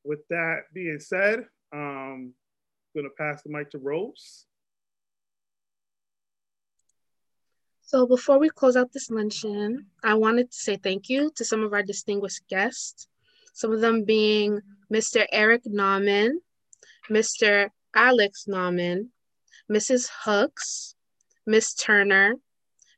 With 0.02 0.26
that 0.30 0.60
being 0.72 0.98
said, 0.98 1.44
um, 1.74 2.32
I'm 2.94 3.02
going 3.02 3.10
to 3.10 3.14
pass 3.18 3.42
the 3.42 3.50
mic 3.50 3.70
to 3.70 3.78
Rose. 3.78 4.46
So 7.82 8.06
before 8.06 8.38
we 8.38 8.48
close 8.48 8.76
out 8.76 8.92
this 8.92 9.10
luncheon, 9.10 9.86
I 10.02 10.14
wanted 10.14 10.50
to 10.50 10.56
say 10.56 10.76
thank 10.76 11.08
you 11.08 11.30
to 11.36 11.44
some 11.44 11.62
of 11.62 11.72
our 11.72 11.82
distinguished 11.82 12.46
guests, 12.48 13.08
some 13.52 13.72
of 13.72 13.80
them 13.80 14.04
being 14.04 14.60
Mr. 14.92 15.26
Eric 15.30 15.64
Nauman, 15.64 16.38
Mr. 17.10 17.70
Alex 17.94 18.46
Nauman, 18.48 19.08
Mrs. 19.70 20.08
Hooks, 20.24 20.94
Miss 21.46 21.74
Turner, 21.74 22.34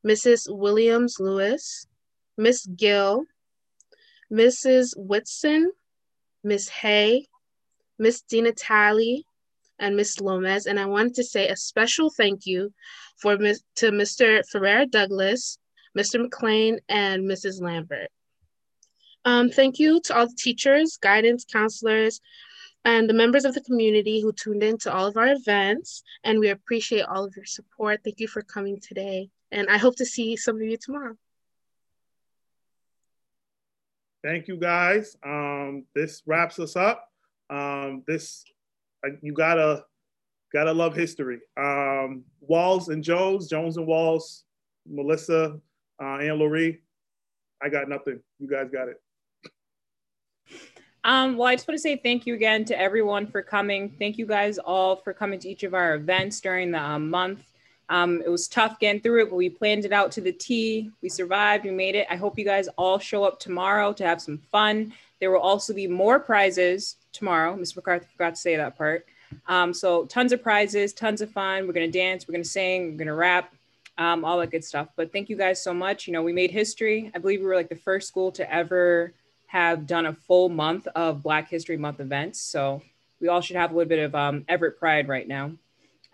Mrs. 0.07 0.47
Williams 0.49 1.19
Lewis, 1.19 1.87
Miss 2.37 2.67
Gill, 2.67 3.25
Mrs. 4.33 4.95
Whitson, 4.97 5.73
Miss 6.45 6.69
Hay, 6.69 7.27
Miss 7.99 8.23
Dina 8.23 8.53
Talley, 8.53 9.25
and 9.79 9.97
Miss 9.97 10.21
Lomez. 10.21 10.67
And 10.67 10.79
I 10.79 10.87
wanted 10.87 11.15
to 11.15 11.25
say 11.25 11.49
a 11.49 11.57
special 11.57 12.11
thank 12.11 12.47
you 12.47 12.73
for 13.19 13.37
to 13.37 13.91
Mr. 13.91 14.43
Ferrer 14.51 14.87
Douglas, 14.87 15.59
Mr. 15.97 16.21
McLean, 16.21 16.79
and 16.89 17.25
Mrs. 17.25 17.61
Lambert. 17.61 18.11
Um, 19.25 19.51
thank 19.51 19.79
you 19.79 20.01
to 20.05 20.17
all 20.17 20.29
the 20.29 20.35
teachers, 20.37 20.99
guidance 21.01 21.45
counselors, 21.45 22.21
and 22.85 23.11
the 23.11 23.15
members 23.15 23.45
of 23.45 23.55
the 23.55 23.61
community 23.61 24.21
who 24.21 24.33
tuned 24.33 24.63
in 24.63 24.79
to 24.79 24.93
all 24.93 25.07
of 25.07 25.17
our 25.17 25.33
events. 25.33 26.05
And 26.23 26.39
we 26.39 26.51
appreciate 26.51 27.03
all 27.03 27.25
of 27.25 27.35
your 27.35 27.45
support. 27.45 28.01
Thank 28.05 28.21
you 28.21 28.29
for 28.29 28.43
coming 28.43 28.79
today. 28.81 29.31
And 29.51 29.69
I 29.69 29.79
hope 29.79 29.97
to 29.97 30.07
see 30.07 30.37
some 30.37 30.57
of 30.57 30.63
you 30.63 30.77
tomorrow. 30.77 31.17
Thank 34.23 34.49
you 34.49 34.57
guys. 34.57 35.17
Um, 35.25 35.85
this 35.95 36.23
wraps 36.27 36.59
us 36.59 36.77
up. 36.77 37.09
Um, 37.51 38.03
this 38.07 38.45
you 39.23 39.33
gotta 39.33 39.85
gotta 40.53 40.73
love 40.73 40.95
history. 40.95 41.41
Um, 41.57 42.25
Walls 42.41 42.89
and 42.89 43.03
Jones, 43.03 43.49
Jones 43.49 43.77
and 43.77 43.87
Walls, 43.87 44.45
Melissa, 44.89 45.59
uh, 46.03 46.17
Anne 46.17 46.39
Laurie. 46.39 46.83
I 47.63 47.69
got 47.69 47.89
nothing. 47.89 48.21
You 48.39 48.49
guys 48.49 48.69
got 48.71 48.89
it. 48.89 49.01
Um, 51.05 51.37
well, 51.37 51.47
I 51.47 51.55
just 51.55 51.69
want 51.69 51.77
to 51.77 51.83
say 51.83 51.97
thank 51.97 52.27
you 52.27 52.35
again 52.35 52.65
to 52.65 52.79
everyone 52.79 53.29
for 53.29 53.41
coming. 53.41 53.95
Thank 53.97 54.19
you 54.19 54.27
guys 54.27 54.59
all 54.59 54.97
for 54.97 55.15
coming 55.15 55.39
to 55.39 55.49
each 55.49 55.63
of 55.63 55.73
our 55.73 55.95
events 55.95 56.41
during 56.41 56.73
the 56.73 56.83
um, 56.83 57.09
month. 57.09 57.45
Um, 57.89 58.21
it 58.27 58.29
was 58.29 58.49
tough 58.49 58.81
getting 58.81 59.01
through 59.01 59.23
it, 59.23 59.31
but 59.31 59.37
we 59.37 59.49
planned 59.49 59.85
it 59.85 59.93
out 59.93 60.11
to 60.13 60.21
the 60.21 60.33
T. 60.33 60.91
We 61.03 61.09
survived, 61.09 61.65
we 61.65 61.71
made 61.71 61.95
it. 61.95 62.09
I 62.11 62.17
hope 62.17 62.37
you 62.37 62.45
guys 62.45 62.67
all 62.77 62.99
show 62.99 63.23
up 63.23 63.39
tomorrow 63.39 63.93
to 63.93 64.05
have 64.05 64.21
some 64.21 64.39
fun. 64.51 64.93
There 65.21 65.31
will 65.31 65.39
also 65.39 65.73
be 65.73 65.87
more 65.87 66.19
prizes 66.19 66.97
tomorrow. 67.17 67.57
Ms. 67.57 67.77
McCarthy 67.77 68.07
forgot 68.13 68.35
to 68.35 68.41
say 68.41 68.57
that 68.57 68.77
part. 68.77 69.07
Um, 69.49 69.75
so 69.75 70.05
tons 70.07 70.33
of 70.33 70.43
prizes, 70.43 70.93
tons 70.93 71.21
of 71.21 71.31
fun. 71.31 71.67
We're 71.67 71.73
gonna 71.73 71.91
dance, 71.91 72.27
we're 72.27 72.33
gonna 72.33 72.45
sing, 72.45 72.93
we're 72.93 72.99
gonna 72.99 73.15
rap, 73.15 73.53
um, 73.99 74.25
all 74.25 74.39
that 74.39 74.51
good 74.51 74.65
stuff. 74.65 74.89
But 74.97 75.13
thank 75.13 75.29
you 75.29 75.37
guys 75.37 75.63
so 75.63 75.75
much. 75.75 76.07
You 76.07 76.13
know, 76.13 76.23
we 76.23 76.33
made 76.33 76.51
history. 76.51 77.11
I 77.15 77.19
believe 77.19 77.41
we 77.41 77.47
were 77.47 77.55
like 77.55 77.69
the 77.69 77.77
first 77.77 78.09
school 78.09 78.31
to 78.33 78.53
ever 78.53 79.13
have 79.47 79.87
done 79.87 80.07
a 80.07 80.13
full 80.13 80.49
month 80.49 80.87
of 80.95 81.23
Black 81.23 81.49
History 81.49 81.77
Month 81.77 82.01
events. 82.01 82.41
So 82.41 82.83
we 83.21 83.29
all 83.29 83.41
should 83.41 83.57
have 83.57 83.71
a 83.71 83.75
little 83.75 83.89
bit 83.89 84.05
of 84.05 84.15
um, 84.15 84.45
Everett 84.49 84.79
pride 84.79 85.09
right 85.09 85.27
now. 85.27 85.53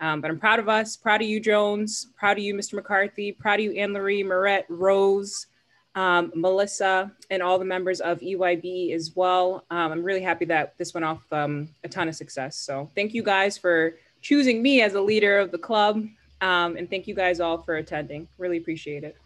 Um, 0.00 0.20
but 0.20 0.30
I'm 0.30 0.38
proud 0.38 0.58
of 0.58 0.68
us, 0.68 0.96
proud 0.96 1.22
of 1.22 1.28
you, 1.28 1.38
Jones, 1.38 2.08
proud 2.16 2.36
of 2.36 2.42
you, 2.42 2.54
Mr. 2.54 2.74
McCarthy, 2.74 3.30
proud 3.30 3.60
of 3.60 3.64
you, 3.64 3.72
Anne 3.72 3.92
Marie, 3.92 4.24
Marette, 4.24 4.66
Rose, 4.68 5.46
um, 5.94 6.32
Melissa, 6.34 7.12
and 7.30 7.42
all 7.42 7.58
the 7.58 7.64
members 7.64 8.00
of 8.00 8.20
EYB 8.20 8.94
as 8.94 9.12
well. 9.14 9.64
Um, 9.70 9.92
I'm 9.92 10.02
really 10.02 10.22
happy 10.22 10.44
that 10.46 10.76
this 10.78 10.94
went 10.94 11.04
off 11.04 11.22
um, 11.32 11.68
a 11.84 11.88
ton 11.88 12.08
of 12.08 12.14
success. 12.14 12.56
So 12.56 12.88
thank 12.94 13.14
you 13.14 13.22
guys 13.22 13.58
for 13.58 13.96
choosing 14.20 14.62
me 14.62 14.82
as 14.82 14.94
a 14.94 15.00
leader 15.00 15.38
of 15.38 15.50
the 15.50 15.58
club. 15.58 16.04
Um, 16.40 16.76
and 16.76 16.88
thank 16.88 17.06
you 17.06 17.14
guys 17.14 17.40
all 17.40 17.58
for 17.58 17.76
attending. 17.76 18.28
Really 18.38 18.56
appreciate 18.56 19.04
it. 19.04 19.16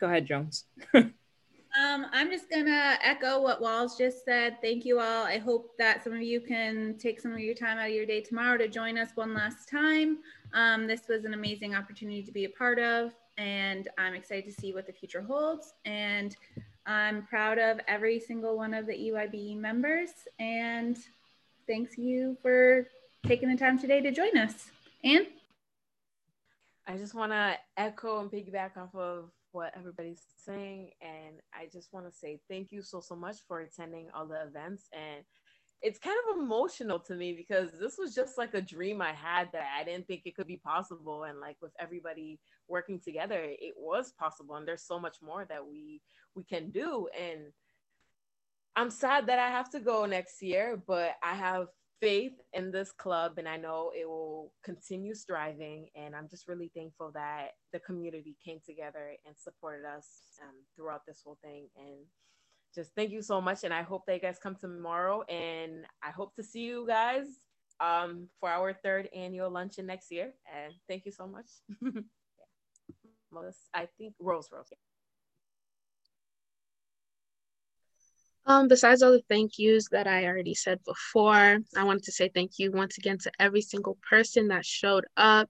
Go 0.00 0.06
ahead, 0.06 0.26
Jones. 0.26 0.64
Um, 1.76 2.06
I'm 2.12 2.30
just 2.30 2.48
gonna 2.48 2.96
echo 3.02 3.42
what 3.42 3.60
Walls 3.60 3.98
just 3.98 4.24
said. 4.24 4.58
Thank 4.62 4.84
you 4.84 5.00
all. 5.00 5.24
I 5.24 5.38
hope 5.38 5.76
that 5.76 6.04
some 6.04 6.12
of 6.12 6.22
you 6.22 6.40
can 6.40 6.96
take 6.98 7.20
some 7.20 7.32
of 7.32 7.40
your 7.40 7.54
time 7.54 7.78
out 7.78 7.88
of 7.88 7.92
your 7.92 8.06
day 8.06 8.20
tomorrow 8.20 8.56
to 8.58 8.68
join 8.68 8.96
us 8.96 9.08
one 9.16 9.34
last 9.34 9.68
time. 9.68 10.18
Um, 10.52 10.86
this 10.86 11.08
was 11.08 11.24
an 11.24 11.34
amazing 11.34 11.74
opportunity 11.74 12.22
to 12.22 12.30
be 12.30 12.44
a 12.44 12.50
part 12.50 12.78
of, 12.78 13.12
and 13.36 13.88
I'm 13.98 14.14
excited 14.14 14.44
to 14.46 14.60
see 14.60 14.72
what 14.72 14.86
the 14.86 14.92
future 14.92 15.22
holds. 15.22 15.72
And 15.84 16.36
I'm 16.86 17.26
proud 17.26 17.58
of 17.58 17.80
every 17.88 18.20
single 18.20 18.56
one 18.56 18.74
of 18.74 18.86
the 18.86 18.92
EYB 18.92 19.58
members. 19.58 20.10
And 20.38 20.96
thanks 21.66 21.96
you 21.96 22.36
for 22.42 22.86
taking 23.26 23.48
the 23.48 23.56
time 23.56 23.78
today 23.78 24.00
to 24.00 24.10
join 24.10 24.36
us. 24.36 24.70
Anne? 25.02 25.26
I 26.86 26.96
just 26.96 27.14
want 27.14 27.32
to 27.32 27.56
echo 27.76 28.20
and 28.20 28.30
piggyback 28.30 28.76
off 28.76 28.94
of 28.94 29.30
what 29.52 29.72
everybody's 29.76 30.22
saying. 30.44 30.90
And 31.00 31.36
I 31.54 31.66
just 31.72 31.92
want 31.92 32.06
to 32.06 32.12
say 32.12 32.40
thank 32.50 32.70
you 32.70 32.82
so, 32.82 33.00
so 33.00 33.16
much 33.16 33.36
for 33.48 33.60
attending 33.60 34.08
all 34.14 34.26
the 34.26 34.42
events. 34.42 34.88
And 34.92 35.24
it's 35.84 35.98
kind 35.98 36.16
of 36.30 36.40
emotional 36.40 36.98
to 36.98 37.14
me 37.14 37.34
because 37.34 37.78
this 37.78 37.96
was 37.98 38.14
just 38.14 38.38
like 38.38 38.54
a 38.54 38.62
dream 38.62 39.02
I 39.02 39.12
had 39.12 39.50
that 39.52 39.66
I 39.78 39.84
didn't 39.84 40.06
think 40.06 40.22
it 40.24 40.34
could 40.34 40.46
be 40.46 40.56
possible. 40.56 41.24
And 41.24 41.40
like 41.40 41.58
with 41.60 41.72
everybody 41.78 42.40
working 42.68 42.98
together, 42.98 43.38
it 43.44 43.74
was 43.76 44.14
possible. 44.18 44.54
And 44.56 44.66
there's 44.66 44.82
so 44.82 44.98
much 44.98 45.18
more 45.22 45.44
that 45.44 45.64
we 45.64 46.00
we 46.34 46.42
can 46.42 46.70
do. 46.70 47.08
And 47.20 47.52
I'm 48.74 48.90
sad 48.90 49.26
that 49.26 49.38
I 49.38 49.48
have 49.48 49.70
to 49.72 49.78
go 49.78 50.06
next 50.06 50.42
year, 50.42 50.82
but 50.86 51.16
I 51.22 51.34
have 51.34 51.66
faith 52.00 52.32
in 52.54 52.70
this 52.70 52.90
club 52.90 53.34
and 53.36 53.46
I 53.46 53.58
know 53.58 53.92
it 53.94 54.08
will 54.08 54.52
continue 54.64 55.14
striving. 55.14 55.88
And 55.94 56.16
I'm 56.16 56.30
just 56.30 56.48
really 56.48 56.70
thankful 56.74 57.10
that 57.12 57.48
the 57.74 57.80
community 57.80 58.36
came 58.42 58.60
together 58.64 59.12
and 59.26 59.36
supported 59.36 59.84
us 59.84 60.06
um, 60.42 60.54
throughout 60.74 61.02
this 61.06 61.20
whole 61.22 61.38
thing. 61.44 61.68
And 61.76 62.06
just 62.74 62.94
thank 62.94 63.10
you 63.10 63.22
so 63.22 63.40
much. 63.40 63.64
And 63.64 63.72
I 63.72 63.82
hope 63.82 64.04
that 64.06 64.14
you 64.14 64.20
guys 64.20 64.38
come 64.42 64.56
tomorrow. 64.56 65.22
And 65.22 65.86
I 66.02 66.10
hope 66.10 66.34
to 66.36 66.42
see 66.42 66.60
you 66.60 66.86
guys 66.86 67.26
um, 67.80 68.28
for 68.40 68.48
our 68.48 68.72
third 68.72 69.08
annual 69.14 69.50
luncheon 69.50 69.86
next 69.86 70.10
year. 70.10 70.32
And 70.54 70.72
thank 70.88 71.04
you 71.04 71.12
so 71.12 71.26
much. 71.26 71.46
yeah. 71.82 73.50
I 73.74 73.88
think 73.98 74.14
Rose 74.20 74.48
Rose. 74.52 74.66
Yeah. 74.70 74.78
Um, 78.46 78.68
besides 78.68 79.02
all 79.02 79.12
the 79.12 79.22
thank 79.28 79.58
yous 79.58 79.88
that 79.88 80.06
I 80.06 80.26
already 80.26 80.54
said 80.54 80.78
before, 80.84 81.58
I 81.76 81.84
wanted 81.84 82.02
to 82.04 82.12
say 82.12 82.28
thank 82.28 82.58
you 82.58 82.72
once 82.72 82.98
again 82.98 83.16
to 83.18 83.32
every 83.40 83.62
single 83.62 83.96
person 84.08 84.48
that 84.48 84.66
showed 84.66 85.06
up. 85.16 85.48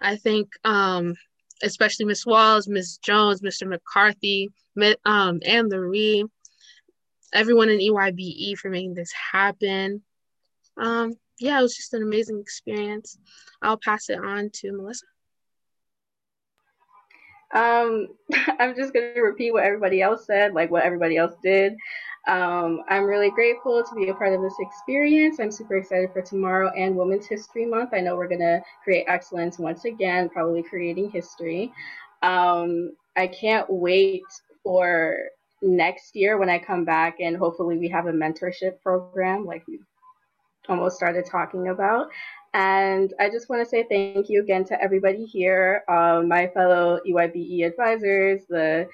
I 0.00 0.16
think 0.16 0.52
um, 0.64 1.14
especially 1.62 2.06
Miss 2.06 2.26
Walls, 2.26 2.68
Miss 2.68 2.98
Jones, 2.98 3.40
Mr. 3.40 3.68
McCarthy, 3.68 4.50
um, 5.04 5.40
and 5.44 5.70
Laurie, 5.70 6.24
everyone 7.32 7.68
in 7.68 7.78
EYBE 7.78 8.56
for 8.58 8.70
making 8.70 8.94
this 8.94 9.12
happen. 9.32 10.02
Um, 10.76 11.14
yeah, 11.38 11.58
it 11.58 11.62
was 11.62 11.76
just 11.76 11.94
an 11.94 12.02
amazing 12.02 12.40
experience. 12.40 13.18
I'll 13.60 13.78
pass 13.78 14.08
it 14.08 14.18
on 14.18 14.50
to 14.54 14.72
Melissa. 14.72 15.06
Um, 17.52 18.08
I'm 18.58 18.74
just 18.74 18.92
going 18.92 19.14
to 19.14 19.20
repeat 19.20 19.52
what 19.52 19.64
everybody 19.64 20.00
else 20.02 20.26
said, 20.26 20.54
like 20.54 20.70
what 20.70 20.84
everybody 20.84 21.16
else 21.16 21.34
did. 21.42 21.74
Um, 22.28 22.82
I'm 22.88 23.04
really 23.04 23.30
grateful 23.30 23.82
to 23.82 23.94
be 23.96 24.08
a 24.08 24.14
part 24.14 24.32
of 24.32 24.42
this 24.42 24.54
experience. 24.60 25.40
I'm 25.40 25.50
super 25.50 25.76
excited 25.76 26.10
for 26.12 26.22
tomorrow 26.22 26.70
and 26.76 26.96
Women's 26.96 27.26
History 27.26 27.66
Month. 27.66 27.90
I 27.92 28.00
know 28.00 28.16
we're 28.16 28.28
going 28.28 28.40
to 28.40 28.62
create 28.84 29.06
excellence 29.08 29.58
once 29.58 29.84
again, 29.84 30.28
probably 30.28 30.62
creating 30.62 31.10
history. 31.10 31.72
Um, 32.22 32.92
I 33.16 33.26
can't 33.26 33.66
wait 33.68 34.22
for 34.62 35.16
next 35.62 36.14
year 36.14 36.38
when 36.38 36.48
I 36.48 36.58
come 36.58 36.84
back 36.84 37.18
and 37.20 37.36
hopefully 37.36 37.76
we 37.76 37.88
have 37.88 38.06
a 38.06 38.12
mentorship 38.12 38.80
program 38.82 39.44
like 39.44 39.66
we 39.66 39.80
almost 40.68 40.96
started 40.96 41.24
talking 41.26 41.68
about. 41.68 42.08
And 42.54 43.14
I 43.18 43.30
just 43.30 43.48
want 43.48 43.62
to 43.62 43.68
say 43.68 43.84
thank 43.88 44.28
you 44.28 44.42
again 44.42 44.64
to 44.66 44.80
everybody 44.80 45.24
here, 45.24 45.82
um, 45.88 46.28
my 46.28 46.48
fellow 46.48 47.00
EYBE 47.06 47.66
advisors, 47.66 48.42
the 48.48 48.86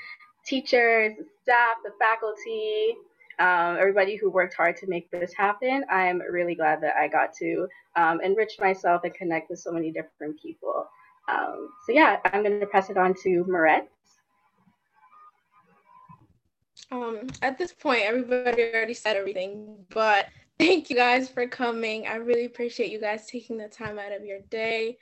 teachers, 0.46 1.12
the 1.18 1.24
staff, 1.42 1.76
the 1.84 1.90
faculty, 1.98 2.94
um, 3.38 3.76
everybody 3.78 4.16
who 4.16 4.30
worked 4.30 4.54
hard 4.54 4.76
to 4.78 4.86
make 4.88 5.10
this 5.10 5.32
happen. 5.32 5.84
I'm 5.90 6.20
really 6.20 6.54
glad 6.54 6.80
that 6.82 6.96
I 6.96 7.08
got 7.08 7.32
to 7.34 7.68
um, 7.96 8.20
enrich 8.20 8.52
myself 8.58 9.02
and 9.04 9.14
connect 9.14 9.50
with 9.50 9.60
so 9.60 9.70
many 9.70 9.92
different 9.92 10.40
people. 10.40 10.86
Um, 11.30 11.68
so 11.86 11.92
yeah, 11.92 12.18
I'm 12.26 12.42
going 12.42 12.58
to 12.60 12.66
pass 12.66 12.90
it 12.90 12.96
on 12.96 13.14
to 13.22 13.44
Marette. 13.46 13.88
Um, 16.90 17.26
at 17.42 17.58
this 17.58 17.72
point, 17.72 18.02
everybody 18.02 18.62
already 18.62 18.94
said 18.94 19.16
everything, 19.16 19.76
but 19.90 20.26
thank 20.58 20.90
you 20.90 20.96
guys 20.96 21.28
for 21.28 21.46
coming. 21.46 22.06
I 22.06 22.16
really 22.16 22.46
appreciate 22.46 22.90
you 22.90 23.00
guys 23.00 23.26
taking 23.26 23.58
the 23.58 23.68
time 23.68 23.98
out 23.98 24.12
of 24.12 24.24
your 24.24 24.40
day. 24.50 24.96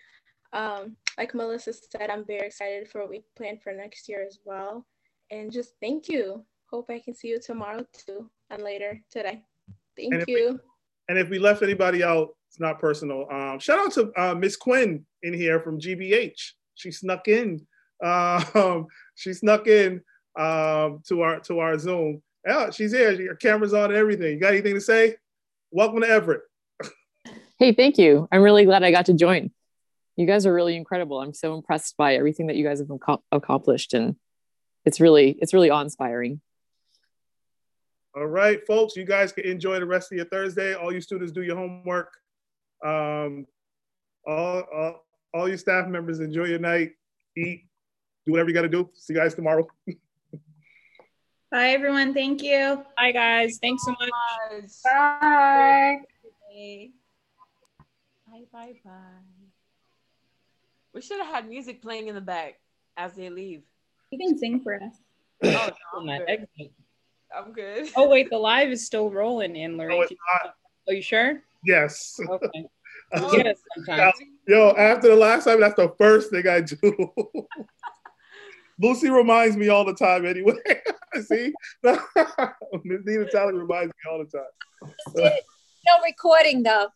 Um, 0.52 0.96
like 1.16 1.34
Melissa 1.34 1.72
said, 1.72 2.10
I'm 2.10 2.24
very 2.26 2.46
excited 2.46 2.88
for 2.88 3.00
what 3.00 3.10
we 3.10 3.22
plan 3.36 3.58
for 3.62 3.72
next 3.72 4.08
year 4.08 4.24
as 4.26 4.38
well. 4.44 4.84
And 5.30 5.52
just 5.52 5.74
thank 5.80 6.08
you. 6.08 6.44
Hope 6.76 6.90
I 6.90 6.98
can 6.98 7.14
see 7.14 7.28
you 7.28 7.40
tomorrow 7.40 7.86
too 7.94 8.30
and 8.50 8.62
later 8.62 9.00
today. 9.10 9.42
Thank 9.96 10.12
and 10.12 10.24
you. 10.28 10.50
We, 10.52 10.58
and 11.08 11.18
if 11.18 11.30
we 11.30 11.38
left 11.38 11.62
anybody 11.62 12.04
out, 12.04 12.36
it's 12.50 12.60
not 12.60 12.78
personal. 12.78 13.26
Um, 13.30 13.58
shout 13.58 13.78
out 13.78 13.92
to 13.94 14.12
uh, 14.14 14.34
Miss 14.34 14.56
Quinn 14.56 15.06
in 15.22 15.32
here 15.32 15.58
from 15.60 15.80
GBH. 15.80 16.50
She 16.74 16.90
snuck 16.90 17.28
in. 17.28 17.66
Um, 18.04 18.88
she 19.14 19.32
snuck 19.32 19.66
in 19.68 20.02
um, 20.38 21.00
to 21.08 21.22
our 21.22 21.40
to 21.44 21.60
our 21.60 21.78
Zoom. 21.78 22.22
Yeah, 22.46 22.68
she's 22.68 22.92
here. 22.92 23.12
Your 23.12 23.36
camera's 23.36 23.72
on 23.72 23.84
and 23.84 23.96
everything. 23.96 24.34
You 24.34 24.40
got 24.40 24.52
anything 24.52 24.74
to 24.74 24.80
say? 24.82 25.16
Welcome 25.70 26.02
to 26.02 26.08
Everett. 26.10 26.42
hey, 27.58 27.72
thank 27.72 27.96
you. 27.96 28.28
I'm 28.30 28.42
really 28.42 28.66
glad 28.66 28.84
I 28.84 28.90
got 28.90 29.06
to 29.06 29.14
join. 29.14 29.50
You 30.16 30.26
guys 30.26 30.44
are 30.44 30.52
really 30.52 30.76
incredible. 30.76 31.22
I'm 31.22 31.32
so 31.32 31.54
impressed 31.54 31.96
by 31.96 32.16
everything 32.16 32.48
that 32.48 32.56
you 32.56 32.66
guys 32.66 32.80
have 32.80 32.90
accomplished, 33.32 33.94
and 33.94 34.16
it's 34.84 35.00
really 35.00 35.38
it's 35.40 35.54
really 35.54 35.70
awe-inspiring. 35.70 36.42
All 38.16 38.26
right, 38.26 38.66
folks, 38.66 38.96
you 38.96 39.04
guys 39.04 39.30
can 39.30 39.44
enjoy 39.44 39.78
the 39.78 39.84
rest 39.84 40.10
of 40.10 40.16
your 40.16 40.24
Thursday. 40.24 40.72
All 40.72 40.90
you 40.90 41.02
students 41.02 41.32
do 41.32 41.42
your 41.42 41.54
homework. 41.54 42.10
Um, 42.82 43.46
all, 44.26 44.62
all, 44.74 45.06
all 45.34 45.48
your 45.48 45.58
staff 45.58 45.86
members 45.86 46.20
enjoy 46.20 46.44
your 46.44 46.58
night. 46.58 46.92
Eat, 47.36 47.66
do 48.24 48.32
whatever 48.32 48.48
you 48.48 48.54
got 48.54 48.62
to 48.62 48.70
do. 48.70 48.88
See 48.94 49.12
you 49.12 49.20
guys 49.20 49.34
tomorrow. 49.34 49.68
Bye, 51.50 51.68
everyone. 51.68 52.14
Thank 52.14 52.42
you. 52.42 52.82
Bye, 52.96 53.12
guys. 53.12 53.58
Thanks 53.60 53.84
so 53.84 53.90
much. 53.90 54.08
Bye. 54.82 56.00
Bye, 56.50 58.44
bye, 58.50 58.72
bye. 58.82 58.92
We 60.94 61.02
should 61.02 61.18
have 61.18 61.34
had 61.34 61.48
music 61.50 61.82
playing 61.82 62.08
in 62.08 62.14
the 62.14 62.22
back 62.22 62.58
as 62.96 63.12
they 63.12 63.28
leave. 63.28 63.62
You 64.10 64.18
can 64.18 64.38
sing 64.38 64.62
for 64.62 64.76
us. 64.76 65.74
Oh, 65.94 66.00
no, 66.00 66.18
I'm, 67.34 67.52
good. 67.52 67.88
Oh, 67.96 68.08
wait, 68.08 68.30
the 68.30 68.38
live 68.38 68.68
is 68.68 68.84
still 68.84 69.10
rolling 69.10 69.56
in, 69.56 69.76
Larry. 69.76 69.98
No, 69.98 70.50
Are 70.88 70.94
you 70.94 71.02
sure? 71.02 71.42
Yes. 71.64 72.18
Okay. 72.28 72.66
Oh, 73.14 73.40
yo, 74.48 74.70
after 74.70 75.08
the 75.10 75.14
last 75.14 75.44
time, 75.44 75.60
that's 75.60 75.76
the 75.76 75.94
first 75.96 76.30
thing 76.30 76.48
I 76.48 76.60
do. 76.60 76.76
Lucy 78.82 79.08
reminds 79.10 79.56
me 79.56 79.68
all 79.68 79.84
the 79.84 79.94
time 79.94 80.26
anyway. 80.26 80.54
See? 81.22 81.52
Miss 81.84 83.00
Nina 83.04 83.30
Talley 83.30 83.54
reminds 83.54 83.92
me 83.92 84.10
all 84.10 84.18
the 84.18 84.24
time. 84.24 85.30
Still 85.86 86.02
recording 86.04 86.64
though. 86.64 86.88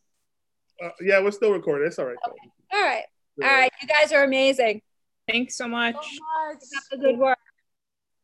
Uh, 0.82 0.90
yeah, 1.00 1.22
we're 1.22 1.30
still 1.30 1.52
recording. 1.52 1.86
It's 1.86 1.98
all 2.00 2.06
right. 2.06 2.16
Okay. 2.26 2.50
All 2.72 2.82
right. 2.82 3.04
All 3.42 3.48
right. 3.48 3.72
You 3.80 3.86
guys 3.86 4.12
are 4.12 4.24
amazing. 4.24 4.82
Thanks 5.30 5.56
so 5.56 5.68
much. 5.68 5.94
So 5.94 6.00
much. 6.00 6.60
Keep 6.60 6.98
up 6.98 7.00
good 7.00 7.18
work. 7.18 7.38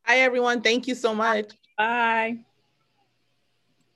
Hi, 0.03 0.19
everyone. 0.19 0.61
Thank 0.61 0.87
you 0.87 0.95
so 0.95 1.15
much. 1.15 1.51
Bye. 1.77 2.39